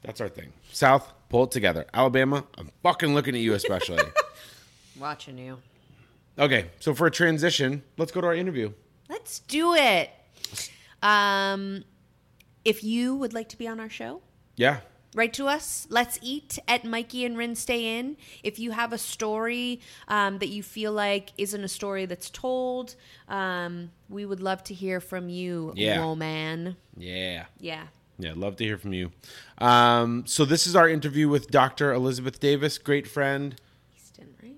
that's 0.02 0.20
our 0.20 0.28
thing. 0.28 0.52
South 0.72 1.12
pull 1.28 1.44
it 1.44 1.50
together. 1.50 1.84
Alabama 1.92 2.44
i'm 2.56 2.70
fucking 2.82 3.12
looking 3.14 3.34
at 3.34 3.40
you 3.42 3.52
especially. 3.52 4.02
Watching 4.98 5.36
you. 5.36 5.58
okay 6.38 6.70
so 6.80 6.94
for 6.94 7.06
a 7.06 7.10
transition 7.10 7.82
let's 7.98 8.12
go 8.12 8.20
to 8.22 8.26
our 8.28 8.34
interview. 8.34 8.72
Let's 9.10 9.40
do 9.40 9.74
it. 9.74 10.08
Um, 11.02 11.84
if 12.64 12.82
you 12.82 13.14
would 13.16 13.34
like 13.34 13.50
to 13.50 13.58
be 13.58 13.68
on 13.68 13.78
our 13.78 13.90
show, 13.90 14.22
yeah 14.56 14.80
write 15.14 15.32
to 15.34 15.46
us. 15.46 15.86
Let's 15.90 16.18
eat 16.22 16.58
at 16.68 16.84
Mikey 16.84 17.24
and 17.24 17.38
Rin 17.38 17.54
Stay 17.54 17.98
In. 17.98 18.16
If 18.42 18.58
you 18.58 18.72
have 18.72 18.92
a 18.92 18.98
story 18.98 19.80
um, 20.08 20.38
that 20.38 20.48
you 20.48 20.62
feel 20.62 20.92
like 20.92 21.30
isn't 21.38 21.62
a 21.64 21.68
story 21.68 22.04
that's 22.06 22.28
told, 22.30 22.96
um, 23.28 23.90
we 24.08 24.26
would 24.26 24.40
love 24.40 24.62
to 24.64 24.74
hear 24.74 25.00
from 25.00 25.28
you, 25.28 25.72
Yeah. 25.76 26.04
woman. 26.04 26.76
yeah 26.96 27.46
Yeah. 27.60 27.84
Yeah, 28.18 28.32
love 28.36 28.54
to 28.56 28.64
hear 28.64 28.78
from 28.78 28.92
you. 28.92 29.10
Um, 29.58 30.22
so 30.26 30.44
this 30.44 30.66
is 30.68 30.76
our 30.76 30.88
interview 30.88 31.28
with 31.28 31.50
Dr. 31.50 31.92
Elizabeth 31.92 32.38
Davis, 32.38 32.78
great 32.78 33.08
friend. 33.08 33.56
Easton, 33.96 34.28
right? 34.40 34.54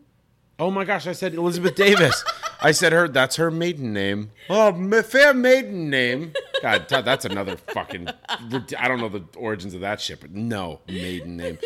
Oh 0.59 0.71
my 0.71 0.85
gosh, 0.85 1.07
I 1.07 1.13
said 1.13 1.33
Elizabeth 1.35 1.75
Davis. 1.75 2.23
I 2.61 2.73
said 2.73 2.93
her. 2.93 3.07
That's 3.09 3.37
her 3.37 3.51
maiden 3.51 3.93
name. 3.95 4.31
Oh, 4.51 4.73
fair 5.03 5.33
maiden 5.35 5.89
name. 5.91 6.33
God, 6.63 6.89
that's 6.89 7.25
another 7.25 7.57
fucking. 7.57 8.09
I 8.29 8.89
don't 8.89 8.99
know 9.01 9.09
the 9.09 9.25
origins 9.37 9.75
of 9.75 9.81
that 9.83 10.01
shit, 10.01 10.21
but 10.21 10.33
no 10.33 10.81
maiden 10.89 11.37
name. 11.37 11.59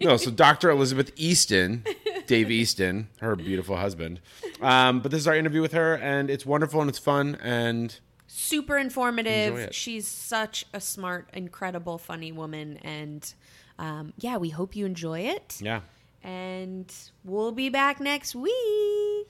No, 0.00 0.16
so 0.16 0.30
Dr. 0.30 0.70
Elizabeth 0.70 1.12
Easton, 1.16 1.84
Dave 2.26 2.50
Easton, 2.50 3.08
her 3.20 3.36
beautiful 3.36 3.76
husband. 3.76 4.20
Um, 4.60 5.00
but 5.00 5.10
this 5.10 5.20
is 5.20 5.28
our 5.28 5.36
interview 5.36 5.60
with 5.62 5.72
her, 5.72 5.94
and 5.94 6.30
it's 6.30 6.44
wonderful 6.44 6.80
and 6.80 6.90
it's 6.90 6.98
fun 6.98 7.36
and 7.42 7.98
Super 8.26 8.76
informative. 8.76 9.68
She's 9.72 10.08
such 10.08 10.64
a 10.74 10.80
smart, 10.80 11.28
incredible, 11.32 11.98
funny 11.98 12.32
woman. 12.32 12.78
And 12.82 13.32
um, 13.78 14.12
yeah, 14.18 14.38
we 14.38 14.48
hope 14.50 14.74
you 14.74 14.86
enjoy 14.86 15.20
it. 15.20 15.58
yeah. 15.60 15.80
And 16.22 16.92
we'll 17.22 17.52
be 17.52 17.68
back 17.68 18.00
next 18.00 18.34
week. 18.34 19.28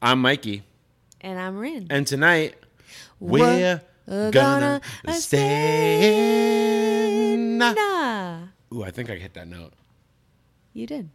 I'm 0.00 0.20
Mikey, 0.20 0.62
And 1.20 1.38
I'm 1.38 1.56
Rin. 1.56 1.86
and 1.90 2.06
tonight 2.06 2.54
we're 3.18 3.80
gonna 4.12 4.80
gonna 5.04 5.16
stay. 5.16 6.36
Nah. 7.36 8.42
Ooh, 8.74 8.82
I 8.82 8.90
think 8.90 9.08
I 9.10 9.16
hit 9.16 9.34
that 9.34 9.48
note. 9.48 9.72
You 10.72 10.86
did. 10.86 11.10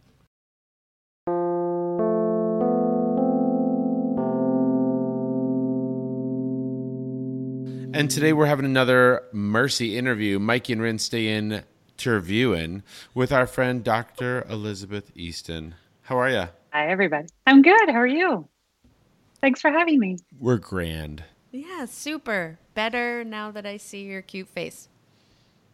And 7.94 8.10
today 8.10 8.32
we're 8.32 8.46
having 8.46 8.64
another 8.64 9.24
Mercy 9.32 9.96
interview. 9.96 10.38
Mikey 10.38 10.74
and 10.74 10.82
Rin 10.82 10.98
stay 10.98 11.28
in 11.28 11.62
interviewing 11.98 12.82
with 13.14 13.32
our 13.32 13.46
friend 13.46 13.82
Dr. 13.82 14.46
Elizabeth 14.48 15.10
Easton. 15.16 15.74
How 16.02 16.18
are 16.18 16.30
you? 16.30 16.44
Hi, 16.72 16.88
everybody. 16.88 17.26
I'm 17.46 17.62
good. 17.62 17.88
How 17.88 17.96
are 17.96 18.06
you? 18.06 18.46
Thanks 19.40 19.60
for 19.60 19.70
having 19.70 19.98
me. 19.98 20.18
We're 20.38 20.58
grand. 20.58 21.24
Yeah, 21.50 21.86
super. 21.86 22.58
Better 22.74 23.24
now 23.24 23.50
that 23.50 23.64
I 23.66 23.76
see 23.76 24.02
your 24.02 24.22
cute 24.22 24.48
face. 24.48 24.88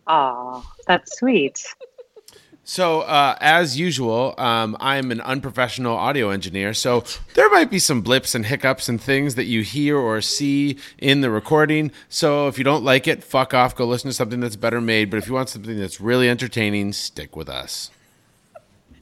Aw, 0.06 0.62
that's 0.86 1.18
sweet. 1.18 1.64
So, 2.66 3.02
uh, 3.02 3.36
as 3.42 3.78
usual, 3.78 4.34
um, 4.38 4.74
I'm 4.80 5.10
an 5.10 5.20
unprofessional 5.20 5.94
audio 5.94 6.30
engineer, 6.30 6.72
so 6.72 7.04
there 7.34 7.50
might 7.50 7.70
be 7.70 7.78
some 7.78 8.00
blips 8.00 8.34
and 8.34 8.46
hiccups 8.46 8.88
and 8.88 8.98
things 8.98 9.34
that 9.34 9.44
you 9.44 9.60
hear 9.60 9.98
or 9.98 10.22
see 10.22 10.78
in 10.96 11.20
the 11.20 11.30
recording. 11.30 11.92
So, 12.08 12.48
if 12.48 12.56
you 12.56 12.64
don't 12.64 12.82
like 12.82 13.06
it, 13.06 13.22
fuck 13.22 13.52
off, 13.52 13.76
go 13.76 13.84
listen 13.84 14.08
to 14.08 14.14
something 14.14 14.40
that's 14.40 14.56
better 14.56 14.80
made. 14.80 15.10
But 15.10 15.18
if 15.18 15.26
you 15.26 15.34
want 15.34 15.50
something 15.50 15.78
that's 15.78 16.00
really 16.00 16.28
entertaining, 16.28 16.94
stick 16.94 17.36
with 17.36 17.50
us. 17.50 17.90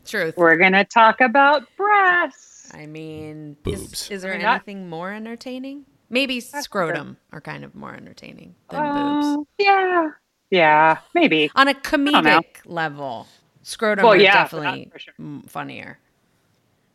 Truth. 0.04 0.36
We're 0.36 0.56
going 0.56 0.72
to 0.72 0.84
talk 0.84 1.20
about 1.20 1.64
breasts. 1.76 2.72
I 2.74 2.86
mean, 2.86 3.56
Boobs. 3.62 4.04
Is, 4.04 4.10
is 4.10 4.22
there 4.22 4.34
I 4.34 4.38
mean, 4.38 4.46
anything 4.46 4.88
more 4.88 5.12
entertaining? 5.12 5.84
Maybe 6.12 6.40
scrotum 6.40 7.16
are 7.32 7.40
kind 7.40 7.64
of 7.64 7.74
more 7.74 7.94
entertaining 7.94 8.54
than 8.70 8.82
boobs. 8.92 9.26
Oh, 9.26 9.46
yeah. 9.58 10.10
Yeah, 10.50 10.98
maybe. 11.14 11.50
On 11.54 11.66
a 11.66 11.72
comedic 11.72 12.58
level, 12.66 13.26
scrotum 13.62 14.04
Well, 14.04 14.12
are 14.12 14.18
yeah, 14.18 14.34
definitely 14.34 14.90
for 14.92 14.98
sure. 14.98 15.14
funnier. 15.48 15.98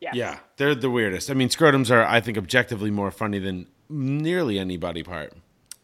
Yes. 0.00 0.14
Yeah, 0.14 0.38
they're 0.56 0.76
the 0.76 0.88
weirdest. 0.88 1.28
I 1.28 1.34
mean, 1.34 1.48
scrotums 1.48 1.90
are, 1.90 2.04
I 2.04 2.20
think, 2.20 2.38
objectively 2.38 2.92
more 2.92 3.10
funny 3.10 3.40
than 3.40 3.66
nearly 3.88 4.60
any 4.60 4.76
body 4.76 5.02
part. 5.02 5.32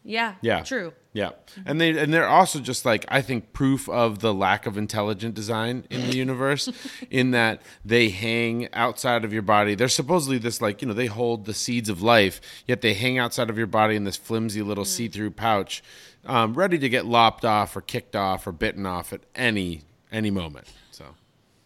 Yeah. 0.05 0.35
Yeah. 0.41 0.61
True. 0.61 0.93
Yeah, 1.13 1.29
and 1.65 1.79
they 1.79 1.97
and 1.97 2.13
they're 2.13 2.27
also 2.27 2.59
just 2.59 2.83
like 2.83 3.05
I 3.07 3.21
think 3.21 3.53
proof 3.53 3.87
of 3.87 4.19
the 4.19 4.33
lack 4.33 4.65
of 4.65 4.77
intelligent 4.77 5.33
design 5.33 5.85
in 5.89 6.01
the 6.09 6.15
universe, 6.25 6.69
in 7.09 7.31
that 7.31 7.61
they 7.85 8.09
hang 8.09 8.67
outside 8.73 9.23
of 9.23 9.31
your 9.31 9.41
body. 9.41 9.75
They're 9.75 9.87
supposedly 9.87 10.39
this 10.39 10.61
like 10.61 10.81
you 10.81 10.89
know 10.89 10.93
they 10.93 11.05
hold 11.05 11.45
the 11.45 11.53
seeds 11.53 11.87
of 11.87 12.01
life, 12.01 12.41
yet 12.67 12.81
they 12.81 12.93
hang 12.95 13.17
outside 13.17 13.49
of 13.49 13.57
your 13.57 13.65
body 13.65 13.95
in 13.95 14.03
this 14.03 14.17
flimsy 14.17 14.61
little 14.61 14.83
see-through 14.83 15.31
pouch, 15.31 15.81
um, 16.25 16.53
ready 16.53 16.77
to 16.79 16.89
get 16.89 17.05
lopped 17.05 17.45
off 17.45 17.77
or 17.77 17.81
kicked 17.81 18.17
off 18.17 18.45
or 18.45 18.51
bitten 18.51 18.85
off 18.85 19.13
at 19.13 19.21
any 19.35 19.83
any 20.11 20.31
moment. 20.31 20.67
So 20.91 21.05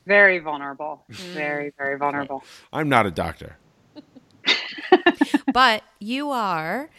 Very 0.06 0.38
vulnerable. 0.38 1.06
Very, 1.10 1.73
very 1.75 1.97
vulnerable. 1.97 2.43
I'm 2.71 2.88
not 2.88 3.08
a 3.08 3.12
doctor. 3.12 3.58
but 5.54 5.84
you 5.99 6.30
are. 6.30 6.89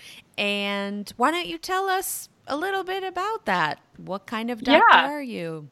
And 0.40 1.12
why 1.18 1.30
don't 1.30 1.46
you 1.46 1.58
tell 1.58 1.90
us 1.90 2.30
a 2.46 2.56
little 2.56 2.82
bit 2.82 3.04
about 3.04 3.44
that? 3.44 3.78
What 3.98 4.26
kind 4.26 4.50
of 4.50 4.64
doctor 4.64 4.96
Yeah. 4.96 5.10
are 5.10 5.22
you? 5.22 5.68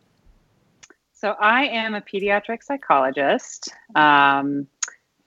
So, 1.15 1.31
I 1.41 1.65
am 1.65 1.95
a 1.95 2.03
pediatric 2.03 2.63
psychologist. 2.63 3.73
Um, 3.95 4.69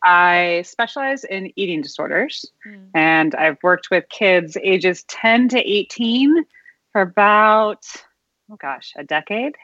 I 0.03 0.61
specialize 0.65 1.23
in 1.23 1.51
eating 1.55 1.81
disorders, 1.81 2.45
and 2.93 3.35
I've 3.35 3.57
worked 3.63 3.89
with 3.89 4.07
kids 4.09 4.57
ages 4.63 5.03
10 5.09 5.49
to 5.49 5.59
18 5.59 6.45
for 6.91 7.01
about, 7.01 7.83
oh 8.51 8.57
gosh, 8.57 8.93
a 8.95 9.03
decade. 9.03 9.55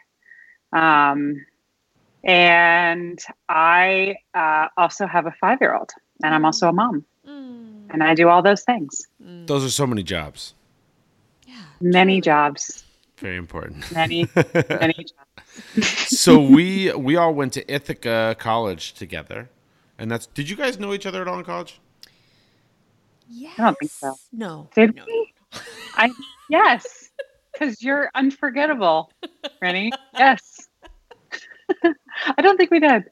Um, 0.73 1.45
and 2.23 3.19
I 3.47 4.17
uh, 4.33 4.67
also 4.75 5.05
have 5.05 5.27
a 5.27 5.35
five 5.39 5.59
year 5.61 5.75
old, 5.75 5.91
and 6.23 6.33
I'm 6.33 6.45
also 6.45 6.67
a 6.67 6.73
mom, 6.73 7.05
Mm, 7.27 7.36
and 7.89 8.03
I 8.03 8.13
do 8.13 8.29
all 8.29 8.41
those 8.41 8.63
things. 8.63 9.07
Mm. 9.23 9.47
Those 9.47 9.63
are 9.65 9.69
so 9.69 9.87
many 9.87 10.03
jobs. 10.03 10.53
yeah. 11.47 11.55
Many 11.79 12.21
jobs, 12.21 12.83
Very 13.17 13.37
important. 13.37 13.91
many, 13.91 14.27
many 14.69 14.93
jobs. 14.93 15.87
so 16.17 16.39
we 16.39 16.91
we 16.93 17.15
all 17.15 17.33
went 17.33 17.53
to 17.53 17.73
Ithaca 17.73 18.35
College 18.39 18.93
together, 18.93 19.49
and 19.97 20.09
that's. 20.11 20.27
Did 20.27 20.49
you 20.49 20.55
guys 20.55 20.79
know 20.79 20.93
each 20.93 21.05
other 21.05 21.21
at 21.21 21.27
all 21.27 21.39
in 21.39 21.45
college? 21.45 21.79
Yes. 23.29 23.53
I 23.57 23.63
don't 23.63 23.77
think 23.79 23.91
so. 23.91 24.15
No. 24.31 24.69
Did 24.75 24.95
no. 24.95 25.03
we? 25.05 25.33
I 25.95 26.09
yes, 26.49 27.09
because 27.53 27.81
you're 27.81 28.09
unforgettable, 28.15 29.11
Rennie. 29.61 29.91
Yes. 30.17 30.69
I 32.37 32.41
don't 32.41 32.57
think 32.57 32.71
we 32.71 32.79
did. 32.79 33.03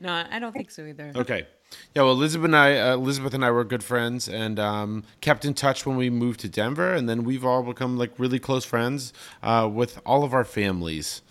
No, 0.00 0.24
I 0.30 0.38
don't 0.38 0.52
think 0.52 0.70
so 0.70 0.84
either. 0.84 1.12
Okay. 1.16 1.46
Yeah, 1.94 2.02
well, 2.02 2.12
Elizabeth 2.12 2.46
and 2.46 2.56
I, 2.56 2.78
uh, 2.78 2.94
Elizabeth 2.94 3.34
and 3.34 3.44
I 3.44 3.50
were 3.50 3.64
good 3.64 3.84
friends, 3.84 4.28
and 4.28 4.58
um, 4.58 5.04
kept 5.20 5.44
in 5.44 5.54
touch 5.54 5.86
when 5.86 5.96
we 5.96 6.10
moved 6.10 6.40
to 6.40 6.48
Denver, 6.48 6.92
and 6.92 7.08
then 7.08 7.24
we've 7.24 7.44
all 7.44 7.62
become 7.62 7.96
like 7.96 8.12
really 8.18 8.38
close 8.38 8.64
friends 8.64 9.12
uh, 9.42 9.68
with 9.72 10.00
all 10.04 10.24
of 10.24 10.34
our 10.34 10.44
families. 10.44 11.22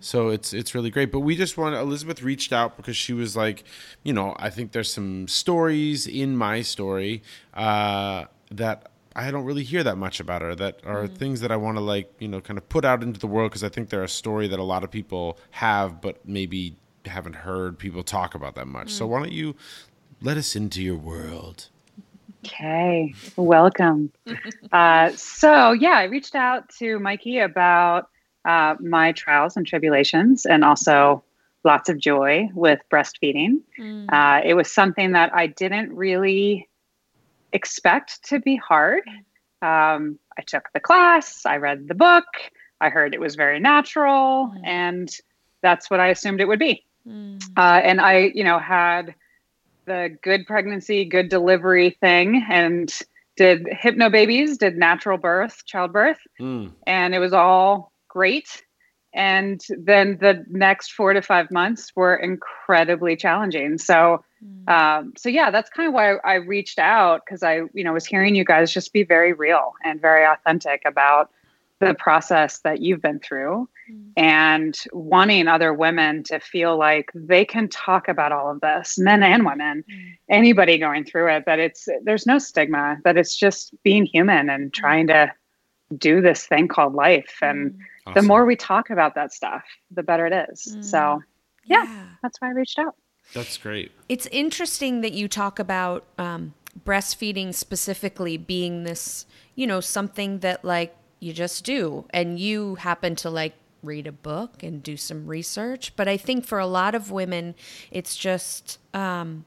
So 0.00 0.28
it's 0.28 0.52
it's 0.52 0.74
really 0.74 0.90
great. 0.90 1.10
But 1.12 1.20
we 1.20 1.36
just 1.36 1.56
want 1.58 1.74
Elizabeth 1.74 2.22
reached 2.22 2.52
out 2.52 2.76
because 2.76 2.96
she 2.96 3.12
was 3.12 3.36
like, 3.36 3.64
you 4.02 4.12
know, 4.12 4.36
I 4.38 4.50
think 4.50 4.72
there's 4.72 4.92
some 4.92 5.28
stories 5.28 6.06
in 6.06 6.36
my 6.36 6.62
story 6.62 7.22
uh, 7.54 8.26
that 8.50 8.90
I 9.14 9.30
don't 9.30 9.44
really 9.44 9.64
hear 9.64 9.82
that 9.82 9.96
much 9.96 10.20
about 10.20 10.42
her. 10.42 10.54
That 10.54 10.80
are 10.84 11.06
things 11.06 11.40
that 11.40 11.52
I 11.52 11.56
want 11.56 11.76
to 11.76 11.82
like, 11.82 12.12
you 12.18 12.28
know, 12.28 12.40
kind 12.40 12.58
of 12.58 12.68
put 12.68 12.84
out 12.84 13.02
into 13.02 13.20
the 13.20 13.26
world 13.26 13.50
because 13.50 13.64
I 13.64 13.68
think 13.68 13.90
they're 13.90 14.04
a 14.04 14.08
story 14.08 14.48
that 14.48 14.58
a 14.58 14.64
lot 14.64 14.84
of 14.84 14.90
people 14.90 15.38
have, 15.50 16.00
but 16.00 16.26
maybe 16.26 16.76
haven't 17.06 17.34
heard 17.34 17.78
people 17.78 18.02
talk 18.02 18.34
about 18.34 18.54
that 18.54 18.66
much. 18.68 18.90
So 18.90 19.06
why 19.06 19.18
don't 19.18 19.32
you 19.32 19.56
let 20.22 20.36
us 20.36 20.54
into 20.54 20.82
your 20.82 20.96
world? 20.96 21.68
Okay, 22.44 23.14
welcome. 23.36 24.12
uh, 24.72 25.10
so, 25.10 25.72
yeah, 25.72 25.96
I 25.96 26.04
reached 26.04 26.34
out 26.34 26.68
to 26.78 26.98
Mikey 26.98 27.38
about 27.38 28.08
uh, 28.44 28.76
my 28.80 29.12
trials 29.12 29.56
and 29.56 29.66
tribulations 29.66 30.46
and 30.46 30.64
also 30.64 31.24
lots 31.64 31.88
of 31.88 31.98
joy 31.98 32.48
with 32.54 32.80
breastfeeding. 32.90 33.60
Mm. 33.78 34.12
Uh, 34.12 34.42
it 34.44 34.54
was 34.54 34.70
something 34.70 35.12
that 35.12 35.34
I 35.34 35.46
didn't 35.46 35.92
really 35.94 36.68
expect 37.52 38.24
to 38.28 38.40
be 38.40 38.56
hard. 38.56 39.02
Um, 39.60 40.18
I 40.36 40.42
took 40.46 40.68
the 40.72 40.80
class, 40.80 41.46
I 41.46 41.58
read 41.58 41.86
the 41.86 41.94
book, 41.94 42.24
I 42.80 42.88
heard 42.88 43.14
it 43.14 43.20
was 43.20 43.36
very 43.36 43.60
natural, 43.60 44.48
mm. 44.48 44.60
and 44.64 45.08
that's 45.62 45.88
what 45.90 46.00
I 46.00 46.08
assumed 46.08 46.40
it 46.40 46.48
would 46.48 46.58
be. 46.58 46.84
Mm. 47.06 47.42
Uh, 47.56 47.80
and 47.84 48.00
I, 48.00 48.32
you 48.34 48.42
know, 48.42 48.58
had 48.58 49.14
the 49.86 50.16
good 50.22 50.46
pregnancy, 50.46 51.04
good 51.04 51.28
delivery 51.28 51.90
thing 52.00 52.44
and 52.48 52.92
did 53.36 53.64
Hypnobabies, 53.64 54.58
did 54.58 54.76
natural 54.76 55.18
birth, 55.18 55.64
childbirth, 55.64 56.18
mm. 56.40 56.70
and 56.86 57.14
it 57.14 57.18
was 57.18 57.32
all 57.32 57.92
great. 58.08 58.62
And 59.14 59.60
then 59.78 60.18
the 60.20 60.44
next 60.48 60.92
four 60.92 61.12
to 61.12 61.20
five 61.20 61.50
months 61.50 61.92
were 61.94 62.16
incredibly 62.16 63.14
challenging. 63.14 63.78
So, 63.78 64.24
mm. 64.44 64.68
um, 64.70 65.12
so 65.16 65.28
yeah, 65.28 65.50
that's 65.50 65.70
kind 65.70 65.88
of 65.88 65.94
why 65.94 66.14
I 66.16 66.34
reached 66.34 66.78
out 66.78 67.22
because 67.24 67.42
I, 67.42 67.62
you 67.74 67.84
know, 67.84 67.92
was 67.92 68.06
hearing 68.06 68.34
you 68.34 68.44
guys 68.44 68.72
just 68.72 68.92
be 68.92 69.02
very 69.02 69.32
real 69.32 69.72
and 69.84 70.00
very 70.00 70.24
authentic 70.24 70.82
about 70.86 71.30
the 71.86 71.94
process 71.94 72.60
that 72.60 72.80
you've 72.80 73.02
been 73.02 73.18
through 73.18 73.68
mm. 73.90 74.12
and 74.16 74.78
wanting 74.92 75.48
other 75.48 75.74
women 75.74 76.22
to 76.22 76.38
feel 76.38 76.78
like 76.78 77.10
they 77.14 77.44
can 77.44 77.68
talk 77.68 78.08
about 78.08 78.30
all 78.30 78.50
of 78.50 78.60
this 78.60 78.98
men 78.98 79.22
and 79.22 79.44
women 79.44 79.84
mm. 79.90 80.12
anybody 80.28 80.78
going 80.78 81.04
through 81.04 81.28
it 81.28 81.44
that 81.44 81.58
it's 81.58 81.88
there's 82.04 82.26
no 82.26 82.38
stigma 82.38 82.96
that 83.04 83.16
it's 83.16 83.36
just 83.36 83.74
being 83.82 84.06
human 84.06 84.48
and 84.48 84.70
mm. 84.70 84.74
trying 84.74 85.06
to 85.08 85.30
do 85.98 86.20
this 86.20 86.46
thing 86.46 86.68
called 86.68 86.94
life 86.94 87.36
and 87.42 87.76
awesome. 88.06 88.14
the 88.14 88.26
more 88.26 88.46
we 88.46 88.56
talk 88.56 88.88
about 88.88 89.14
that 89.14 89.32
stuff 89.32 89.64
the 89.90 90.02
better 90.02 90.26
it 90.26 90.48
is 90.50 90.76
mm. 90.76 90.84
so 90.84 91.20
yeah, 91.64 91.84
yeah, 91.84 92.04
that's 92.22 92.40
why 92.40 92.48
i 92.48 92.52
reached 92.52 92.78
out 92.78 92.94
that's 93.34 93.56
great 93.56 93.90
it's 94.08 94.26
interesting 94.26 95.00
that 95.00 95.12
you 95.12 95.26
talk 95.26 95.58
about 95.58 96.04
um, 96.18 96.54
breastfeeding 96.84 97.52
specifically 97.52 98.36
being 98.36 98.84
this 98.84 99.26
you 99.54 99.66
know 99.66 99.80
something 99.80 100.38
that 100.38 100.64
like 100.64 100.96
you 101.22 101.32
just 101.32 101.64
do. 101.64 102.04
And 102.10 102.38
you 102.38 102.74
happen 102.74 103.14
to 103.16 103.30
like 103.30 103.54
read 103.82 104.06
a 104.06 104.12
book 104.12 104.62
and 104.62 104.82
do 104.82 104.96
some 104.96 105.26
research. 105.26 105.94
But 105.94 106.08
I 106.08 106.16
think 106.16 106.44
for 106.44 106.58
a 106.58 106.66
lot 106.66 106.94
of 106.94 107.10
women, 107.12 107.54
it's 107.90 108.16
just, 108.16 108.78
um, 108.92 109.44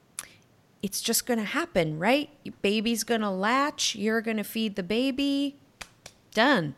it's 0.82 1.02
just 1.02 1.26
going 1.26 1.40
to 1.40 1.46
happen, 1.46 2.00
right? 2.00 2.30
Your 2.44 2.56
baby's 2.62 3.04
going 3.04 3.22
to 3.22 3.30
latch. 3.30 3.96
You're 3.96 4.22
going 4.22 4.38
to 4.38 4.44
feed 4.44 4.76
the 4.76 4.84
baby. 4.84 5.58
Done. 6.34 6.76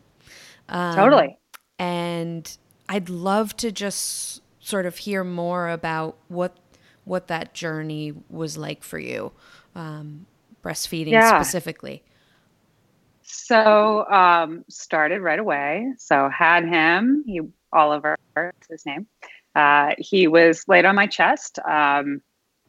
Um, 0.67 0.95
totally. 0.95 1.38
And 1.77 2.57
I'd 2.89 3.10
love 3.10 3.55
to 3.57 3.71
just 3.71 4.41
sort 4.60 4.86
of 4.88 4.97
hear 4.97 5.23
more 5.23 5.69
about 5.69 6.17
what 6.27 6.57
what 7.05 7.27
that 7.27 7.53
journey 7.53 8.13
was 8.29 8.57
like 8.57 8.83
for 8.83 8.99
you, 8.99 9.31
um, 9.75 10.25
breastfeeding 10.62 11.12
yeah. 11.12 11.41
specifically. 11.41 12.03
So 13.29 14.05
um, 14.09 14.63
started 14.69 15.21
right 15.21 15.37
away. 15.37 15.93
So 15.97 16.29
had 16.29 16.65
him. 16.65 17.23
He 17.25 17.41
Oliver 17.73 18.17
is 18.37 18.67
his 18.69 18.85
name. 18.85 19.05
Uh, 19.53 19.95
he 19.97 20.27
was 20.27 20.63
laid 20.67 20.85
on 20.85 20.95
my 20.95 21.07
chest, 21.07 21.59
um, 21.67 22.21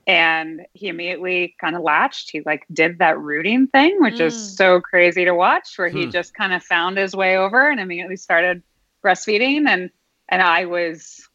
and 0.07 0.63
he 0.73 0.89
immediately 0.89 1.55
kind 1.61 1.77
of 1.77 1.83
latched. 1.83 2.31
He 2.33 2.41
like 2.45 2.65
did 2.73 2.99
that 2.99 3.21
rooting 3.21 3.69
thing, 3.69 4.01
which 4.01 4.17
mm. 4.17 4.23
is 4.23 4.57
so 4.57 4.81
crazy 4.81 5.25
to 5.27 5.35
watch, 5.35 5.79
where 5.79 5.89
he 5.89 6.07
hmm. 6.07 6.11
just 6.11 6.35
kind 6.35 6.53
of 6.53 6.63
found 6.65 6.99
his 6.99 7.15
way 7.15 7.37
over 7.37 7.71
and 7.71 7.79
immediately 7.79 8.17
started 8.17 8.63
breastfeeding. 9.05 9.69
And 9.69 9.91
and 10.29 10.43
I 10.43 10.65
was 10.65 11.29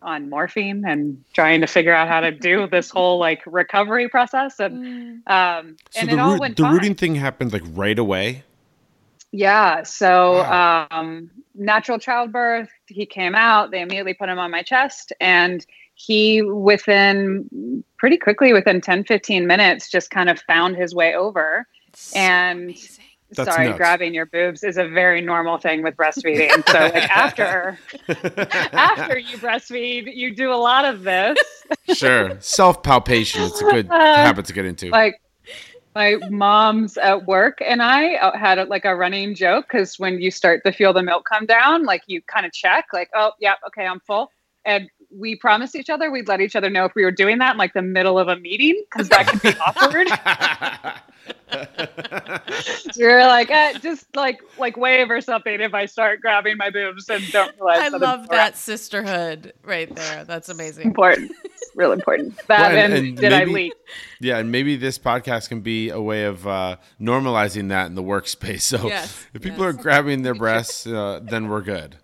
on 0.00 0.30
morphine 0.30 0.84
and 0.86 1.22
trying 1.34 1.60
to 1.60 1.66
figure 1.66 1.94
out 1.94 2.08
how 2.08 2.20
to 2.20 2.30
do 2.30 2.66
this 2.68 2.88
whole 2.90 3.18
like 3.18 3.42
recovery 3.46 4.08
process 4.08 4.58
and 4.58 5.22
mm. 5.24 5.30
um 5.30 5.76
so 5.90 6.00
and 6.00 6.08
the, 6.08 6.14
it 6.14 6.18
all 6.18 6.36
went 6.40 6.56
the 6.56 6.64
rooting 6.64 6.96
thing 6.96 7.14
happened 7.14 7.52
like 7.52 7.62
right 7.72 8.00
away 8.00 8.42
yeah. 9.32 9.82
So, 9.82 10.34
wow. 10.34 10.86
um, 10.90 11.30
natural 11.54 11.98
childbirth, 11.98 12.68
he 12.86 13.06
came 13.06 13.34
out, 13.34 13.70
they 13.70 13.80
immediately 13.80 14.14
put 14.14 14.28
him 14.28 14.38
on 14.38 14.50
my 14.50 14.62
chest, 14.62 15.12
and 15.20 15.64
he, 15.94 16.42
within 16.42 17.82
pretty 17.98 18.18
quickly, 18.18 18.52
within 18.52 18.80
10, 18.80 19.04
15 19.04 19.46
minutes, 19.46 19.90
just 19.90 20.10
kind 20.10 20.28
of 20.28 20.40
found 20.40 20.76
his 20.76 20.94
way 20.94 21.14
over. 21.14 21.66
So 21.94 22.18
and 22.18 22.76
sorry, 23.32 23.68
nuts. 23.68 23.78
grabbing 23.78 24.14
your 24.14 24.26
boobs 24.26 24.62
is 24.64 24.76
a 24.76 24.86
very 24.86 25.20
normal 25.20 25.58
thing 25.58 25.82
with 25.82 25.96
breastfeeding. 25.96 26.50
so, 26.68 26.78
like, 26.78 27.10
after, 27.10 27.78
after 28.72 29.18
you 29.18 29.38
breastfeed, 29.38 30.14
you 30.14 30.34
do 30.34 30.52
a 30.52 30.56
lot 30.56 30.84
of 30.84 31.02
this. 31.02 31.38
sure. 31.94 32.36
Self 32.40 32.82
palpation. 32.82 33.42
It's 33.42 33.60
a 33.60 33.64
good 33.64 33.86
uh, 33.90 34.16
habit 34.16 34.46
to 34.46 34.52
get 34.52 34.64
into. 34.64 34.90
Like, 34.90 35.21
my 35.94 36.16
mom's 36.30 36.96
at 36.96 37.26
work 37.26 37.58
and 37.64 37.82
I 37.82 38.14
uh, 38.14 38.36
had 38.36 38.58
a, 38.58 38.64
like 38.64 38.84
a 38.84 38.96
running 38.96 39.34
joke 39.34 39.66
because 39.70 39.98
when 39.98 40.20
you 40.20 40.30
start 40.30 40.62
to 40.64 40.72
feel 40.72 40.92
the 40.92 41.02
milk 41.02 41.26
come 41.30 41.46
down, 41.46 41.84
like 41.84 42.02
you 42.06 42.22
kind 42.22 42.46
of 42.46 42.52
check, 42.52 42.86
like, 42.92 43.10
oh, 43.14 43.32
yeah, 43.40 43.54
okay, 43.68 43.86
I'm 43.86 44.00
full. 44.00 44.30
And 44.64 44.88
we 45.14 45.36
promised 45.36 45.76
each 45.76 45.90
other 45.90 46.10
we'd 46.10 46.28
let 46.28 46.40
each 46.40 46.56
other 46.56 46.70
know 46.70 46.84
if 46.84 46.94
we 46.94 47.04
were 47.04 47.10
doing 47.10 47.38
that 47.38 47.52
in 47.52 47.58
like 47.58 47.74
the 47.74 47.82
middle 47.82 48.18
of 48.18 48.28
a 48.28 48.36
meeting 48.36 48.82
because 48.90 49.08
that 49.10 49.26
could 49.26 49.42
be 49.42 49.52
awkward. 49.66 50.08
you're 52.96 53.26
like, 53.26 53.50
eh, 53.50 53.78
just 53.78 54.06
like 54.16 54.40
like 54.58 54.76
wave 54.76 55.10
or 55.10 55.20
something 55.20 55.60
if 55.60 55.74
I 55.74 55.86
start 55.86 56.20
grabbing 56.20 56.56
my 56.56 56.70
boobs 56.70 57.08
and 57.08 57.30
don't 57.30 57.54
realize. 57.56 57.92
I 57.92 57.96
love 57.96 58.28
that 58.28 58.56
sisterhood 58.56 59.52
right 59.62 59.94
there. 59.94 60.24
That's 60.24 60.48
amazing. 60.48 60.86
Important 60.86 61.32
real 61.74 61.92
important. 61.92 62.38
That 62.46 62.60
well, 62.60 62.70
and, 62.70 62.92
and, 62.92 63.06
and, 63.06 63.16
did 63.16 63.30
maybe, 63.30 63.50
I 63.50 63.54
leak? 63.54 63.72
Yeah, 64.20 64.38
and 64.38 64.52
maybe 64.52 64.76
this 64.76 64.98
podcast 64.98 65.48
can 65.48 65.60
be 65.60 65.90
a 65.90 66.00
way 66.00 66.24
of 66.24 66.46
uh, 66.46 66.76
normalizing 67.00 67.68
that 67.68 67.86
in 67.86 67.94
the 67.94 68.02
workspace. 68.02 68.62
So 68.72 68.86
yes, 68.88 69.26
if 69.34 69.42
people 69.42 69.64
yes. 69.64 69.74
are 69.74 69.82
grabbing 69.82 70.22
their 70.22 70.34
breasts, 70.34 70.86
uh, 70.86 71.20
then 71.22 71.48
we're 71.48 71.60
good. 71.60 71.96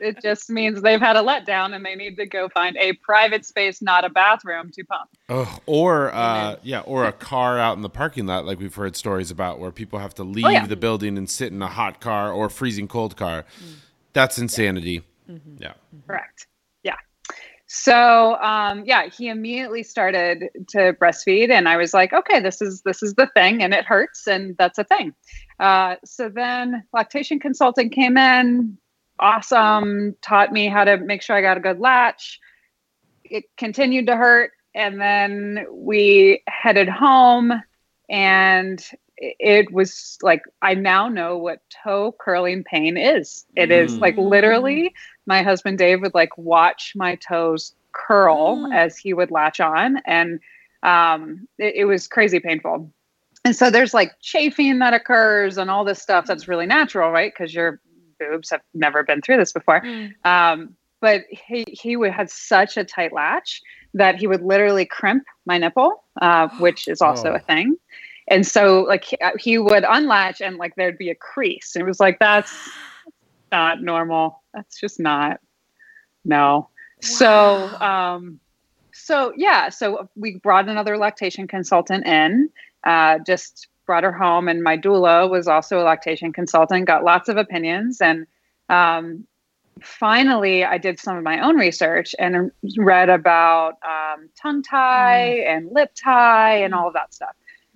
it 0.00 0.20
just 0.22 0.50
means 0.50 0.82
they've 0.82 1.00
had 1.00 1.16
a 1.16 1.20
letdown 1.20 1.74
and 1.74 1.84
they 1.84 1.94
need 1.94 2.16
to 2.16 2.26
go 2.26 2.48
find 2.48 2.76
a 2.78 2.94
private 2.94 3.44
space, 3.44 3.80
not 3.80 4.04
a 4.04 4.08
bathroom, 4.08 4.70
to 4.72 4.84
pump. 4.84 5.08
Oh, 5.28 5.58
or 5.66 6.12
uh, 6.12 6.56
yeah, 6.62 6.80
or 6.80 7.04
a 7.04 7.12
car 7.12 7.58
out 7.58 7.76
in 7.76 7.82
the 7.82 7.90
parking 7.90 8.26
lot, 8.26 8.44
like 8.44 8.58
we've 8.58 8.74
heard 8.74 8.96
stories 8.96 9.30
about, 9.30 9.60
where 9.60 9.70
people 9.70 9.98
have 9.98 10.14
to 10.14 10.24
leave 10.24 10.44
oh, 10.44 10.50
yeah. 10.50 10.66
the 10.66 10.76
building 10.76 11.16
and 11.16 11.30
sit 11.30 11.52
in 11.52 11.62
a 11.62 11.68
hot 11.68 12.00
car 12.00 12.32
or 12.32 12.48
freezing 12.48 12.88
cold 12.88 13.16
car. 13.16 13.44
Mm. 13.62 13.74
That's 14.12 14.38
insanity. 14.38 15.02
Yeah. 15.28 15.34
Mm-hmm. 15.34 15.62
yeah. 15.62 15.72
Correct. 16.06 16.46
So 17.78 18.36
um, 18.36 18.84
yeah, 18.86 19.08
he 19.08 19.28
immediately 19.28 19.82
started 19.82 20.48
to 20.68 20.94
breastfeed, 20.94 21.50
and 21.50 21.68
I 21.68 21.76
was 21.76 21.92
like, 21.92 22.14
okay, 22.14 22.40
this 22.40 22.62
is 22.62 22.80
this 22.82 23.02
is 23.02 23.14
the 23.14 23.26
thing, 23.34 23.62
and 23.62 23.74
it 23.74 23.84
hurts, 23.84 24.26
and 24.26 24.56
that's 24.56 24.78
a 24.78 24.84
thing. 24.84 25.14
Uh, 25.60 25.96
so 26.04 26.30
then 26.30 26.84
lactation 26.94 27.38
consultant 27.38 27.92
came 27.92 28.16
in, 28.16 28.78
awesome, 29.18 30.16
taught 30.22 30.52
me 30.52 30.68
how 30.68 30.84
to 30.84 30.96
make 30.96 31.20
sure 31.20 31.36
I 31.36 31.42
got 31.42 31.58
a 31.58 31.60
good 31.60 31.78
latch. 31.78 32.40
It 33.24 33.44
continued 33.58 34.06
to 34.06 34.16
hurt, 34.16 34.52
and 34.74 34.98
then 34.98 35.66
we 35.70 36.42
headed 36.48 36.88
home, 36.88 37.52
and 38.08 38.84
it 39.18 39.72
was 39.72 40.18
like 40.22 40.42
I 40.62 40.74
now 40.74 41.08
know 41.08 41.38
what 41.38 41.60
toe 41.82 42.14
curling 42.20 42.64
pain 42.64 42.96
is. 42.96 43.46
It 43.56 43.70
mm. 43.70 43.84
is 43.84 43.96
like 43.98 44.16
literally 44.16 44.94
my 45.26 45.42
husband 45.42 45.78
Dave 45.78 46.02
would 46.02 46.14
like 46.14 46.36
watch 46.36 46.92
my 46.94 47.16
toes 47.16 47.74
curl 47.92 48.58
mm. 48.58 48.74
as 48.74 48.96
he 48.98 49.14
would 49.14 49.30
latch 49.30 49.60
on, 49.60 49.98
and 50.04 50.40
um, 50.82 51.48
it, 51.58 51.74
it, 51.76 51.84
was 51.86 52.06
crazy 52.06 52.40
painful. 52.40 52.92
And 53.44 53.56
so 53.56 53.70
there's 53.70 53.94
like 53.94 54.12
chafing 54.20 54.78
that 54.80 54.92
occurs 54.92 55.56
and 55.56 55.70
all 55.70 55.84
this 55.84 56.00
stuff 56.00 56.26
that's 56.26 56.46
really 56.46 56.66
natural, 56.66 57.10
right? 57.10 57.32
Because 57.32 57.54
your 57.54 57.80
boobs 58.20 58.50
have 58.50 58.60
never 58.74 59.02
been 59.02 59.22
through 59.22 59.38
this 59.38 59.52
before. 59.52 59.80
Mm. 59.80 60.12
Um, 60.24 60.76
but 61.00 61.22
he 61.30 61.64
he 61.68 61.96
would 61.96 62.12
had 62.12 62.30
such 62.30 62.76
a 62.76 62.84
tight 62.84 63.12
latch 63.12 63.62
that 63.96 64.16
he 64.16 64.26
would 64.26 64.42
literally 64.42 64.84
crimp 64.84 65.24
my 65.46 65.58
nipple, 65.58 66.04
uh, 66.20 66.48
which 66.60 66.86
is 66.86 67.00
also 67.00 67.32
oh. 67.32 67.34
a 67.34 67.40
thing. 67.40 67.76
And 68.28 68.46
so 68.46 68.82
like 68.82 69.04
he, 69.04 69.16
he 69.38 69.58
would 69.58 69.84
unlatch 69.88 70.40
and 70.40 70.56
like 70.56 70.74
there'd 70.76 70.98
be 70.98 71.10
a 71.10 71.14
crease. 71.14 71.74
And 71.74 71.82
it 71.82 71.86
was 71.86 72.00
like 72.00 72.18
that's 72.18 72.52
not 73.52 73.82
normal. 73.82 74.42
That's 74.52 74.78
just 74.78 75.00
not. 75.00 75.40
No. 76.24 76.40
Wow. 76.42 76.68
So, 77.00 77.68
um, 77.80 78.40
so 78.92 79.32
yeah, 79.36 79.68
so 79.68 80.08
we 80.16 80.38
brought 80.38 80.68
another 80.68 80.98
lactation 80.98 81.46
consultant 81.46 82.06
in, 82.06 82.50
uh, 82.84 83.18
just 83.20 83.68
brought 83.86 84.02
her 84.02 84.12
home, 84.12 84.48
and 84.48 84.62
my 84.62 84.76
doula 84.76 85.30
was 85.30 85.46
also 85.46 85.78
a 85.78 85.84
lactation 85.84 86.32
consultant. 86.32 86.86
Got 86.86 87.04
lots 87.04 87.28
of 87.28 87.36
opinions, 87.36 88.00
and 88.00 88.26
um, 88.68 89.26
finally, 89.82 90.64
I 90.64 90.78
did 90.78 90.98
some 90.98 91.16
of 91.16 91.22
my 91.22 91.40
own 91.40 91.56
research 91.56 92.14
and 92.18 92.50
read 92.76 93.08
about 93.08 93.74
um, 93.84 94.28
tongue 94.40 94.62
tie 94.62 95.38
mm. 95.40 95.48
and 95.48 95.68
lip 95.72 95.92
tie 95.94 96.56
and 96.56 96.74
all 96.74 96.88
of 96.88 96.94
that 96.94 97.14
stuff. 97.14 97.34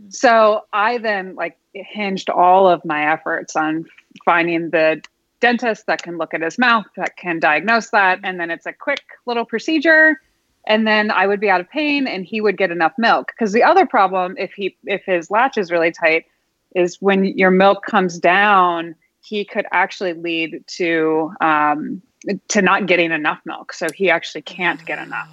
So 0.08 0.62
I 0.72 0.98
then 0.98 1.34
like 1.34 1.58
hinged 1.74 2.30
all 2.30 2.68
of 2.68 2.84
my 2.84 3.12
efforts 3.12 3.54
on 3.54 3.84
finding 4.24 4.70
the 4.70 5.02
dentist 5.40 5.86
that 5.86 6.02
can 6.02 6.18
look 6.18 6.34
at 6.34 6.42
his 6.42 6.58
mouth, 6.58 6.86
that 6.96 7.16
can 7.16 7.38
diagnose 7.38 7.90
that. 7.90 8.20
And 8.22 8.40
then 8.40 8.50
it's 8.50 8.66
a 8.66 8.72
quick 8.72 9.02
little 9.26 9.44
procedure. 9.44 10.20
And 10.66 10.86
then 10.86 11.10
I 11.10 11.26
would 11.26 11.40
be 11.40 11.50
out 11.50 11.60
of 11.60 11.68
pain 11.70 12.06
and 12.06 12.24
he 12.24 12.40
would 12.40 12.56
get 12.56 12.70
enough 12.70 12.92
milk. 12.98 13.32
Because 13.34 13.52
the 13.52 13.62
other 13.62 13.86
problem, 13.86 14.36
if 14.38 14.52
he 14.52 14.76
if 14.84 15.02
his 15.04 15.30
latch 15.30 15.58
is 15.58 15.70
really 15.70 15.90
tight, 15.90 16.26
is 16.74 16.96
when 17.00 17.24
your 17.24 17.50
milk 17.50 17.84
comes 17.84 18.18
down, 18.18 18.94
he 19.22 19.44
could 19.44 19.66
actually 19.72 20.12
lead 20.14 20.64
to 20.66 21.32
um, 21.40 22.02
to 22.48 22.62
not 22.62 22.86
getting 22.86 23.12
enough 23.12 23.40
milk. 23.44 23.72
So 23.72 23.86
he 23.94 24.10
actually 24.10 24.42
can't 24.42 24.84
get 24.84 24.98
enough. 24.98 25.28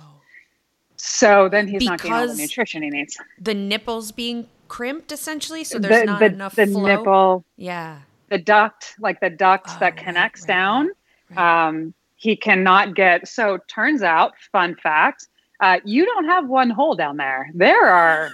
So 0.95 1.47
then 1.49 1.67
he's 1.67 1.83
not 1.83 1.99
getting 1.99 2.13
all 2.13 2.21
the 2.21 2.27
Because 2.27 2.39
nutrition 2.39 2.81
he 2.83 2.89
needs. 2.89 3.17
The 3.39 3.53
nipples 3.53 4.11
being 4.11 4.47
crimped 4.67 5.11
essentially, 5.11 5.63
so 5.63 5.79
there's 5.79 6.01
the, 6.01 6.05
not 6.05 6.19
the, 6.19 6.25
enough 6.25 6.55
the 6.55 6.65
flow. 6.67 6.85
nipple, 6.85 7.45
Yeah. 7.55 7.99
the 8.29 8.37
duct, 8.39 8.95
like 8.99 9.19
the 9.19 9.29
duct 9.29 9.67
Oh, 9.69 9.77
that 9.79 9.95
connects 9.95 10.41
right, 10.41 10.47
down, 10.47 10.89
right. 11.35 11.67
um, 11.67 11.93
he 12.15 12.35
cannot 12.35 12.95
get. 12.95 13.27
So 13.27 13.59
turns 13.67 14.01
out, 14.01 14.33
fun 14.51 14.75
fact, 14.81 15.27
uh, 15.61 15.79
you 15.85 16.05
don't 16.05 16.25
have 16.25 16.47
one 16.47 16.69
hole 16.69 16.95
down 16.95 17.17
there. 17.17 17.49
There 17.53 17.85
are 17.85 18.31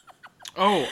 Oh, 0.56 0.86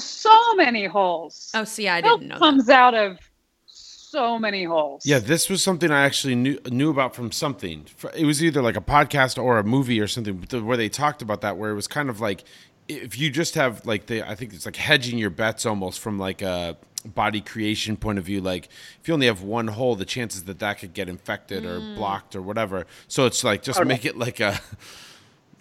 so 0.00 0.54
many 0.54 0.86
holes. 0.86 1.50
Oh, 1.54 1.64
see, 1.64 1.88
I 1.88 2.00
didn't 2.00 2.28
know 2.28 2.34
that. 2.34 2.38
comes 2.40 2.68
out 2.68 2.94
of 2.94 3.18
so 3.66 4.38
many 4.38 4.64
holes. 4.64 5.04
yeah. 5.04 5.18
This 5.18 5.50
was 5.50 5.62
something 5.62 5.90
I 5.90 6.02
actually 6.02 6.36
knew 6.36 6.58
knew 6.70 6.90
about 6.90 7.14
from 7.16 7.32
something. 7.32 7.86
It 8.16 8.24
was 8.26 8.42
either 8.44 8.62
like 8.62 8.76
a 8.76 8.80
podcast 8.80 9.42
or 9.42 9.58
a 9.58 9.64
movie 9.64 10.00
or 10.00 10.06
something 10.06 10.40
where 10.64 10.76
they 10.76 10.88
talked 10.88 11.20
about 11.22 11.40
that. 11.40 11.56
Where 11.56 11.70
it 11.70 11.74
was 11.74 11.88
kind 11.88 12.08
of 12.08 12.20
like 12.20 12.44
if 12.86 13.18
you 13.18 13.30
just 13.30 13.54
have 13.56 13.84
like 13.84 14.06
the 14.06 14.22
I 14.22 14.34
think 14.36 14.52
it's 14.52 14.66
like 14.66 14.76
hedging 14.76 15.18
your 15.18 15.30
bets 15.30 15.66
almost 15.66 15.98
from 15.98 16.18
like 16.18 16.42
a 16.42 16.76
body 17.04 17.40
creation 17.40 17.96
point 17.96 18.18
of 18.18 18.24
view. 18.24 18.40
Like 18.40 18.68
if 19.00 19.08
you 19.08 19.14
only 19.14 19.26
have 19.26 19.42
one 19.42 19.66
hole, 19.68 19.96
the 19.96 20.04
chances 20.04 20.44
that 20.44 20.60
that 20.60 20.78
could 20.78 20.94
get 20.94 21.08
infected 21.08 21.64
or 21.64 21.80
Mm. 21.80 21.96
blocked 21.96 22.36
or 22.36 22.40
whatever. 22.42 22.86
So 23.08 23.26
it's 23.26 23.42
like 23.42 23.62
just 23.62 23.78
Totally. 23.78 23.94
make 23.94 24.04
it 24.04 24.16
like 24.16 24.38
a 24.38 24.60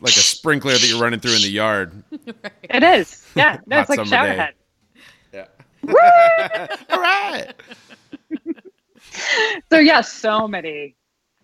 like 0.04 0.16
a 0.16 0.20
sprinkler 0.20 0.74
that 0.74 0.88
you're 0.88 1.02
running 1.02 1.20
through 1.20 1.36
in 1.36 1.42
the 1.42 1.50
yard. 1.50 2.04
It 2.70 2.84
is. 2.84 3.26
Yeah. 3.36 3.60
No, 3.68 3.80
it's 3.80 3.90
like 3.90 3.98
summer 3.98 4.10
shower 4.10 4.28
day. 4.28 4.36
head. 4.36 4.54
Yeah. 5.34 6.68
All 6.92 7.02
right. 7.02 7.54
So 9.72 9.78
yeah, 9.80 10.02
so 10.02 10.48
many. 10.48 10.96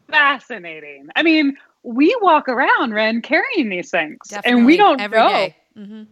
Fascinating. 0.10 1.08
I 1.16 1.24
mean, 1.24 1.56
we 1.84 2.16
walk 2.22 2.50
around, 2.50 2.94
Ren, 2.94 3.22
carrying 3.22 3.70
these 3.70 3.92
things, 3.92 4.18
and 4.44 4.66
we 4.66 4.76
don't 4.78 5.00
every 5.00 5.18
know. 5.20 5.30
day. 5.30 5.56
Mhm. 5.78 6.08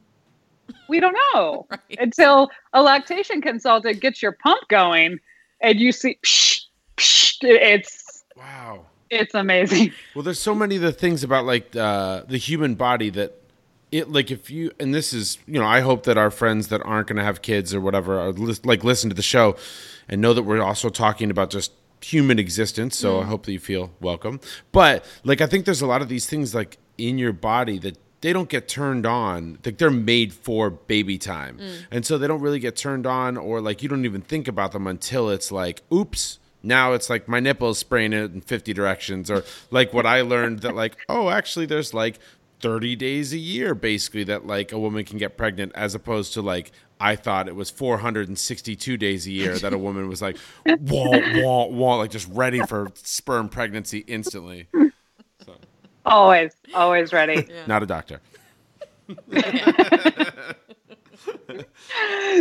We 0.90 1.00
don't 1.00 1.18
know 1.34 1.66
Right. 1.70 1.98
until 2.00 2.50
a 2.74 2.82
lactation 2.82 3.42
consultant 3.42 4.00
gets 4.00 4.22
your 4.22 4.34
pump 4.34 4.68
going, 4.70 5.20
and 5.62 5.80
you 5.80 5.92
see, 5.92 6.18
psh, 6.24 6.62
psh, 6.98 7.38
it's 7.44 8.24
Wow. 8.36 8.86
It's 9.10 9.34
amazing. 9.34 9.94
Well, 10.16 10.24
there's 10.24 10.40
so 10.40 10.56
many 10.56 10.76
of 10.78 10.82
the 10.82 10.92
things 10.92 11.24
about 11.24 11.46
like 11.46 11.76
uh, 11.76 12.24
the 12.28 12.38
human 12.38 12.76
body 12.76 13.10
that 13.12 13.42
it 13.92 14.12
like 14.12 14.32
if 14.32 14.50
you 14.50 14.72
and 14.80 14.94
this 14.94 15.14
is 15.14 15.38
you 15.48 15.60
know 15.60 15.66
I 15.66 15.82
hope 15.82 16.04
that 16.04 16.18
our 16.18 16.32
friends 16.32 16.68
that 16.70 16.82
aren't 16.84 17.08
going 17.08 17.18
to 17.18 17.24
have 17.24 17.42
kids 17.42 17.74
or 17.74 17.80
whatever 17.80 18.20
are 18.20 18.32
lis- 18.32 18.66
like 18.66 18.84
listen 18.84 19.10
to 19.10 19.16
the 19.16 19.22
show 19.22 19.56
and 20.10 20.22
know 20.22 20.34
that 20.34 20.44
we're 20.44 20.62
also 20.62 20.90
talking 20.90 21.30
about 21.32 21.50
just 21.52 21.72
human 22.02 22.38
existence. 22.40 22.98
So 22.98 23.22
I 23.22 23.26
hope 23.26 23.46
that 23.46 23.54
you 23.54 23.60
feel 23.60 23.92
welcome. 24.02 24.40
But 24.72 25.06
like 25.24 25.42
I 25.42 25.48
think 25.48 25.66
there's 25.66 25.82
a 25.82 25.88
lot 25.88 26.02
of 26.02 26.10
these 26.10 26.26
things 26.26 26.54
like 26.54 26.78
in 26.98 27.18
your 27.18 27.34
body 27.34 27.78
that 27.80 27.98
they 28.22 28.34
don't 28.34 28.50
get 28.50 28.68
turned 28.68 29.06
on 29.06 29.60
like 29.64 29.78
they're 29.78 29.92
made 29.92 30.34
for 30.34 30.72
baby 30.72 31.18
time 31.20 31.60
and 31.92 32.04
so 32.04 32.18
they 32.18 32.26
don't 32.28 32.42
really 32.42 32.60
get 32.60 32.76
turned 32.76 33.06
on 33.06 33.38
or 33.38 33.62
like 33.62 33.84
you 33.84 33.90
don't 33.90 34.06
even 34.06 34.22
think 34.22 34.48
about 34.48 34.72
them 34.72 34.88
until 34.88 35.30
it's 35.30 35.52
like 35.52 35.84
oops 35.94 36.40
now 36.64 36.94
it's 36.94 37.10
like 37.10 37.28
my 37.28 37.40
nipple 37.40 37.70
is 37.70 37.78
spraying 37.78 38.14
it 38.14 38.34
in 38.34 38.42
50 38.42 38.74
directions 38.74 39.30
or 39.30 39.44
like 39.72 39.94
what 39.94 40.06
i 40.06 40.22
learned 40.22 40.60
that 40.60 40.76
like 40.76 40.98
oh 41.10 41.30
actually 41.30 41.66
there's 41.66 41.94
like 41.94 42.20
30 42.60 42.96
days 42.96 43.34
a 43.34 43.38
year 43.38 43.76
basically 43.76 44.24
that 44.24 44.48
like 44.48 44.72
a 44.72 44.80
woman 44.80 45.06
can 45.06 45.18
get 45.18 45.38
pregnant 45.38 45.72
as 45.76 45.94
opposed 45.94 46.34
to 46.34 46.42
like 46.42 46.72
i 47.00 47.16
thought 47.16 47.48
it 47.48 47.56
was 47.56 47.70
462 47.70 48.98
days 48.98 49.28
a 49.28 49.32
year 49.32 49.58
that 49.60 49.74
a 49.74 49.78
woman 49.78 50.08
was 50.10 50.22
like 50.22 50.38
wah 50.66 51.20
wah 51.36 51.66
wah 51.68 51.96
like 51.96 52.10
just 52.10 52.28
ready 52.30 52.60
for 52.62 52.88
sperm 52.96 53.50
pregnancy 53.50 54.00
instantly. 54.08 54.68
Always, 56.06 56.54
always 56.74 57.12
ready. 57.12 57.48
not 57.68 57.84
a 57.84 57.86
doctor 57.86 58.22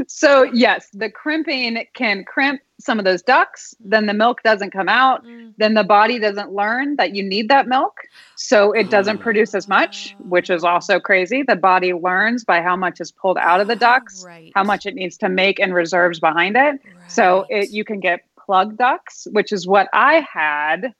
So 0.08 0.42
yes, 0.44 0.88
the 0.92 1.10
crimping 1.10 1.84
can 1.94 2.24
crimp 2.24 2.60
some 2.78 2.98
of 2.98 3.04
those 3.04 3.22
ducts. 3.22 3.74
Then 3.80 4.06
the 4.06 4.14
milk 4.14 4.42
doesn't 4.42 4.70
come 4.70 4.88
out. 4.88 5.24
Mm. 5.24 5.54
Then 5.56 5.74
the 5.74 5.84
body 5.84 6.18
doesn't 6.18 6.52
learn 6.52 6.96
that 6.96 7.14
you 7.14 7.22
need 7.22 7.48
that 7.48 7.66
milk, 7.66 7.94
so 8.36 8.72
it 8.72 8.90
doesn't 8.90 9.18
produce 9.18 9.54
as 9.54 9.68
much, 9.68 10.14
which 10.28 10.50
is 10.50 10.64
also 10.64 11.00
crazy. 11.00 11.42
The 11.42 11.56
body 11.56 11.92
learns 11.94 12.44
by 12.44 12.60
how 12.60 12.76
much 12.76 13.00
is 13.00 13.10
pulled 13.10 13.38
out 13.38 13.60
of 13.60 13.68
the 13.68 13.76
ducts, 13.76 14.24
Right. 14.26 14.52
how 14.54 14.64
much 14.64 14.84
it 14.86 14.94
needs 14.94 15.16
to 15.18 15.28
make 15.28 15.58
and 15.58 15.74
reserves 15.74 16.20
behind 16.20 16.56
it. 16.56 16.80
So 17.08 17.46
it 17.48 17.70
you 17.70 17.84
can 17.84 18.00
get 18.00 18.20
plug 18.38 18.76
ducts, 18.76 19.26
which 19.32 19.52
is 19.52 19.66
what 19.66 19.88
I 19.92 20.26
had. 20.30 20.92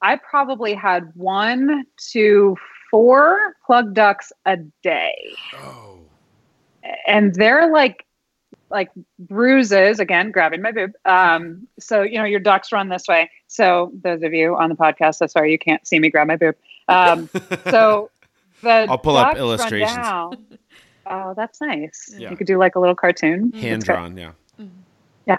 I 0.00 0.16
probably 0.16 0.74
had 0.74 1.10
one 1.14 1.84
to 2.12 2.56
four 2.90 3.54
plug 3.66 3.94
ducts 3.94 4.32
a 4.46 4.56
day 4.82 5.14
oh 5.54 5.93
and 7.06 7.34
they're 7.34 7.70
like 7.70 8.04
like 8.70 8.90
bruises 9.18 10.00
again 10.00 10.30
grabbing 10.30 10.62
my 10.62 10.72
boob 10.72 10.92
um 11.04 11.66
so 11.78 12.02
you 12.02 12.18
know 12.18 12.24
your 12.24 12.40
ducts 12.40 12.72
run 12.72 12.88
this 12.88 13.04
way 13.08 13.30
so 13.46 13.92
those 14.02 14.22
of 14.22 14.32
you 14.32 14.56
on 14.56 14.68
the 14.68 14.74
podcast 14.74 15.16
so 15.16 15.26
sorry 15.26 15.50
you 15.52 15.58
can't 15.58 15.86
see 15.86 15.98
me 15.98 16.08
grab 16.10 16.26
my 16.26 16.36
boob 16.36 16.54
um 16.88 17.28
so 17.70 18.10
the 18.62 18.86
I'll 18.88 18.98
pull 18.98 19.16
up 19.16 19.28
ducts 19.36 19.38
run 19.40 19.46
illustrations. 19.48 19.94
down. 19.96 20.44
oh 21.06 21.34
that's 21.36 21.60
nice 21.60 22.14
Yeah. 22.16 22.30
you 22.30 22.36
could 22.36 22.46
do 22.46 22.58
like 22.58 22.74
a 22.74 22.80
little 22.80 22.94
cartoon 22.94 23.52
hand 23.52 23.82
That's 23.82 23.84
great. 23.84 23.94
drawn 23.96 24.16
yeah 24.16 24.32
Yeah. 25.26 25.38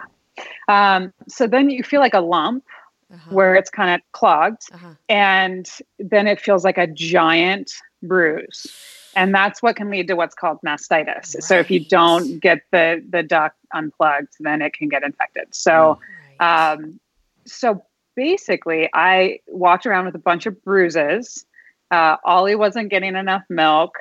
um 0.68 1.12
so 1.28 1.48
then 1.48 1.70
you 1.70 1.84
feel 1.84 2.02
like 2.02 2.14
a 2.14 2.22
lump 2.22 2.64
Uh-huh. 3.12 3.30
where 3.36 3.56
it's 3.56 3.70
kind 3.70 3.92
of 3.96 4.02
clogged 4.12 4.64
Uh-huh. 4.74 4.94
and 5.10 5.68
then 6.00 6.28
it 6.28 6.40
feels 6.40 6.64
like 6.64 6.78
a 6.78 6.88
giant 6.88 7.72
bruise 8.04 8.68
and 9.16 9.34
that's 9.34 9.62
what 9.62 9.76
can 9.76 9.90
lead 9.90 10.08
to 10.08 10.16
what's 10.16 10.36
called 10.36 10.60
mastitis. 10.66 11.42
So 11.42 11.58
if 11.58 11.70
you 11.72 11.80
don't 11.86 12.40
get 12.40 12.62
the 12.72 13.04
the 13.10 13.24
duct 13.24 13.56
unplugged 13.74 14.34
then 14.40 14.62
it 14.62 14.74
can 14.74 14.90
get 14.90 15.04
infected. 15.04 15.48
So 15.56 16.00
Right. 16.40 16.74
um 16.74 17.00
so 17.46 17.86
basically 18.16 18.90
i 18.94 19.40
walked 19.48 19.86
around 19.86 20.06
with 20.06 20.16
a 20.16 20.20
bunch 20.20 20.46
of 20.46 20.62
bruises. 20.64 21.46
Uh, 21.92 22.18
ollie 22.26 22.56
wasn't 22.56 22.90
getting 22.90 23.16
enough 23.16 23.44
milk. 23.50 23.94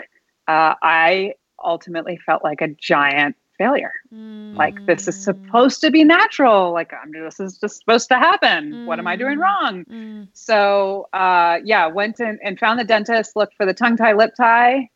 Uh, 0.48 0.74
i 0.83 1.35
ultimately 1.62 2.16
felt 2.27 2.42
like 2.44 2.61
a 2.61 2.68
giant 2.68 3.37
failure. 3.59 3.92
Like 4.11 4.85
this 4.87 5.07
is 5.09 5.16
Mm. 5.16 5.22
supposed 5.22 5.81
to 5.83 5.90
be 5.90 6.03
natural. 6.05 6.72
Like 6.72 6.92
i'm 6.92 7.12
this 7.12 7.38
is 7.40 7.59
just 7.59 7.79
supposed 7.79 8.09
to 8.09 8.16
happen. 8.18 8.85
What 8.87 8.98
am 8.98 9.07
i 9.07 9.16
doing 9.16 9.38
Mm. 9.38 9.42
wrong? 9.42 9.85
Mm. 9.85 10.29
so 10.33 11.09
uh, 11.12 11.59
yeah, 11.64 11.87
went 11.87 12.20
in 12.20 12.38
and 12.42 12.59
found 12.59 12.79
the 12.81 12.85
dentist, 12.85 13.37
looked 13.37 13.55
for 13.57 13.66
the 13.66 13.74
tongue 13.74 13.96
tie, 13.96 14.12
lip 14.12 14.35
tie, 14.37 14.88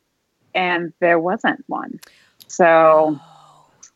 and 0.54 0.92
there 1.00 1.18
wasn't 1.18 1.62
one. 1.66 2.00
So 2.46 3.18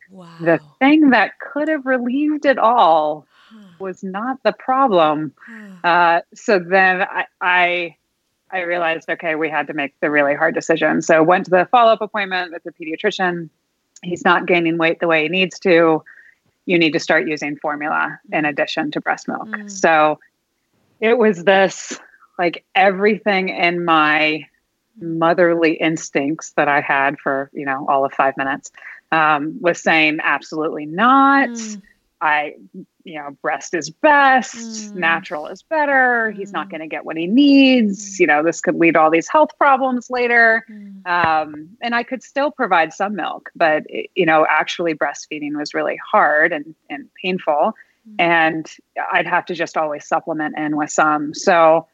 Wow. 0.09 0.37
the 0.39 0.59
thing 0.79 1.09
that 1.09 1.39
could 1.39 1.67
have 1.67 1.85
relieved 1.85 2.45
it 2.45 2.59
all 2.59 3.25
was 3.79 4.03
not 4.03 4.41
the 4.43 4.53
problem. 4.53 5.33
Uh, 5.83 6.21
so 6.33 6.59
then 6.59 7.01
I, 7.01 7.25
I 7.41 7.97
I 8.51 8.61
realized, 8.61 9.09
okay, 9.09 9.33
we 9.33 9.49
had 9.49 9.65
to 9.67 9.73
make 9.73 9.99
the 9.99 10.11
really 10.11 10.35
hard 10.35 10.53
decision. 10.53 11.01
So 11.01 11.23
went 11.23 11.45
to 11.45 11.51
the 11.51 11.67
follow 11.71 11.91
up 11.91 12.01
appointment 12.01 12.53
with 12.53 12.63
the 12.63 12.71
pediatrician. 12.71 13.49
He's 14.03 14.23
not 14.23 14.45
gaining 14.45 14.77
weight 14.77 14.99
the 14.99 15.07
way 15.07 15.23
he 15.23 15.29
needs 15.29 15.57
to. 15.61 16.03
You 16.67 16.77
need 16.77 16.91
to 16.91 16.99
start 16.99 17.27
using 17.27 17.57
formula 17.57 18.19
in 18.31 18.45
addition 18.45 18.91
to 18.91 19.01
breast 19.01 19.27
milk. 19.27 19.47
Mm. 19.47 19.71
So 19.71 20.19
it 20.99 21.17
was 21.17 21.43
this 21.43 21.99
like 22.37 22.63
everything 22.75 23.49
in 23.49 23.83
my 23.83 24.45
motherly 24.99 25.73
instincts 25.73 26.51
that 26.57 26.67
I 26.67 26.81
had 26.81 27.19
for, 27.19 27.49
you 27.53 27.65
know, 27.65 27.85
all 27.89 28.05
of 28.05 28.13
five 28.13 28.37
minutes 28.37 28.71
um, 29.11 29.57
was 29.59 29.81
saying 29.81 30.19
absolutely 30.23 30.85
not. 30.85 31.49
Mm. 31.49 31.81
I, 32.21 32.55
you 33.03 33.15
know, 33.15 33.31
breast 33.41 33.73
is 33.73 33.89
best, 33.89 34.55
Mm. 34.55 34.95
natural 34.95 35.47
is 35.47 35.61
better. 35.61 36.31
He's 36.31 36.53
not 36.53 36.67
Mm. 36.67 36.71
going 36.71 36.81
to 36.81 36.87
get 36.87 37.03
what 37.03 37.17
he 37.17 37.27
needs. 37.27 38.17
You 38.17 38.27
know, 38.27 38.41
this 38.41 38.61
could 38.61 38.75
lead 38.75 38.93
to 38.93 39.01
all 39.01 39.11
these 39.11 39.27
health 39.27 39.49
problems 39.57 40.09
later. 40.09 40.63
Mm. 40.71 41.05
Um, 41.05 41.69
and 41.81 41.93
I 41.93 42.03
could 42.03 42.23
still 42.23 42.49
provide 42.49 42.93
some 42.93 43.15
milk, 43.15 43.51
but 43.55 43.83
it, 43.89 44.09
you 44.15 44.25
know, 44.25 44.45
actually 44.49 44.93
breastfeeding 44.93 45.57
was 45.57 45.73
really 45.73 45.99
hard 46.11 46.53
and, 46.53 46.73
and 46.89 47.09
painful. 47.21 47.73
Mm. 48.09 48.15
And 48.19 48.71
I'd 49.11 49.27
have 49.27 49.45
to 49.47 49.53
just 49.53 49.75
always 49.75 50.07
supplement 50.07 50.57
in 50.57 50.77
with 50.77 50.91
some. 50.91 51.33
So, 51.33 51.87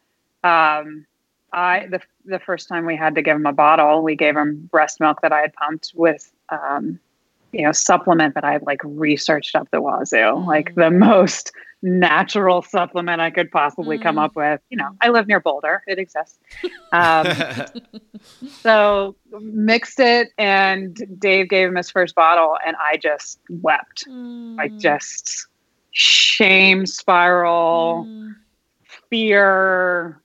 um, 0.44 1.08
I 1.54 1.88
the 1.88 2.02
the 2.26 2.40
first 2.40 2.68
time 2.68 2.86
we 2.86 2.96
had 2.96 3.16
to 3.16 3.22
give 3.22 3.36
him 3.36 3.46
a 3.46 3.54
bottle, 3.54 4.04
we 4.04 4.16
gave 4.16 4.36
him 4.36 4.68
breast 4.72 5.00
milk 5.00 5.22
that 5.22 5.32
I 5.32 5.42
had 5.42 5.54
pumped 5.54 5.92
with, 5.96 6.32
um, 6.50 7.00
you 7.52 7.64
know, 7.64 7.72
supplement 7.72 8.36
that 8.36 8.44
I 8.44 8.54
had 8.54 8.64
like 8.64 8.82
researched 8.84 9.56
up 9.56 9.70
the 9.72 9.82
wazoo, 9.82 10.18
mm. 10.18 10.46
like 10.46 10.76
the 10.76 10.92
most 10.92 11.52
natural 11.82 12.62
supplement 12.62 13.22
I 13.22 13.32
could 13.32 13.52
possibly 13.52 13.98
mm. 13.98 14.04
come 14.04 14.18
up 14.18 14.36
with. 14.36 14.62
You 14.70 14.78
know, 14.78 14.90
I 15.02 15.10
live 15.10 15.28
near 15.28 15.40
Boulder; 15.40 15.84
it 15.88 15.98
exists. 15.98 16.38
Um, 16.92 17.28
so 18.62 19.16
mixed 19.42 20.00
it, 20.00 20.30
and 20.38 21.20
Dave 21.20 21.50
gave 21.50 21.70
him 21.70 21.76
his 21.76 21.90
first 21.90 22.16
bottle, 22.16 22.58
and 22.66 22.76
I 22.80 22.98
just 22.98 23.40
wept, 23.50 24.06
mm. 24.08 24.58
like 24.58 24.78
just 24.78 25.48
shame 25.92 26.86
spiral, 26.86 28.06
mm. 28.08 28.36
fear, 29.10 30.22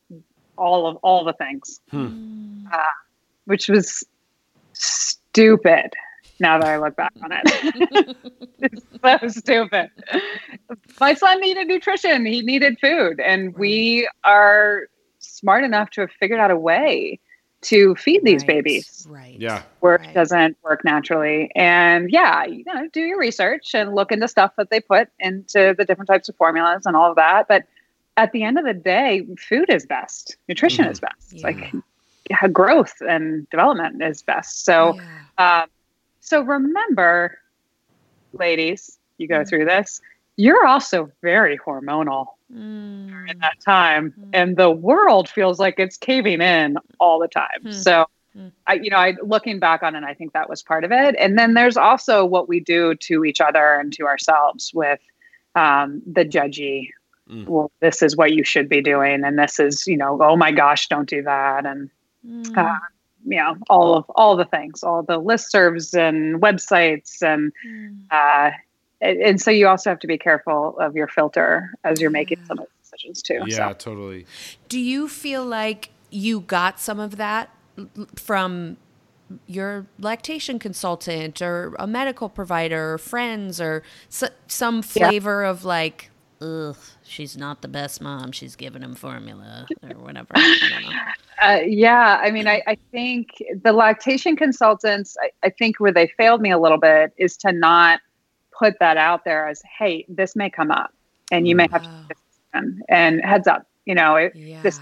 all 0.56 0.86
of 0.86 0.96
all 0.96 1.24
the 1.24 1.32
things, 1.34 1.80
hmm. 1.90 2.66
uh, 2.72 2.78
which 3.46 3.68
was 3.68 4.04
stupid. 4.72 5.92
Now 6.40 6.58
that 6.58 6.66
I 6.66 6.78
look 6.78 6.96
back 6.96 7.12
on 7.22 7.30
it, 7.30 8.16
it's 8.58 8.82
so 9.00 9.28
stupid. 9.28 9.90
My 11.00 11.14
son 11.14 11.40
needed 11.40 11.68
nutrition; 11.68 12.26
he 12.26 12.42
needed 12.42 12.78
food, 12.80 13.20
and 13.20 13.54
we 13.56 14.08
are 14.24 14.88
smart 15.20 15.64
enough 15.64 15.90
to 15.90 16.02
have 16.02 16.10
figured 16.12 16.40
out 16.40 16.50
a 16.50 16.56
way 16.56 17.20
to 17.64 17.94
feed 17.96 18.22
these 18.24 18.42
right. 18.42 18.48
babies. 18.48 19.06
Right. 19.08 19.38
Yeah. 19.38 19.62
Work 19.80 20.02
right. 20.02 20.14
doesn't 20.14 20.56
work 20.62 20.84
naturally. 20.84 21.50
And 21.54 22.10
yeah, 22.10 22.44
you 22.44 22.62
know, 22.66 22.88
do 22.92 23.00
your 23.00 23.18
research 23.18 23.74
and 23.74 23.94
look 23.94 24.12
into 24.12 24.28
stuff 24.28 24.52
that 24.58 24.70
they 24.70 24.80
put 24.80 25.08
into 25.18 25.74
the 25.76 25.84
different 25.84 26.08
types 26.08 26.28
of 26.28 26.36
formulas 26.36 26.86
and 26.86 26.94
all 26.94 27.10
of 27.10 27.16
that. 27.16 27.48
But 27.48 27.64
at 28.16 28.32
the 28.32 28.42
end 28.42 28.58
of 28.58 28.64
the 28.64 28.74
day, 28.74 29.26
food 29.38 29.70
is 29.70 29.86
best. 29.86 30.36
Nutrition 30.48 30.84
mm-hmm. 30.84 30.92
is 30.92 31.00
best. 31.00 31.32
Yeah. 31.32 31.46
Like 31.46 32.52
growth 32.52 32.94
and 33.00 33.48
development 33.50 34.02
is 34.02 34.22
best. 34.22 34.64
So, 34.64 34.98
yeah. 35.38 35.62
um, 35.62 35.68
so 36.20 36.40
remember, 36.42 37.38
ladies, 38.32 38.98
you 39.18 39.28
go 39.28 39.40
mm. 39.40 39.48
through 39.48 39.66
this. 39.66 40.00
You're 40.36 40.66
also 40.66 41.10
very 41.22 41.58
hormonal 41.58 42.26
mm. 42.52 43.08
during 43.08 43.38
that 43.38 43.60
time, 43.64 44.14
mm. 44.18 44.30
and 44.32 44.56
the 44.56 44.70
world 44.70 45.28
feels 45.28 45.60
like 45.60 45.78
it's 45.78 45.96
caving 45.96 46.40
in 46.40 46.76
all 46.98 47.18
the 47.18 47.28
time. 47.28 47.62
Mm. 47.64 47.74
So, 47.74 48.06
mm. 48.36 48.50
I, 48.66 48.74
you 48.74 48.90
know, 48.90 48.96
I 48.96 49.14
looking 49.22 49.58
back 49.60 49.82
on 49.82 49.94
it, 49.94 50.02
I 50.02 50.14
think 50.14 50.32
that 50.32 50.48
was 50.48 50.62
part 50.62 50.82
of 50.82 50.92
it. 50.92 51.14
And 51.18 51.38
then 51.38 51.54
there's 51.54 51.76
also 51.76 52.24
what 52.24 52.48
we 52.48 52.58
do 52.58 52.94
to 52.94 53.24
each 53.24 53.40
other 53.40 53.74
and 53.74 53.92
to 53.92 54.06
ourselves 54.06 54.72
with 54.74 55.00
um, 55.54 56.02
the 56.06 56.24
judgy 56.24 56.88
mm. 57.28 57.46
well, 57.46 57.70
this 57.80 58.02
is 58.02 58.16
what 58.16 58.32
you 58.32 58.44
should 58.44 58.68
be 58.68 58.80
doing, 58.80 59.24
and 59.24 59.38
this 59.38 59.58
is, 59.58 59.86
you 59.86 59.96
know, 59.96 60.18
oh 60.22 60.36
my 60.36 60.52
gosh, 60.52 60.88
don't 60.88 61.08
do 61.08 61.22
that, 61.22 61.66
and 61.66 61.90
mm. 62.26 62.56
uh, 62.56 62.78
you 63.26 63.38
know, 63.38 63.56
all 63.68 63.96
of 63.96 64.04
all 64.14 64.36
the 64.36 64.44
things, 64.44 64.82
all 64.82 65.02
the 65.02 65.20
listservs 65.20 65.96
and 65.96 66.40
websites, 66.40 67.22
and 67.22 67.52
mm. 67.66 67.98
uh, 68.10 68.50
and, 69.00 69.20
and, 69.20 69.40
so 69.40 69.50
you 69.50 69.66
also 69.68 69.90
have 69.90 69.98
to 70.00 70.06
be 70.06 70.18
careful 70.18 70.78
of 70.78 70.94
your 70.96 71.08
filter 71.08 71.70
as 71.84 72.00
you're 72.00 72.10
making 72.10 72.44
some 72.46 72.58
of 72.58 72.66
the 72.66 72.70
decisions 72.82 73.22
too. 73.22 73.40
Yeah, 73.46 73.70
so. 73.70 73.74
totally. 73.74 74.26
Do 74.68 74.78
you 74.78 75.08
feel 75.08 75.44
like 75.44 75.90
you 76.10 76.40
got 76.40 76.78
some 76.80 77.00
of 77.00 77.16
that 77.16 77.50
from 78.16 78.76
your 79.46 79.86
lactation 79.98 80.58
consultant 80.58 81.42
or 81.42 81.74
a 81.78 81.86
medical 81.86 82.28
provider 82.28 82.94
or 82.94 82.98
friends 82.98 83.60
or 83.60 83.82
s- 84.08 84.30
some 84.46 84.82
flavor 84.82 85.42
yeah. 85.42 85.50
of 85.50 85.64
like 85.64 86.10
ugh, 86.40 86.76
she's 87.04 87.36
not 87.36 87.62
the 87.62 87.68
best 87.68 88.00
mom. 88.00 88.32
She's 88.32 88.56
giving 88.56 88.82
him 88.82 88.94
formula 88.94 89.66
or 89.82 89.88
whatever. 90.00 90.28
Uh, 91.42 91.60
yeah, 91.66 92.20
I 92.22 92.30
mean, 92.30 92.48
I, 92.48 92.62
I, 92.66 92.76
think 92.90 93.42
the 93.62 93.72
lactation 93.72 94.36
consultants, 94.36 95.16
I, 95.22 95.30
I, 95.46 95.50
think 95.50 95.80
where 95.80 95.92
they 95.92 96.06
failed 96.16 96.40
me 96.40 96.50
a 96.50 96.58
little 96.58 96.78
bit 96.78 97.12
is 97.16 97.36
to 97.38 97.52
not 97.52 98.00
put 98.56 98.78
that 98.80 98.96
out 98.96 99.24
there 99.24 99.48
as, 99.48 99.60
hey, 99.78 100.06
this 100.08 100.36
may 100.36 100.48
come 100.48 100.70
up 100.70 100.92
and 101.30 101.46
you 101.46 101.56
may 101.56 101.68
have 101.70 101.82
to 101.82 102.16
and 102.88 103.20
heads 103.24 103.48
up, 103.48 103.66
you 103.84 103.94
know, 103.94 104.30
yeah. 104.34 104.62
this 104.62 104.78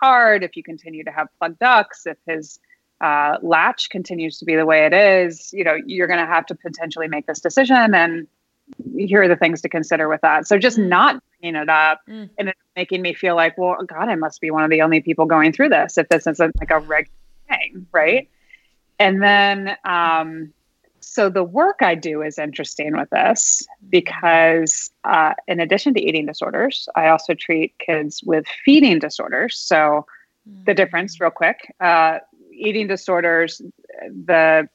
hard 0.00 0.42
if 0.42 0.56
you 0.56 0.62
continue 0.62 1.04
to 1.04 1.10
have 1.10 1.28
plugged 1.38 1.58
ducts, 1.58 2.06
if 2.06 2.16
his 2.26 2.58
uh, 3.00 3.38
latch 3.42 3.88
continues 3.90 4.38
to 4.38 4.44
be 4.44 4.56
the 4.56 4.66
way 4.66 4.84
it 4.84 4.92
is, 4.92 5.52
you 5.52 5.64
know, 5.64 5.76
you're 5.86 6.06
going 6.06 6.20
to 6.20 6.26
have 6.26 6.46
to 6.46 6.54
potentially 6.54 7.08
make 7.08 7.26
this 7.26 7.40
decision 7.40 7.94
and 7.94 8.26
here 8.96 9.22
are 9.22 9.28
the 9.28 9.36
things 9.36 9.60
to 9.62 9.68
consider 9.68 10.08
with 10.08 10.20
that. 10.20 10.46
So 10.46 10.58
just 10.58 10.78
mm. 10.78 10.88
not 10.88 11.22
it 11.42 11.68
up 11.68 12.00
mm. 12.08 12.28
and 12.38 12.48
it's 12.48 12.60
making 12.76 13.02
me 13.02 13.14
feel 13.14 13.36
like, 13.36 13.56
well, 13.56 13.76
God, 13.86 14.08
I 14.08 14.14
must 14.14 14.40
be 14.40 14.50
one 14.50 14.64
of 14.64 14.70
the 14.70 14.82
only 14.82 15.00
people 15.00 15.26
going 15.26 15.52
through 15.52 15.70
this 15.70 15.98
if 15.98 16.08
this 16.08 16.26
isn't 16.26 16.58
like 16.58 16.70
a 16.70 16.78
regular 16.78 17.16
thing, 17.48 17.86
right? 17.92 18.28
And 18.98 19.22
then, 19.22 19.76
um, 19.84 20.52
so 21.00 21.30
the 21.30 21.42
work 21.42 21.78
I 21.80 21.94
do 21.94 22.22
is 22.22 22.38
interesting 22.38 22.96
with 22.96 23.08
this 23.10 23.66
because, 23.88 24.90
uh, 25.04 25.32
in 25.48 25.58
addition 25.58 25.94
to 25.94 26.00
eating 26.00 26.26
disorders, 26.26 26.88
I 26.94 27.08
also 27.08 27.34
treat 27.34 27.74
kids 27.78 28.22
with 28.22 28.46
feeding 28.64 28.98
disorders. 28.98 29.56
So, 29.56 30.06
mm. 30.48 30.64
the 30.66 30.74
difference, 30.74 31.18
real 31.18 31.30
quick, 31.30 31.74
uh, 31.80 32.18
eating 32.52 32.86
disorders, 32.86 33.62
the 34.02 34.68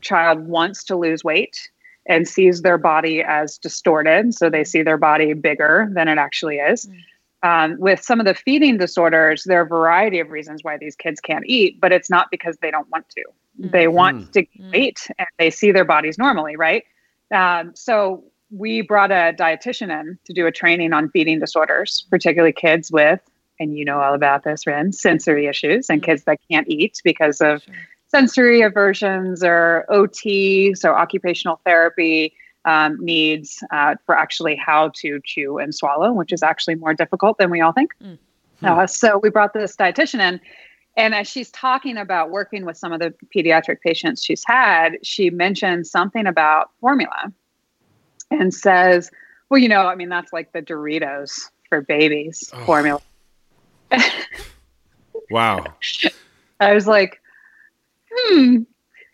child 0.00 0.40
wants 0.40 0.84
to 0.84 0.96
lose 0.96 1.22
weight 1.22 1.70
and 2.08 2.26
sees 2.26 2.62
their 2.62 2.78
body 2.78 3.22
as 3.22 3.58
distorted. 3.58 4.34
So 4.34 4.48
they 4.48 4.64
see 4.64 4.82
their 4.82 4.96
body 4.96 5.34
bigger 5.34 5.88
than 5.92 6.08
it 6.08 6.18
actually 6.18 6.56
is. 6.56 6.86
Mm. 6.86 7.02
Um, 7.40 7.76
with 7.78 8.02
some 8.02 8.18
of 8.18 8.26
the 8.26 8.34
feeding 8.34 8.78
disorders, 8.78 9.44
there 9.44 9.60
are 9.60 9.64
a 9.64 9.68
variety 9.68 10.18
of 10.18 10.30
reasons 10.30 10.64
why 10.64 10.76
these 10.76 10.96
kids 10.96 11.20
can't 11.20 11.44
eat, 11.46 11.80
but 11.80 11.92
it's 11.92 12.10
not 12.10 12.28
because 12.32 12.56
they 12.60 12.70
don't 12.70 12.88
want 12.90 13.08
to. 13.10 13.24
Mm. 13.60 13.72
They 13.72 13.88
want 13.88 14.22
mm. 14.22 14.32
to 14.32 14.42
mm. 14.42 14.74
eat 14.74 15.06
and 15.18 15.28
they 15.38 15.50
see 15.50 15.70
their 15.70 15.84
bodies 15.84 16.18
normally, 16.18 16.56
right? 16.56 16.84
Um, 17.32 17.72
so 17.76 18.24
we 18.50 18.80
brought 18.80 19.12
a 19.12 19.34
dietitian 19.38 20.00
in 20.00 20.18
to 20.24 20.32
do 20.32 20.46
a 20.46 20.52
training 20.52 20.94
on 20.94 21.10
feeding 21.10 21.38
disorders, 21.38 22.06
particularly 22.10 22.54
kids 22.54 22.90
with, 22.90 23.20
and 23.60 23.76
you 23.76 23.84
know 23.84 24.00
all 24.00 24.14
about 24.14 24.44
this, 24.44 24.66
Ren, 24.66 24.92
sensory 24.92 25.46
issues 25.46 25.90
and 25.90 26.00
mm. 26.00 26.06
kids 26.06 26.24
that 26.24 26.38
can't 26.50 26.66
eat 26.68 27.00
because 27.04 27.40
of 27.42 27.62
sure 27.62 27.74
sensory 28.08 28.62
aversions 28.62 29.42
or 29.44 29.86
OT, 29.88 30.74
so 30.74 30.92
occupational 30.92 31.60
therapy 31.64 32.32
um, 32.64 33.02
needs 33.02 33.62
uh, 33.70 33.94
for 34.04 34.16
actually 34.16 34.56
how 34.56 34.90
to 34.96 35.20
chew 35.24 35.58
and 35.58 35.74
swallow, 35.74 36.12
which 36.12 36.32
is 36.32 36.42
actually 36.42 36.74
more 36.74 36.94
difficult 36.94 37.38
than 37.38 37.50
we 37.50 37.60
all 37.60 37.72
think. 37.72 37.92
Mm. 38.02 38.18
Uh, 38.62 38.86
so 38.86 39.18
we 39.18 39.30
brought 39.30 39.52
this 39.54 39.76
dietitian 39.76 40.20
in. 40.20 40.40
And 40.96 41.14
as 41.14 41.28
she's 41.28 41.50
talking 41.52 41.96
about 41.96 42.30
working 42.30 42.66
with 42.66 42.76
some 42.76 42.92
of 42.92 42.98
the 42.98 43.14
pediatric 43.34 43.80
patients 43.80 44.24
she's 44.24 44.42
had, 44.44 44.98
she 45.02 45.30
mentioned 45.30 45.86
something 45.86 46.26
about 46.26 46.70
formula 46.80 47.32
and 48.32 48.52
says, 48.52 49.10
well, 49.48 49.58
you 49.58 49.68
know, 49.68 49.86
I 49.86 49.94
mean, 49.94 50.08
that's 50.08 50.32
like 50.32 50.52
the 50.52 50.60
Doritos 50.60 51.50
for 51.68 51.82
babies 51.82 52.50
oh. 52.52 52.64
formula. 52.64 53.00
wow. 55.30 55.64
I 56.60 56.74
was 56.74 56.88
like, 56.88 57.20
hmm, 58.26 58.62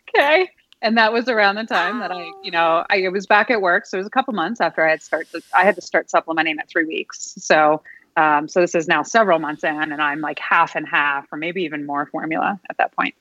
okay. 0.09 0.49
And 0.81 0.97
that 0.97 1.13
was 1.13 1.27
around 1.27 1.55
the 1.55 1.63
time 1.63 1.99
that 1.99 2.11
I, 2.11 2.29
you 2.43 2.51
know, 2.51 2.85
I 2.89 3.07
was 3.09 3.25
back 3.25 3.49
at 3.49 3.61
work. 3.61 3.85
So 3.85 3.97
it 3.97 4.01
was 4.01 4.07
a 4.07 4.11
couple 4.11 4.33
months 4.33 4.61
after 4.61 4.85
I 4.85 4.91
had 4.91 5.01
started. 5.01 5.41
I 5.53 5.63
had 5.63 5.75
to 5.75 5.81
start 5.81 6.09
supplementing 6.09 6.59
at 6.59 6.69
three 6.69 6.85
weeks. 6.85 7.33
So, 7.39 7.81
um, 8.17 8.47
so 8.47 8.61
this 8.61 8.75
is 8.75 8.87
now 8.87 9.01
several 9.01 9.39
months 9.39 9.63
in, 9.63 9.91
and 9.91 10.01
I'm 10.01 10.21
like 10.21 10.37
half 10.37 10.75
and 10.75 10.87
half, 10.87 11.25
or 11.31 11.37
maybe 11.37 11.63
even 11.63 11.85
more 11.85 12.05
formula 12.05 12.59
at 12.69 12.77
that 12.77 12.91
point. 12.91 13.15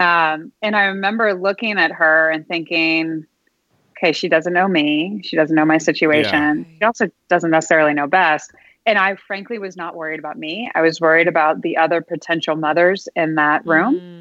Um, 0.00 0.50
and 0.62 0.74
I 0.74 0.84
remember 0.84 1.34
looking 1.34 1.78
at 1.78 1.92
her 1.92 2.30
and 2.30 2.48
thinking, 2.48 3.26
okay, 3.98 4.12
she 4.12 4.28
doesn't 4.28 4.54
know 4.54 4.66
me. 4.66 5.20
She 5.22 5.36
doesn't 5.36 5.54
know 5.54 5.66
my 5.66 5.78
situation. 5.78 6.58
Yeah. 6.60 6.78
She 6.78 6.84
also 6.84 7.10
doesn't 7.28 7.50
necessarily 7.50 7.92
know 7.92 8.06
best. 8.06 8.52
And 8.86 8.98
I 8.98 9.16
frankly 9.16 9.58
was 9.58 9.76
not 9.76 9.94
worried 9.94 10.18
about 10.18 10.38
me. 10.38 10.70
I 10.74 10.80
was 10.80 11.02
worried 11.02 11.28
about 11.28 11.60
the 11.60 11.76
other 11.76 12.00
potential 12.00 12.56
mothers 12.56 13.08
in 13.14 13.34
that 13.34 13.66
room. 13.66 14.00
Mm 14.00 14.20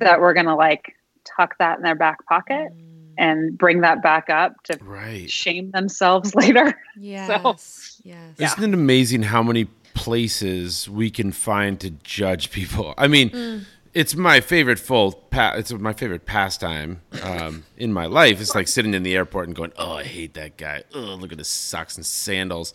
that 0.00 0.20
we're 0.20 0.34
going 0.34 0.46
to 0.46 0.54
like 0.54 0.96
tuck 1.24 1.56
that 1.58 1.78
in 1.78 1.82
their 1.82 1.94
back 1.94 2.24
pocket 2.26 2.68
mm. 2.72 3.14
and 3.18 3.56
bring 3.56 3.80
that 3.82 4.02
back 4.02 4.28
up 4.30 4.62
to 4.64 4.78
right. 4.82 5.30
shame 5.30 5.70
themselves 5.70 6.34
later. 6.34 6.78
Yes. 6.98 7.28
so, 7.28 8.08
yes. 8.08 8.58
Isn't 8.58 8.72
it 8.72 8.74
amazing 8.74 9.22
how 9.22 9.42
many 9.42 9.66
places 9.94 10.88
we 10.88 11.10
can 11.10 11.32
find 11.32 11.78
to 11.80 11.90
judge 11.90 12.50
people? 12.50 12.94
I 12.98 13.06
mean, 13.06 13.30
mm. 13.30 13.64
it's 13.94 14.14
my 14.14 14.40
favorite 14.40 14.78
full 14.78 15.12
pa- 15.12 15.54
it's 15.56 15.72
my 15.72 15.92
favorite 15.92 16.26
pastime 16.26 17.02
um, 17.22 17.64
in 17.76 17.92
my 17.92 18.06
life. 18.06 18.40
It's 18.40 18.54
like 18.54 18.68
sitting 18.68 18.94
in 18.94 19.02
the 19.02 19.14
airport 19.16 19.48
and 19.48 19.56
going, 19.56 19.72
"Oh, 19.76 19.94
I 19.94 20.04
hate 20.04 20.34
that 20.34 20.56
guy. 20.56 20.84
Oh, 20.94 20.98
look 20.98 21.32
at 21.32 21.38
his 21.38 21.48
socks 21.48 21.96
and 21.96 22.06
sandals." 22.06 22.72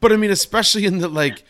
But 0.00 0.12
I 0.12 0.16
mean, 0.16 0.30
especially 0.30 0.84
in 0.84 0.98
the 0.98 1.08
like 1.08 1.44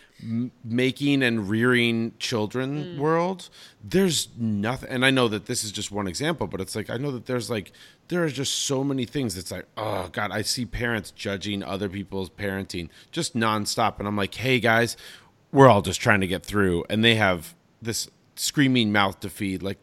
making 0.65 1.23
and 1.23 1.51
rearing 1.51 2.13
children 2.19 2.85
mm. 2.85 2.99
world 2.99 3.51
there's 3.83 4.29
nothing 4.39 4.89
and 4.89 5.05
i 5.05 5.11
know 5.11 5.27
that 5.29 5.47
this 5.47 5.65
is 5.65 5.73
just 5.73 5.91
one 5.91 6.07
example 6.07 6.47
but 6.47 6.61
it's 6.61 6.77
like 6.77 6.89
i 6.89 6.97
know 6.97 7.11
that 7.11 7.27
there's 7.27 7.51
like 7.51 7.73
there 8.09 8.23
are 8.25 8.31
just 8.31 8.55
so 8.61 8.85
many 8.85 9.05
things 9.05 9.37
It's 9.37 9.51
like 9.51 9.67
oh 9.77 10.09
god 10.13 10.31
i 10.31 10.41
see 10.41 10.65
parents 10.65 11.11
judging 11.11 11.63
other 11.63 11.89
people's 11.89 12.31
parenting 12.31 12.89
just 13.11 13.35
nonstop 13.35 13.99
and 13.99 14.07
i'm 14.07 14.17
like 14.17 14.35
hey 14.35 14.61
guys 14.61 14.97
we're 15.55 15.69
all 15.69 15.83
just 15.83 16.01
trying 16.01 16.21
to 16.21 16.27
get 16.27 16.45
through, 16.45 16.85
and 16.91 17.03
they 17.05 17.15
have 17.15 17.55
this 17.81 18.11
screaming 18.35 18.91
mouth 18.91 19.21
to 19.21 19.31
feed. 19.31 19.63
Like, 19.63 19.79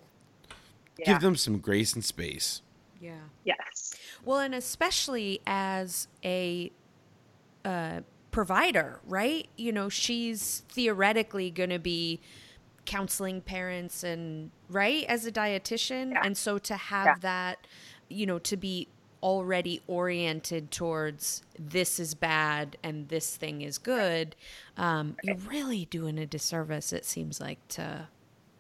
Yeah. 0.98 1.14
give 1.14 1.22
them 1.22 1.38
some 1.38 1.60
grace 1.60 1.94
and 1.94 2.04
space. 2.04 2.62
Yeah. 3.00 3.22
Yes. 3.46 3.96
Well, 4.24 4.40
and 4.40 4.54
especially 4.54 5.42
as 5.48 6.10
a 6.24 6.72
uh, 7.64 8.02
provider, 8.32 9.00
right? 9.06 9.48
You 9.58 9.72
know, 9.72 9.90
she's 9.90 10.64
theoretically 10.70 11.52
going 11.52 11.70
to 11.70 11.80
be 11.80 12.22
counseling 12.86 13.42
parents 13.42 14.04
and 14.04 14.52
right 14.70 15.06
as 15.08 15.26
a 15.26 15.32
dietitian, 15.32 16.14
Yeah. 16.14 16.22
and 16.22 16.38
so 16.38 16.58
to 16.60 16.76
have 16.76 17.08
Yeah. 17.08 17.16
that, 17.22 17.68
you 18.10 18.26
know, 18.26 18.40
to 18.40 18.58
be 18.58 18.88
already 19.24 19.82
oriented 19.88 20.72
towards 20.72 21.44
this 21.60 22.00
is 22.00 22.16
bad 22.16 22.78
and 22.84 23.08
this 23.10 23.38
thing 23.38 23.62
is 23.62 23.78
good, 23.78 24.36
um, 24.78 25.16
you're 25.22 25.36
really 25.38 25.86
doing 25.86 26.18
a 26.18 26.26
disservice. 26.26 26.92
It 26.92 27.06
seems 27.06 27.40
like 27.40 27.66
to 27.70 28.08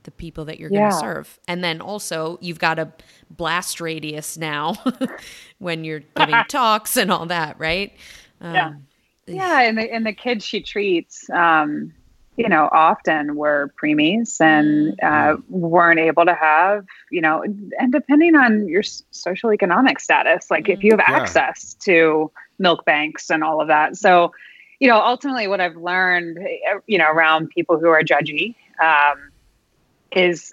the 0.03 0.11
people 0.11 0.45
that 0.45 0.59
you're 0.59 0.69
going 0.69 0.85
to 0.85 0.91
serve. 0.91 1.39
And 1.47 1.63
then 1.63 1.81
also 1.81 2.37
you've 2.41 2.59
got 2.59 2.79
a 2.79 2.91
blast 3.29 3.81
radius 3.81 4.37
now 4.37 4.75
when 5.59 5.83
you're 5.83 6.01
giving 6.15 6.43
talks 6.45 6.97
and 6.97 7.11
all 7.11 7.25
that, 7.27 7.59
right? 7.59 7.93
Um, 8.41 8.87
Yeah. 9.35 9.61
Yeah, 9.61 9.61
and 9.69 9.77
the 9.77 9.91
and 9.93 10.05
the 10.05 10.13
kids 10.13 10.45
she 10.45 10.61
treats, 10.61 11.29
um, 11.29 11.93
you 12.37 12.47
know, 12.49 12.69
often 12.71 13.35
were 13.35 13.73
preemies 13.81 14.39
and 14.41 14.97
uh, 15.03 15.37
weren't 15.49 15.99
able 15.99 16.25
to 16.25 16.33
have, 16.33 16.85
you 17.11 17.21
know, 17.21 17.43
and 17.43 17.91
depending 17.91 18.35
on 18.35 18.67
your 18.67 18.83
social 19.11 19.53
economic 19.53 19.99
status, 19.99 20.49
like 20.49 20.69
if 20.69 20.83
you 20.83 20.91
have 20.91 20.99
Yeah. 20.99 21.15
access 21.15 21.73
to 21.81 22.31
milk 22.59 22.85
banks 22.85 23.29
and 23.29 23.43
all 23.43 23.61
of 23.61 23.67
that. 23.67 23.97
So, 23.97 24.31
you 24.79 24.87
know, 24.87 24.99
ultimately, 24.99 25.47
what 25.47 25.61
I've 25.61 25.75
learned, 25.75 26.37
eh, 26.39 26.79
you 26.87 26.97
know, 26.97 27.09
around 27.09 27.49
people 27.49 27.79
who 27.79 27.87
are 27.89 28.01
judgy, 28.03 28.55
um, 28.81 29.31
is 30.11 30.51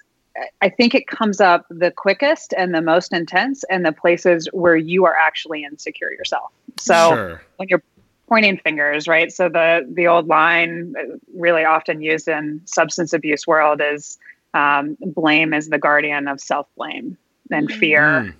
I 0.61 0.69
think 0.69 0.95
it 0.95 1.07
comes 1.07 1.41
up 1.41 1.65
the 1.69 1.91
quickest 1.91 2.53
and 2.57 2.73
the 2.73 2.81
most 2.81 3.11
intense 3.13 3.63
and 3.69 3.85
the 3.85 3.91
places 3.91 4.47
where 4.53 4.75
you 4.75 5.05
are 5.05 5.15
actually 5.15 5.63
insecure 5.63 6.11
yourself. 6.11 6.51
So 6.79 7.09
sure. 7.15 7.41
when 7.57 7.67
you're 7.67 7.83
pointing 8.29 8.57
fingers, 8.57 9.07
right? 9.07 9.31
So 9.31 9.49
the 9.49 9.85
the 9.91 10.07
old 10.07 10.27
line 10.27 10.93
uh, 10.97 11.17
really 11.35 11.65
often 11.65 12.01
used 12.01 12.27
in 12.27 12.61
substance 12.65 13.11
abuse 13.11 13.45
world 13.47 13.81
is 13.83 14.17
um, 14.53 14.95
blame 15.01 15.53
is 15.53 15.69
the 15.69 15.79
guardian 15.79 16.27
of 16.27 16.39
self 16.39 16.67
blame 16.77 17.17
and 17.51 17.71
fear 17.71 18.03
Mm. 18.03 18.33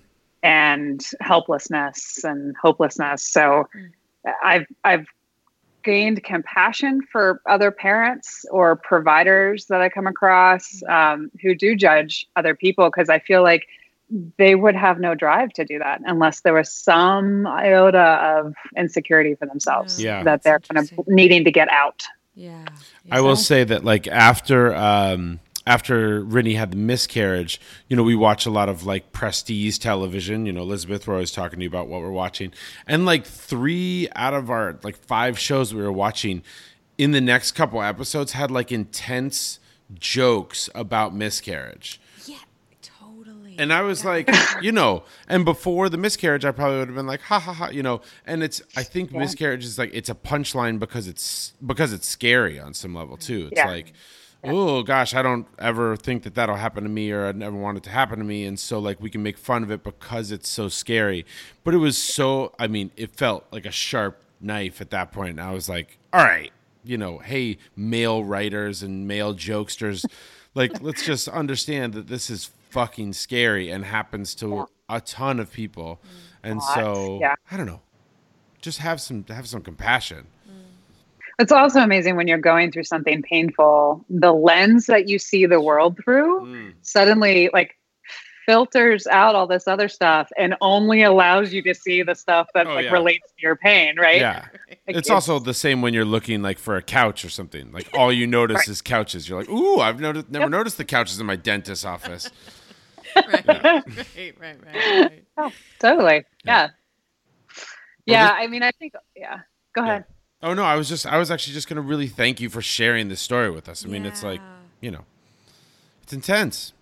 and 0.44 1.06
helplessness 1.20 2.24
and 2.24 2.56
hopelessness. 2.62 3.24
So 3.24 3.68
I've 4.44 4.68
I've 4.84 5.08
gained 5.84 6.24
compassion 6.24 7.02
for 7.12 7.42
other 7.48 7.72
parents 7.72 8.46
or 8.52 8.76
providers 8.76 9.66
that 9.68 9.82
I 9.82 9.90
come 9.90 10.08
across 10.08 10.84
um, 10.88 11.32
who 11.42 11.56
do 11.56 11.76
judge 11.76 12.28
other 12.36 12.54
people 12.54 12.90
because 12.90 13.10
I 13.10 13.20
feel 13.20 13.44
like 13.44 13.66
they 14.38 14.55
would 14.55 14.76
have 14.76 14.99
no 14.99 15.14
drive 15.16 15.49
to 15.53 15.66
do 15.66 15.78
that 15.80 16.01
unless 16.05 16.41
there 16.41 16.53
was 16.53 16.72
some 16.72 17.45
iota 17.45 17.99
of 18.38 18.53
insecurity 18.76 19.36
for 19.36 19.45
themselves 19.45 20.01
Yeah. 20.01 20.24
that 20.24 20.43
That's 20.43 20.43
they're 20.43 20.60
kind 20.60 20.91
of 20.99 21.07
needing 21.07 21.43
to 21.43 21.51
get 21.51 21.70
out. 21.70 22.03
Yeah. 22.34 22.66
I 23.12 23.22
will 23.22 23.36
say 23.36 23.64
that 23.66 23.84
like 23.84 24.07
after 24.07 24.74
um 24.76 25.39
after 25.68 26.22
Rennie 26.24 26.55
had 26.55 26.72
the 26.72 26.78
miscarriage, 26.78 27.62
you 27.89 27.95
know, 27.95 28.01
we 28.01 28.16
watch 28.16 28.47
a 28.47 28.49
lot 28.49 28.70
of 28.70 28.86
like 28.88 29.12
prestige 29.12 29.78
television. 29.78 30.47
You 30.47 30.53
know, 30.53 30.62
Elizabeth, 30.62 31.05
we're 31.07 31.14
always 31.16 31.32
talking 31.32 31.60
to 31.60 31.64
you 31.64 31.70
about 31.70 31.88
what 31.88 32.01
we're 32.01 32.10
watching. 32.10 32.51
And 32.88 33.05
like 33.05 33.24
three 33.26 34.07
out 34.16 34.34
of 34.34 34.49
our 34.49 34.80
like 34.84 34.95
five 34.97 35.38
shows 35.38 35.72
we 35.74 35.82
were 35.84 35.91
watching 35.91 36.41
in 36.97 37.12
the 37.12 37.22
next 37.22 37.51
couple 37.51 37.84
episodes 37.84 38.32
had 38.32 38.49
like 38.49 38.72
intense 38.72 39.60
jokes 39.93 40.70
about 40.74 41.14
miscarriage. 41.14 42.01
Yeah. 43.60 43.64
And 43.64 43.74
I 43.74 43.82
was 43.82 44.05
like, 44.05 44.30
you 44.62 44.72
know, 44.72 45.03
and 45.28 45.45
before 45.45 45.89
the 45.89 45.97
miscarriage, 45.97 46.45
I 46.45 46.51
probably 46.51 46.80
would 46.80 46.88
have 46.88 46.95
been 46.95 47.07
like, 47.07 47.22
ha 47.22 47.39
ha 47.39 47.53
ha, 47.53 47.70
you 47.70 47.84
know. 47.84 48.01
And 48.26 48.41
it's, 48.43 48.62
I 48.76 48.84
think 48.84 49.12
miscarriage 49.12 49.66
is 49.66 49.78
like, 49.78 49.91
it's 49.93 50.10
a 50.10 50.16
punchline 50.16 50.80
because 50.80 51.07
it's 51.07 51.53
because 51.66 51.93
it's 51.93 52.07
scary 52.07 52.60
on 52.60 52.74
some 52.74 52.93
level 52.95 53.18
too. 53.18 53.49
It's 53.51 53.57
Yeah. 53.57 53.68
like, 53.68 53.93
oh 54.43 54.84
gosh, 54.84 55.14
I 55.14 55.22
don't 55.22 55.45
ever 55.60 55.97
think 55.97 56.24
that 56.24 56.36
that'll 56.36 56.55
happen 56.55 56.84
to 56.84 56.89
me, 56.89 57.12
or 57.12 57.26
I 57.26 57.32
never 57.34 57.57
want 57.57 57.78
it 57.78 57.84
to 57.84 57.89
happen 57.89 58.20
to 58.20 58.26
me, 58.26 58.45
and 58.45 58.57
so 58.57 58.80
like 58.80 59.01
we 59.01 59.10
can 59.10 59.22
make 59.22 59.38
fun 59.38 59.64
of 59.64 59.72
it 59.72 59.84
because 59.84 60.32
it's 60.32 60.47
so 60.47 60.70
scary. 60.70 61.26
But 61.66 61.74
it 61.74 61.78
was 61.78 61.97
so, 61.97 62.53
I 62.57 62.68
mean, 62.68 62.91
it 62.95 63.16
felt 63.16 63.45
like 63.51 63.66
a 63.66 63.72
sharp 63.72 64.22
knife 64.39 64.80
at 64.80 64.91
that 64.91 65.12
point. 65.12 65.32
And 65.32 65.41
I 65.41 65.51
was 65.51 65.68
like, 65.68 65.97
all 66.14 66.24
right, 66.24 66.51
you 66.86 66.97
know, 66.97 67.18
hey, 67.18 67.57
male 67.76 68.24
writers 68.24 68.82
and 68.82 69.05
male 69.05 69.36
jokesters, 69.36 70.05
like 70.55 70.82
let's 70.82 71.05
just 71.05 71.28
understand 71.28 71.91
that 71.93 72.07
this 72.07 72.30
is 72.30 72.51
fucking 72.70 73.13
scary 73.13 73.70
and 73.70 73.86
happens 73.86 74.36
to 74.36 74.65
a 74.89 75.01
ton 75.01 75.39
of 75.39 75.51
people. 75.51 75.99
And 76.43 76.59
Lots, 76.59 76.74
so 76.74 77.17
yeah. 77.20 77.36
I 77.51 77.57
don't 77.57 77.65
know. 77.65 77.82
Just 78.61 78.80
have 78.80 78.99
some 79.01 79.26
have 79.30 79.47
some 79.47 79.61
compassion. 79.61 80.28
It's 81.39 81.53
also 81.53 81.80
amazing 81.80 82.17
when 82.17 82.28
you're 82.28 82.38
going 82.38 82.70
through 82.70 82.84
something 82.84 83.22
painful, 83.22 84.03
the 84.09 84.34
lens 84.34 84.88
that 84.88 85.07
you 85.07 85.17
see 85.20 85.45
the 85.45 85.61
world 85.61 85.97
through 86.03 86.41
Mm. 86.41 86.74
suddenly 86.82 87.49
like 87.53 87.78
filters 88.50 89.06
out 89.06 89.36
all 89.36 89.45
this 89.45 89.68
other 89.68 89.88
stuff 89.88 90.28
and 90.36 90.56
only 90.60 91.04
allows 91.04 91.54
you 91.54 91.62
to 91.62 91.76
see 91.76 92.02
the 92.02 92.16
stuff 92.16 92.47
that 92.56 92.66
Oh, 92.66 92.74
like 92.74 92.86
yeah. 92.86 92.91
relates 92.91 93.28
to 93.28 93.36
your 93.43 93.56
pain, 93.56 93.95
right? 94.00 94.20
Yeah. 94.22 94.45
Like, 94.88 94.97
It's 94.97 95.10
also 95.12 95.38
the 95.38 95.54
same 95.54 95.84
when 95.84 95.93
you're 95.93 96.04
looking 96.04 96.41
like 96.41 96.58
for 96.58 96.76
a 96.76 96.82
couch 96.82 97.24
or 97.24 97.30
something. 97.30 97.72
Like 97.72 97.88
all 97.93 98.12
you 98.12 98.26
notice 98.39 98.56
Right. 98.58 98.68
is 98.70 98.82
couches. 98.82 99.30
You're 99.30 99.38
like, 99.39 99.50
ooh, 99.50 99.80
I've 99.80 100.00
noticed 100.00 100.30
never 100.32 100.50
noticed 100.50 100.78
the 100.80 100.86
couches 100.86 101.20
in 101.20 101.28
my 101.28 101.36
dentist's 101.36 101.86
office. 101.86 102.28
right, 103.16 103.45
right, 103.47 103.84
right, 103.86 104.58
right, 104.66 105.24
right. 105.38 105.54
totally. 105.80 106.26
Yeah. 106.43 106.70
Yeah. 107.54 107.54
Yeah, 108.06 108.28
this- 108.30 108.34
I 108.39 108.47
mean 108.47 108.64
I 108.64 108.72
think 108.72 108.93
yeah. 109.16 109.41
Go 109.74 109.84
ahead. 109.84 110.06
Oh 110.41 110.56
no, 110.56 110.64
I 110.64 110.76
was 110.76 110.89
just 110.89 111.06
I 111.06 111.18
was 111.20 111.30
actually 111.30 111.54
just 111.54 111.68
gonna 111.70 111.82
really 111.82 112.08
thank 112.08 112.39
you 112.39 112.50
for 112.50 112.62
sharing 112.64 113.10
this 113.10 113.22
story 113.22 113.52
with 113.52 113.70
us. 113.70 113.86
I 113.86 113.89
mean, 113.89 114.06
it's 114.08 114.24
like 114.24 114.41
you 114.82 114.89
know, 114.89 115.06
it's 116.02 116.14
intense. 116.14 116.74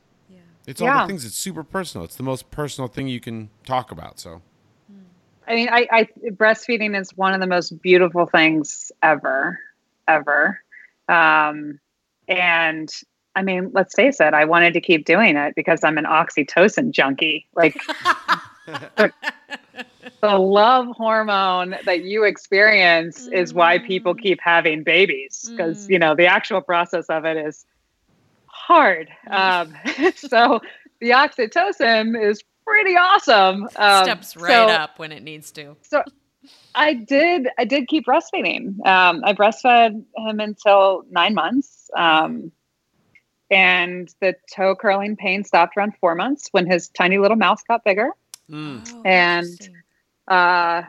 Yeah. 0.67 0.71
It's 0.71 0.81
all 0.81 1.01
the 1.01 1.07
things. 1.07 1.25
It's 1.25 1.35
super 1.35 1.63
personal. 1.63 2.03
It's 2.05 2.15
the 2.17 2.23
most 2.23 2.51
personal 2.51 2.87
thing 2.87 3.07
you 3.07 3.19
can 3.19 3.49
talk 3.65 3.91
about. 3.91 4.19
So 4.19 4.41
I 5.47 5.55
mean, 5.55 5.69
I, 5.71 5.87
I 5.91 6.07
breastfeeding 6.31 6.99
is 6.99 7.15
one 7.15 7.33
of 7.33 7.39
the 7.39 7.47
most 7.47 7.81
beautiful 7.81 8.25
things 8.25 8.91
ever, 9.01 9.59
ever. 10.07 10.59
Um, 11.07 11.79
and 12.27 12.89
I 13.35 13.43
mean, 13.43 13.71
let's 13.73 13.95
face 13.95 14.19
it, 14.19 14.33
I 14.33 14.45
wanted 14.45 14.73
to 14.73 14.81
keep 14.81 15.05
doing 15.05 15.37
it 15.37 15.55
because 15.55 15.83
I'm 15.83 15.97
an 15.97 16.03
oxytocin 16.03 16.91
junkie. 16.91 17.47
Like 17.55 17.79
the, 18.65 19.13
the 20.21 20.37
love 20.37 20.87
hormone 20.87 21.77
that 21.85 22.03
you 22.03 22.25
experience 22.25 23.27
is 23.27 23.53
why 23.53 23.79
people 23.79 24.15
keep 24.15 24.39
having 24.41 24.83
babies 24.83 25.49
because 25.49 25.87
you 25.89 25.99
know 25.99 26.15
the 26.15 26.25
actual 26.25 26.61
process 26.61 27.05
of 27.05 27.25
it 27.25 27.37
is 27.37 27.65
hard. 28.67 29.09
Um, 29.29 29.73
so 30.15 30.59
the 30.99 31.11
oxytocin 31.11 32.21
is 32.21 32.43
pretty 32.65 32.95
awesome. 32.97 33.63
Um, 33.77 34.03
Steps 34.03 34.35
right 34.37 34.51
so- 34.51 34.67
up 34.67 34.99
when 34.99 35.11
it 35.11 35.23
needs 35.23 35.51
to. 35.51 35.75
so 35.81 36.03
I 36.75 36.93
did 36.93 37.47
I 37.57 37.65
did 37.65 37.87
keep 37.87 38.05
breastfeeding. 38.05 38.85
Um, 38.85 39.21
I 39.23 39.33
breastfed 39.33 40.03
him 40.17 40.39
until 40.39 41.03
nine 41.09 41.33
months. 41.33 41.89
Um, 41.95 42.51
and 43.49 44.13
the 44.19 44.35
toe 44.53 44.75
curling 44.75 45.15
pain 45.15 45.43
stopped 45.45 45.77
around 45.77 45.93
four 46.01 46.15
months 46.15 46.49
when 46.51 46.65
his 46.69 46.89
tiny 46.89 47.17
little 47.17 47.37
mouth 47.37 47.61
got 47.67 47.83
bigger. 47.85 48.11
mm. 48.49 48.81
Oh, 48.93 49.01
And- 49.05 49.69
Uh, 50.27 50.81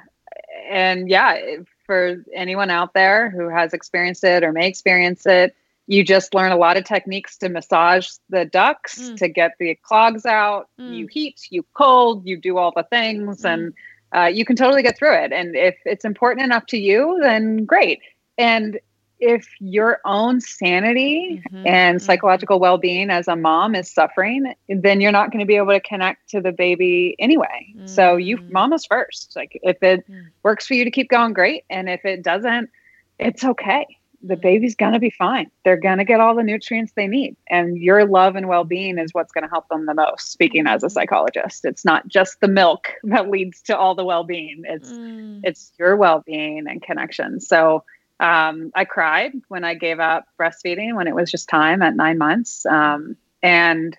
and 0.68 1.08
yeah, 1.08 1.38
for 1.86 2.24
anyone 2.34 2.70
out 2.70 2.92
there 2.92 3.30
who 3.30 3.48
has 3.48 3.72
experienced 3.72 4.24
it 4.24 4.42
or 4.42 4.50
may 4.52 4.66
experience 4.66 5.24
it, 5.26 5.54
you 5.88 6.04
just 6.04 6.34
learn 6.34 6.52
a 6.52 6.56
lot 6.56 6.76
of 6.76 6.84
techniques 6.84 7.38
to 7.38 7.48
massage 7.48 8.08
the 8.30 8.44
ducts 8.46 9.10
Mm. 9.10 9.16
to 9.18 9.28
get 9.28 9.52
the 9.58 9.74
clogs 9.82 10.26
out. 10.26 10.68
Mm. 10.80 10.94
You 10.98 11.08
heat, 11.10 11.40
you 11.50 11.64
cold, 11.74 12.26
you 12.26 12.36
do 12.40 12.58
all 12.58 12.72
the 12.76 12.84
things, 12.84 13.44
and 13.44 13.74
uh, 14.16 14.26
you 14.26 14.44
can 14.44 14.56
totally 14.56 14.82
get 14.82 14.96
through 14.98 15.14
it. 15.24 15.32
And 15.32 15.56
if 15.56 15.76
it's 15.86 16.04
important 16.04 16.44
enough 16.44 16.66
to 16.68 16.78
you, 16.78 17.18
then 17.22 17.64
great. 17.66 18.00
And 18.38 18.78
if 19.20 19.46
your 19.60 20.00
own 20.06 20.40
sanity 20.40 21.40
Mhm, 21.50 21.62
and 21.64 21.98
mhm. 21.98 22.02
psychological 22.02 22.60
well-being 22.60 23.10
as 23.10 23.28
a 23.28 23.36
mom 23.36 23.74
is 23.74 23.92
suffering 23.92 24.54
then 24.68 25.00
you're 25.00 25.12
not 25.12 25.32
going 25.32 25.40
to 25.40 25.46
be 25.46 25.56
able 25.56 25.72
to 25.72 25.80
connect 25.80 26.28
to 26.30 26.40
the 26.40 26.52
baby 26.52 27.16
anyway 27.18 27.66
so 27.84 28.16
you 28.16 28.38
mama's 28.48 28.86
first 28.86 29.32
like 29.36 29.58
if 29.62 29.82
it 29.82 30.04
Mm. 30.08 30.26
works 30.44 30.66
for 30.66 30.74
you 30.74 30.84
to 30.84 30.90
keep 30.90 31.10
going 31.10 31.32
great 31.32 31.64
and 31.70 31.88
if 31.90 32.04
it 32.04 32.22
doesn't 32.22 32.70
it's 33.18 33.44
okay 33.44 33.86
the 34.22 34.36
Mm. 34.36 34.40
baby's 34.42 34.74
going 34.74 34.92
to 34.92 34.98
be 34.98 35.10
fine 35.10 35.50
they're 35.64 35.76
going 35.76 35.98
to 35.98 36.04
get 36.04 36.20
all 36.20 36.34
the 36.34 36.42
nutrients 36.42 36.92
they 36.96 37.06
need 37.06 37.36
and 37.48 37.76
your 37.78 38.04
love 38.04 38.34
and 38.36 38.48
well-being 38.48 38.98
is 38.98 39.14
what's 39.14 39.32
going 39.32 39.44
to 39.44 39.50
help 39.50 39.68
them 39.68 39.86
the 39.86 39.94
most 39.94 40.32
speaking 40.32 40.66
as 40.66 40.82
a 40.82 40.86
Mhm. 40.86 40.90
psychologist 40.92 41.64
it's 41.64 41.84
not 41.84 42.08
just 42.08 42.40
the 42.40 42.48
milk 42.48 42.88
that 43.04 43.30
leads 43.30 43.62
to 43.62 43.76
all 43.76 43.94
the 43.94 44.04
well-being 44.04 44.62
it's 44.64 44.90
Mm. 44.90 45.40
it's 45.44 45.72
your 45.78 45.96
well-being 45.96 46.66
and 46.68 46.82
connection 46.82 47.40
so 47.40 47.84
um, 48.20 48.72
I 48.74 48.84
cried 48.84 49.32
when 49.46 49.62
I 49.62 49.74
gave 49.74 50.00
up 50.00 50.24
breastfeeding 50.40 50.96
when 50.96 51.06
it 51.06 51.14
was 51.14 51.30
just 51.30 51.48
time 51.48 51.82
at 51.82 51.94
nine 51.94 52.18
months. 52.18 52.66
Um, 52.66 53.16
and 53.44 53.96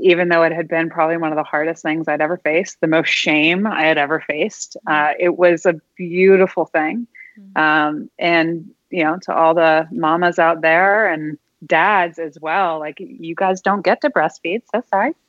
even 0.00 0.28
though 0.28 0.42
it 0.42 0.50
had 0.52 0.66
been 0.66 0.90
probably 0.90 1.16
one 1.16 1.30
of 1.30 1.36
the 1.36 1.44
hardest 1.44 1.82
things 1.82 2.08
I'd 2.08 2.20
ever 2.20 2.38
faced, 2.38 2.80
the 2.80 2.88
most 2.88 3.08
shame 3.08 3.68
I 3.68 3.82
had 3.84 3.98
ever 3.98 4.18
faced, 4.18 4.76
uh, 4.88 5.12
it 5.18 5.38
was 5.38 5.64
a 5.64 5.80
beautiful 5.96 6.64
thing. 6.66 7.06
Um, 7.54 8.10
and, 8.18 8.70
you 8.90 9.04
know, 9.04 9.18
to 9.22 9.34
all 9.34 9.54
the 9.54 9.88
mamas 9.90 10.38
out 10.38 10.60
there 10.60 11.10
and 11.12 11.38
dads 11.66 12.18
as 12.18 12.38
well, 12.40 12.78
like 12.78 12.98
you 13.00 13.34
guys 13.34 13.60
don't 13.60 13.82
get 13.82 14.00
to 14.02 14.10
breastfeed. 14.10 14.62
So 14.72 14.82
sorry. 14.90 15.12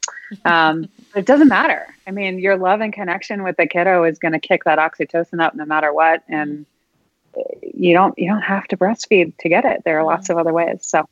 Um, 0.46 0.88
it 1.14 1.26
doesn't 1.26 1.50
matter. 1.50 1.94
I 2.08 2.12
mean, 2.12 2.40
your 2.40 2.56
love 2.56 2.80
and 2.80 2.94
connection 2.94 3.44
with 3.44 3.58
the 3.58 3.68
kiddo 3.68 4.06
is 4.06 4.18
going 4.18 4.32
to 4.32 4.40
kick 4.40 4.64
that 4.64 4.80
oxytocin 4.80 5.42
up 5.42 5.56
no 5.56 5.66
matter 5.66 5.94
what. 5.94 6.24
And 6.30 6.66
you 7.62 7.94
don't, 7.94 8.18
you 8.18 8.30
don't 8.30 8.42
have 8.42 8.66
to 8.70 8.78
breastfeed 8.78 9.38
to 9.40 9.50
get 9.50 9.66
it. 9.66 9.84
There 9.84 10.00
are 10.00 10.06
lots 10.06 10.30
of 10.30 10.38
other 10.38 10.54
ways. 10.54 10.80
So, 10.84 11.06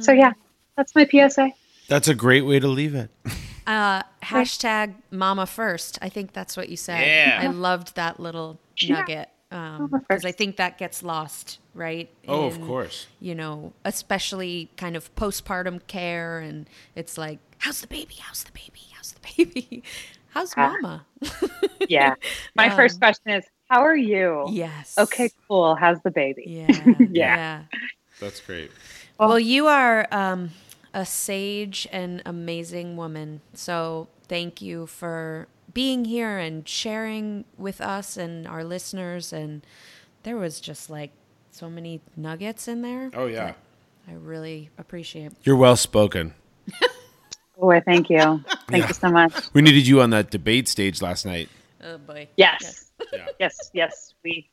so 0.00 0.12
yeah, 0.12 0.32
that's 0.74 0.94
my 0.94 1.06
PSA. 1.06 1.50
That's 1.88 2.08
a 2.08 2.14
great 2.14 2.46
way 2.46 2.58
to 2.58 2.68
leave 2.68 2.94
it. 2.94 3.10
Uh, 3.66 4.00
hashtag 4.22 4.94
mama 5.10 5.44
first. 5.44 5.98
I 6.00 6.08
think 6.08 6.32
that's 6.32 6.56
what 6.56 6.68
you 6.68 6.76
said. 6.76 7.04
Yeah. 7.04 7.40
I 7.42 7.48
loved 7.48 7.96
that 7.96 8.20
little 8.20 8.60
Yeah. 8.76 9.24
Nugget. 9.50 9.80
Um, 9.80 9.90
because 10.08 10.24
I 10.24 10.32
think 10.32 10.56
that 10.56 10.78
gets 10.78 11.02
lost, 11.02 11.58
right? 11.74 12.08
Oh, 12.28 12.44
of 12.46 12.60
course. 12.60 13.06
You 13.20 13.34
know, 13.34 13.72
especially 13.84 14.70
kind 14.76 14.96
of 14.96 15.14
postpartum 15.14 15.86
care. 15.86 16.38
And 16.40 16.68
it's 16.94 17.16
like, 17.18 17.38
how's 17.58 17.80
the 17.80 17.86
baby? 17.86 18.16
How's 18.20 18.44
the 18.44 18.52
baby? 18.52 18.82
How's 18.92 19.12
the 19.12 19.20
baby? 19.36 19.82
How's 20.30 20.52
Ah. 20.56 20.74
mama? 20.82 21.06
Yeah. 21.88 22.14
My 22.54 22.68
Um, 22.68 22.76
first 22.76 22.98
question 22.98 23.30
is, 23.30 23.44
how 23.70 23.80
are 23.80 23.96
you? 23.96 24.46
yes. 24.50 24.94
Okay, 24.98 25.30
cool. 25.48 25.74
How's 25.76 26.00
the 26.02 26.10
baby? 26.10 26.44
Yeah. 26.46 26.66
Yeah. 26.98 27.06
yeah. 27.10 27.62
That's 28.20 28.40
great. 28.40 28.70
Well, 29.18 29.38
you 29.38 29.66
are 29.66 30.06
um, 30.12 30.50
a 30.92 31.06
sage 31.06 31.86
and 31.92 32.22
amazing 32.26 32.96
woman. 32.96 33.40
So 33.54 34.08
thank 34.28 34.60
you 34.60 34.86
for 34.86 35.48
being 35.76 36.06
here 36.06 36.38
and 36.38 36.66
sharing 36.66 37.44
with 37.58 37.82
us 37.82 38.16
and 38.16 38.46
our 38.48 38.64
listeners. 38.64 39.30
And 39.30 39.60
there 40.22 40.38
was 40.38 40.58
just 40.58 40.88
like 40.88 41.10
so 41.50 41.68
many 41.68 42.00
nuggets 42.16 42.66
in 42.66 42.80
there. 42.80 43.10
Oh 43.12 43.26
yeah. 43.26 43.52
I 44.08 44.12
really 44.14 44.70
appreciate. 44.78 45.32
You're 45.42 45.56
well 45.56 45.76
spoken. 45.76 46.32
Boy, 47.60 47.82
thank 47.84 48.08
you. 48.08 48.18
Thank 48.68 48.84
Yeah. 48.84 48.88
you 48.88 48.94
so 48.94 49.10
much. 49.10 49.34
We 49.52 49.60
needed 49.60 49.86
you 49.86 50.00
on 50.00 50.08
that 50.10 50.30
debate 50.30 50.66
stage 50.66 51.02
last 51.02 51.26
night. 51.26 51.50
Oh 51.84 51.98
boy. 51.98 52.26
Yes. 52.38 52.90
Yeah. 53.12 53.26
Yes, 53.38 53.70
yes, 53.74 54.14
we 54.24 54.48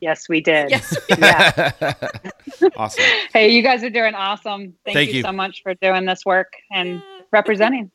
yes, 0.00 0.26
we 0.28 0.40
did. 0.40 0.70
Yes. 0.70 0.96
Yeah. 1.18 1.92
Awesome. 2.76 3.04
Hey, 3.34 3.50
you 3.50 3.62
guys 3.62 3.84
are 3.84 3.90
doing 3.90 4.14
awesome. 4.14 4.74
Thank, 4.86 4.94
Thank 4.94 5.10
you, 5.10 5.16
you. 5.16 5.22
so 5.22 5.32
much 5.32 5.62
for 5.62 5.74
doing 5.74 6.06
this 6.06 6.24
work 6.24 6.54
and 6.72 7.02
representing. 7.30 7.90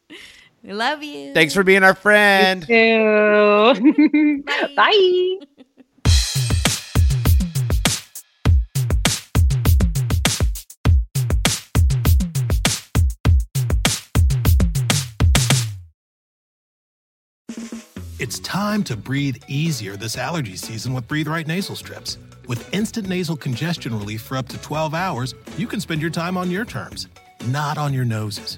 We 0.67 0.73
love 0.73 1.01
you. 1.01 1.33
Thanks 1.33 1.53
for 1.53 1.63
being 1.63 1.81
our 1.81 1.95
friend. 1.95 2.67
Ew. 2.67 4.43
Bye. 4.45 4.73
Bye. 4.75 5.39
It's 18.19 18.39
time 18.39 18.83
to 18.83 18.97
breathe 18.97 19.37
easier 19.47 19.95
this 19.95 20.17
allergy 20.17 20.57
season 20.57 20.93
with 20.93 21.07
Breathe 21.07 21.29
Right 21.29 21.47
nasal 21.47 21.77
strips. 21.77 22.17
With 22.49 22.73
instant 22.73 23.07
nasal 23.07 23.37
congestion 23.37 23.97
relief 23.97 24.21
for 24.21 24.35
up 24.35 24.49
to 24.49 24.57
12 24.57 24.93
hours, 24.93 25.33
you 25.57 25.65
can 25.65 25.79
spend 25.79 26.01
your 26.01 26.11
time 26.11 26.35
on 26.35 26.51
your 26.51 26.65
terms, 26.65 27.07
not 27.45 27.77
on 27.77 27.93
your 27.93 28.03
noses. 28.03 28.57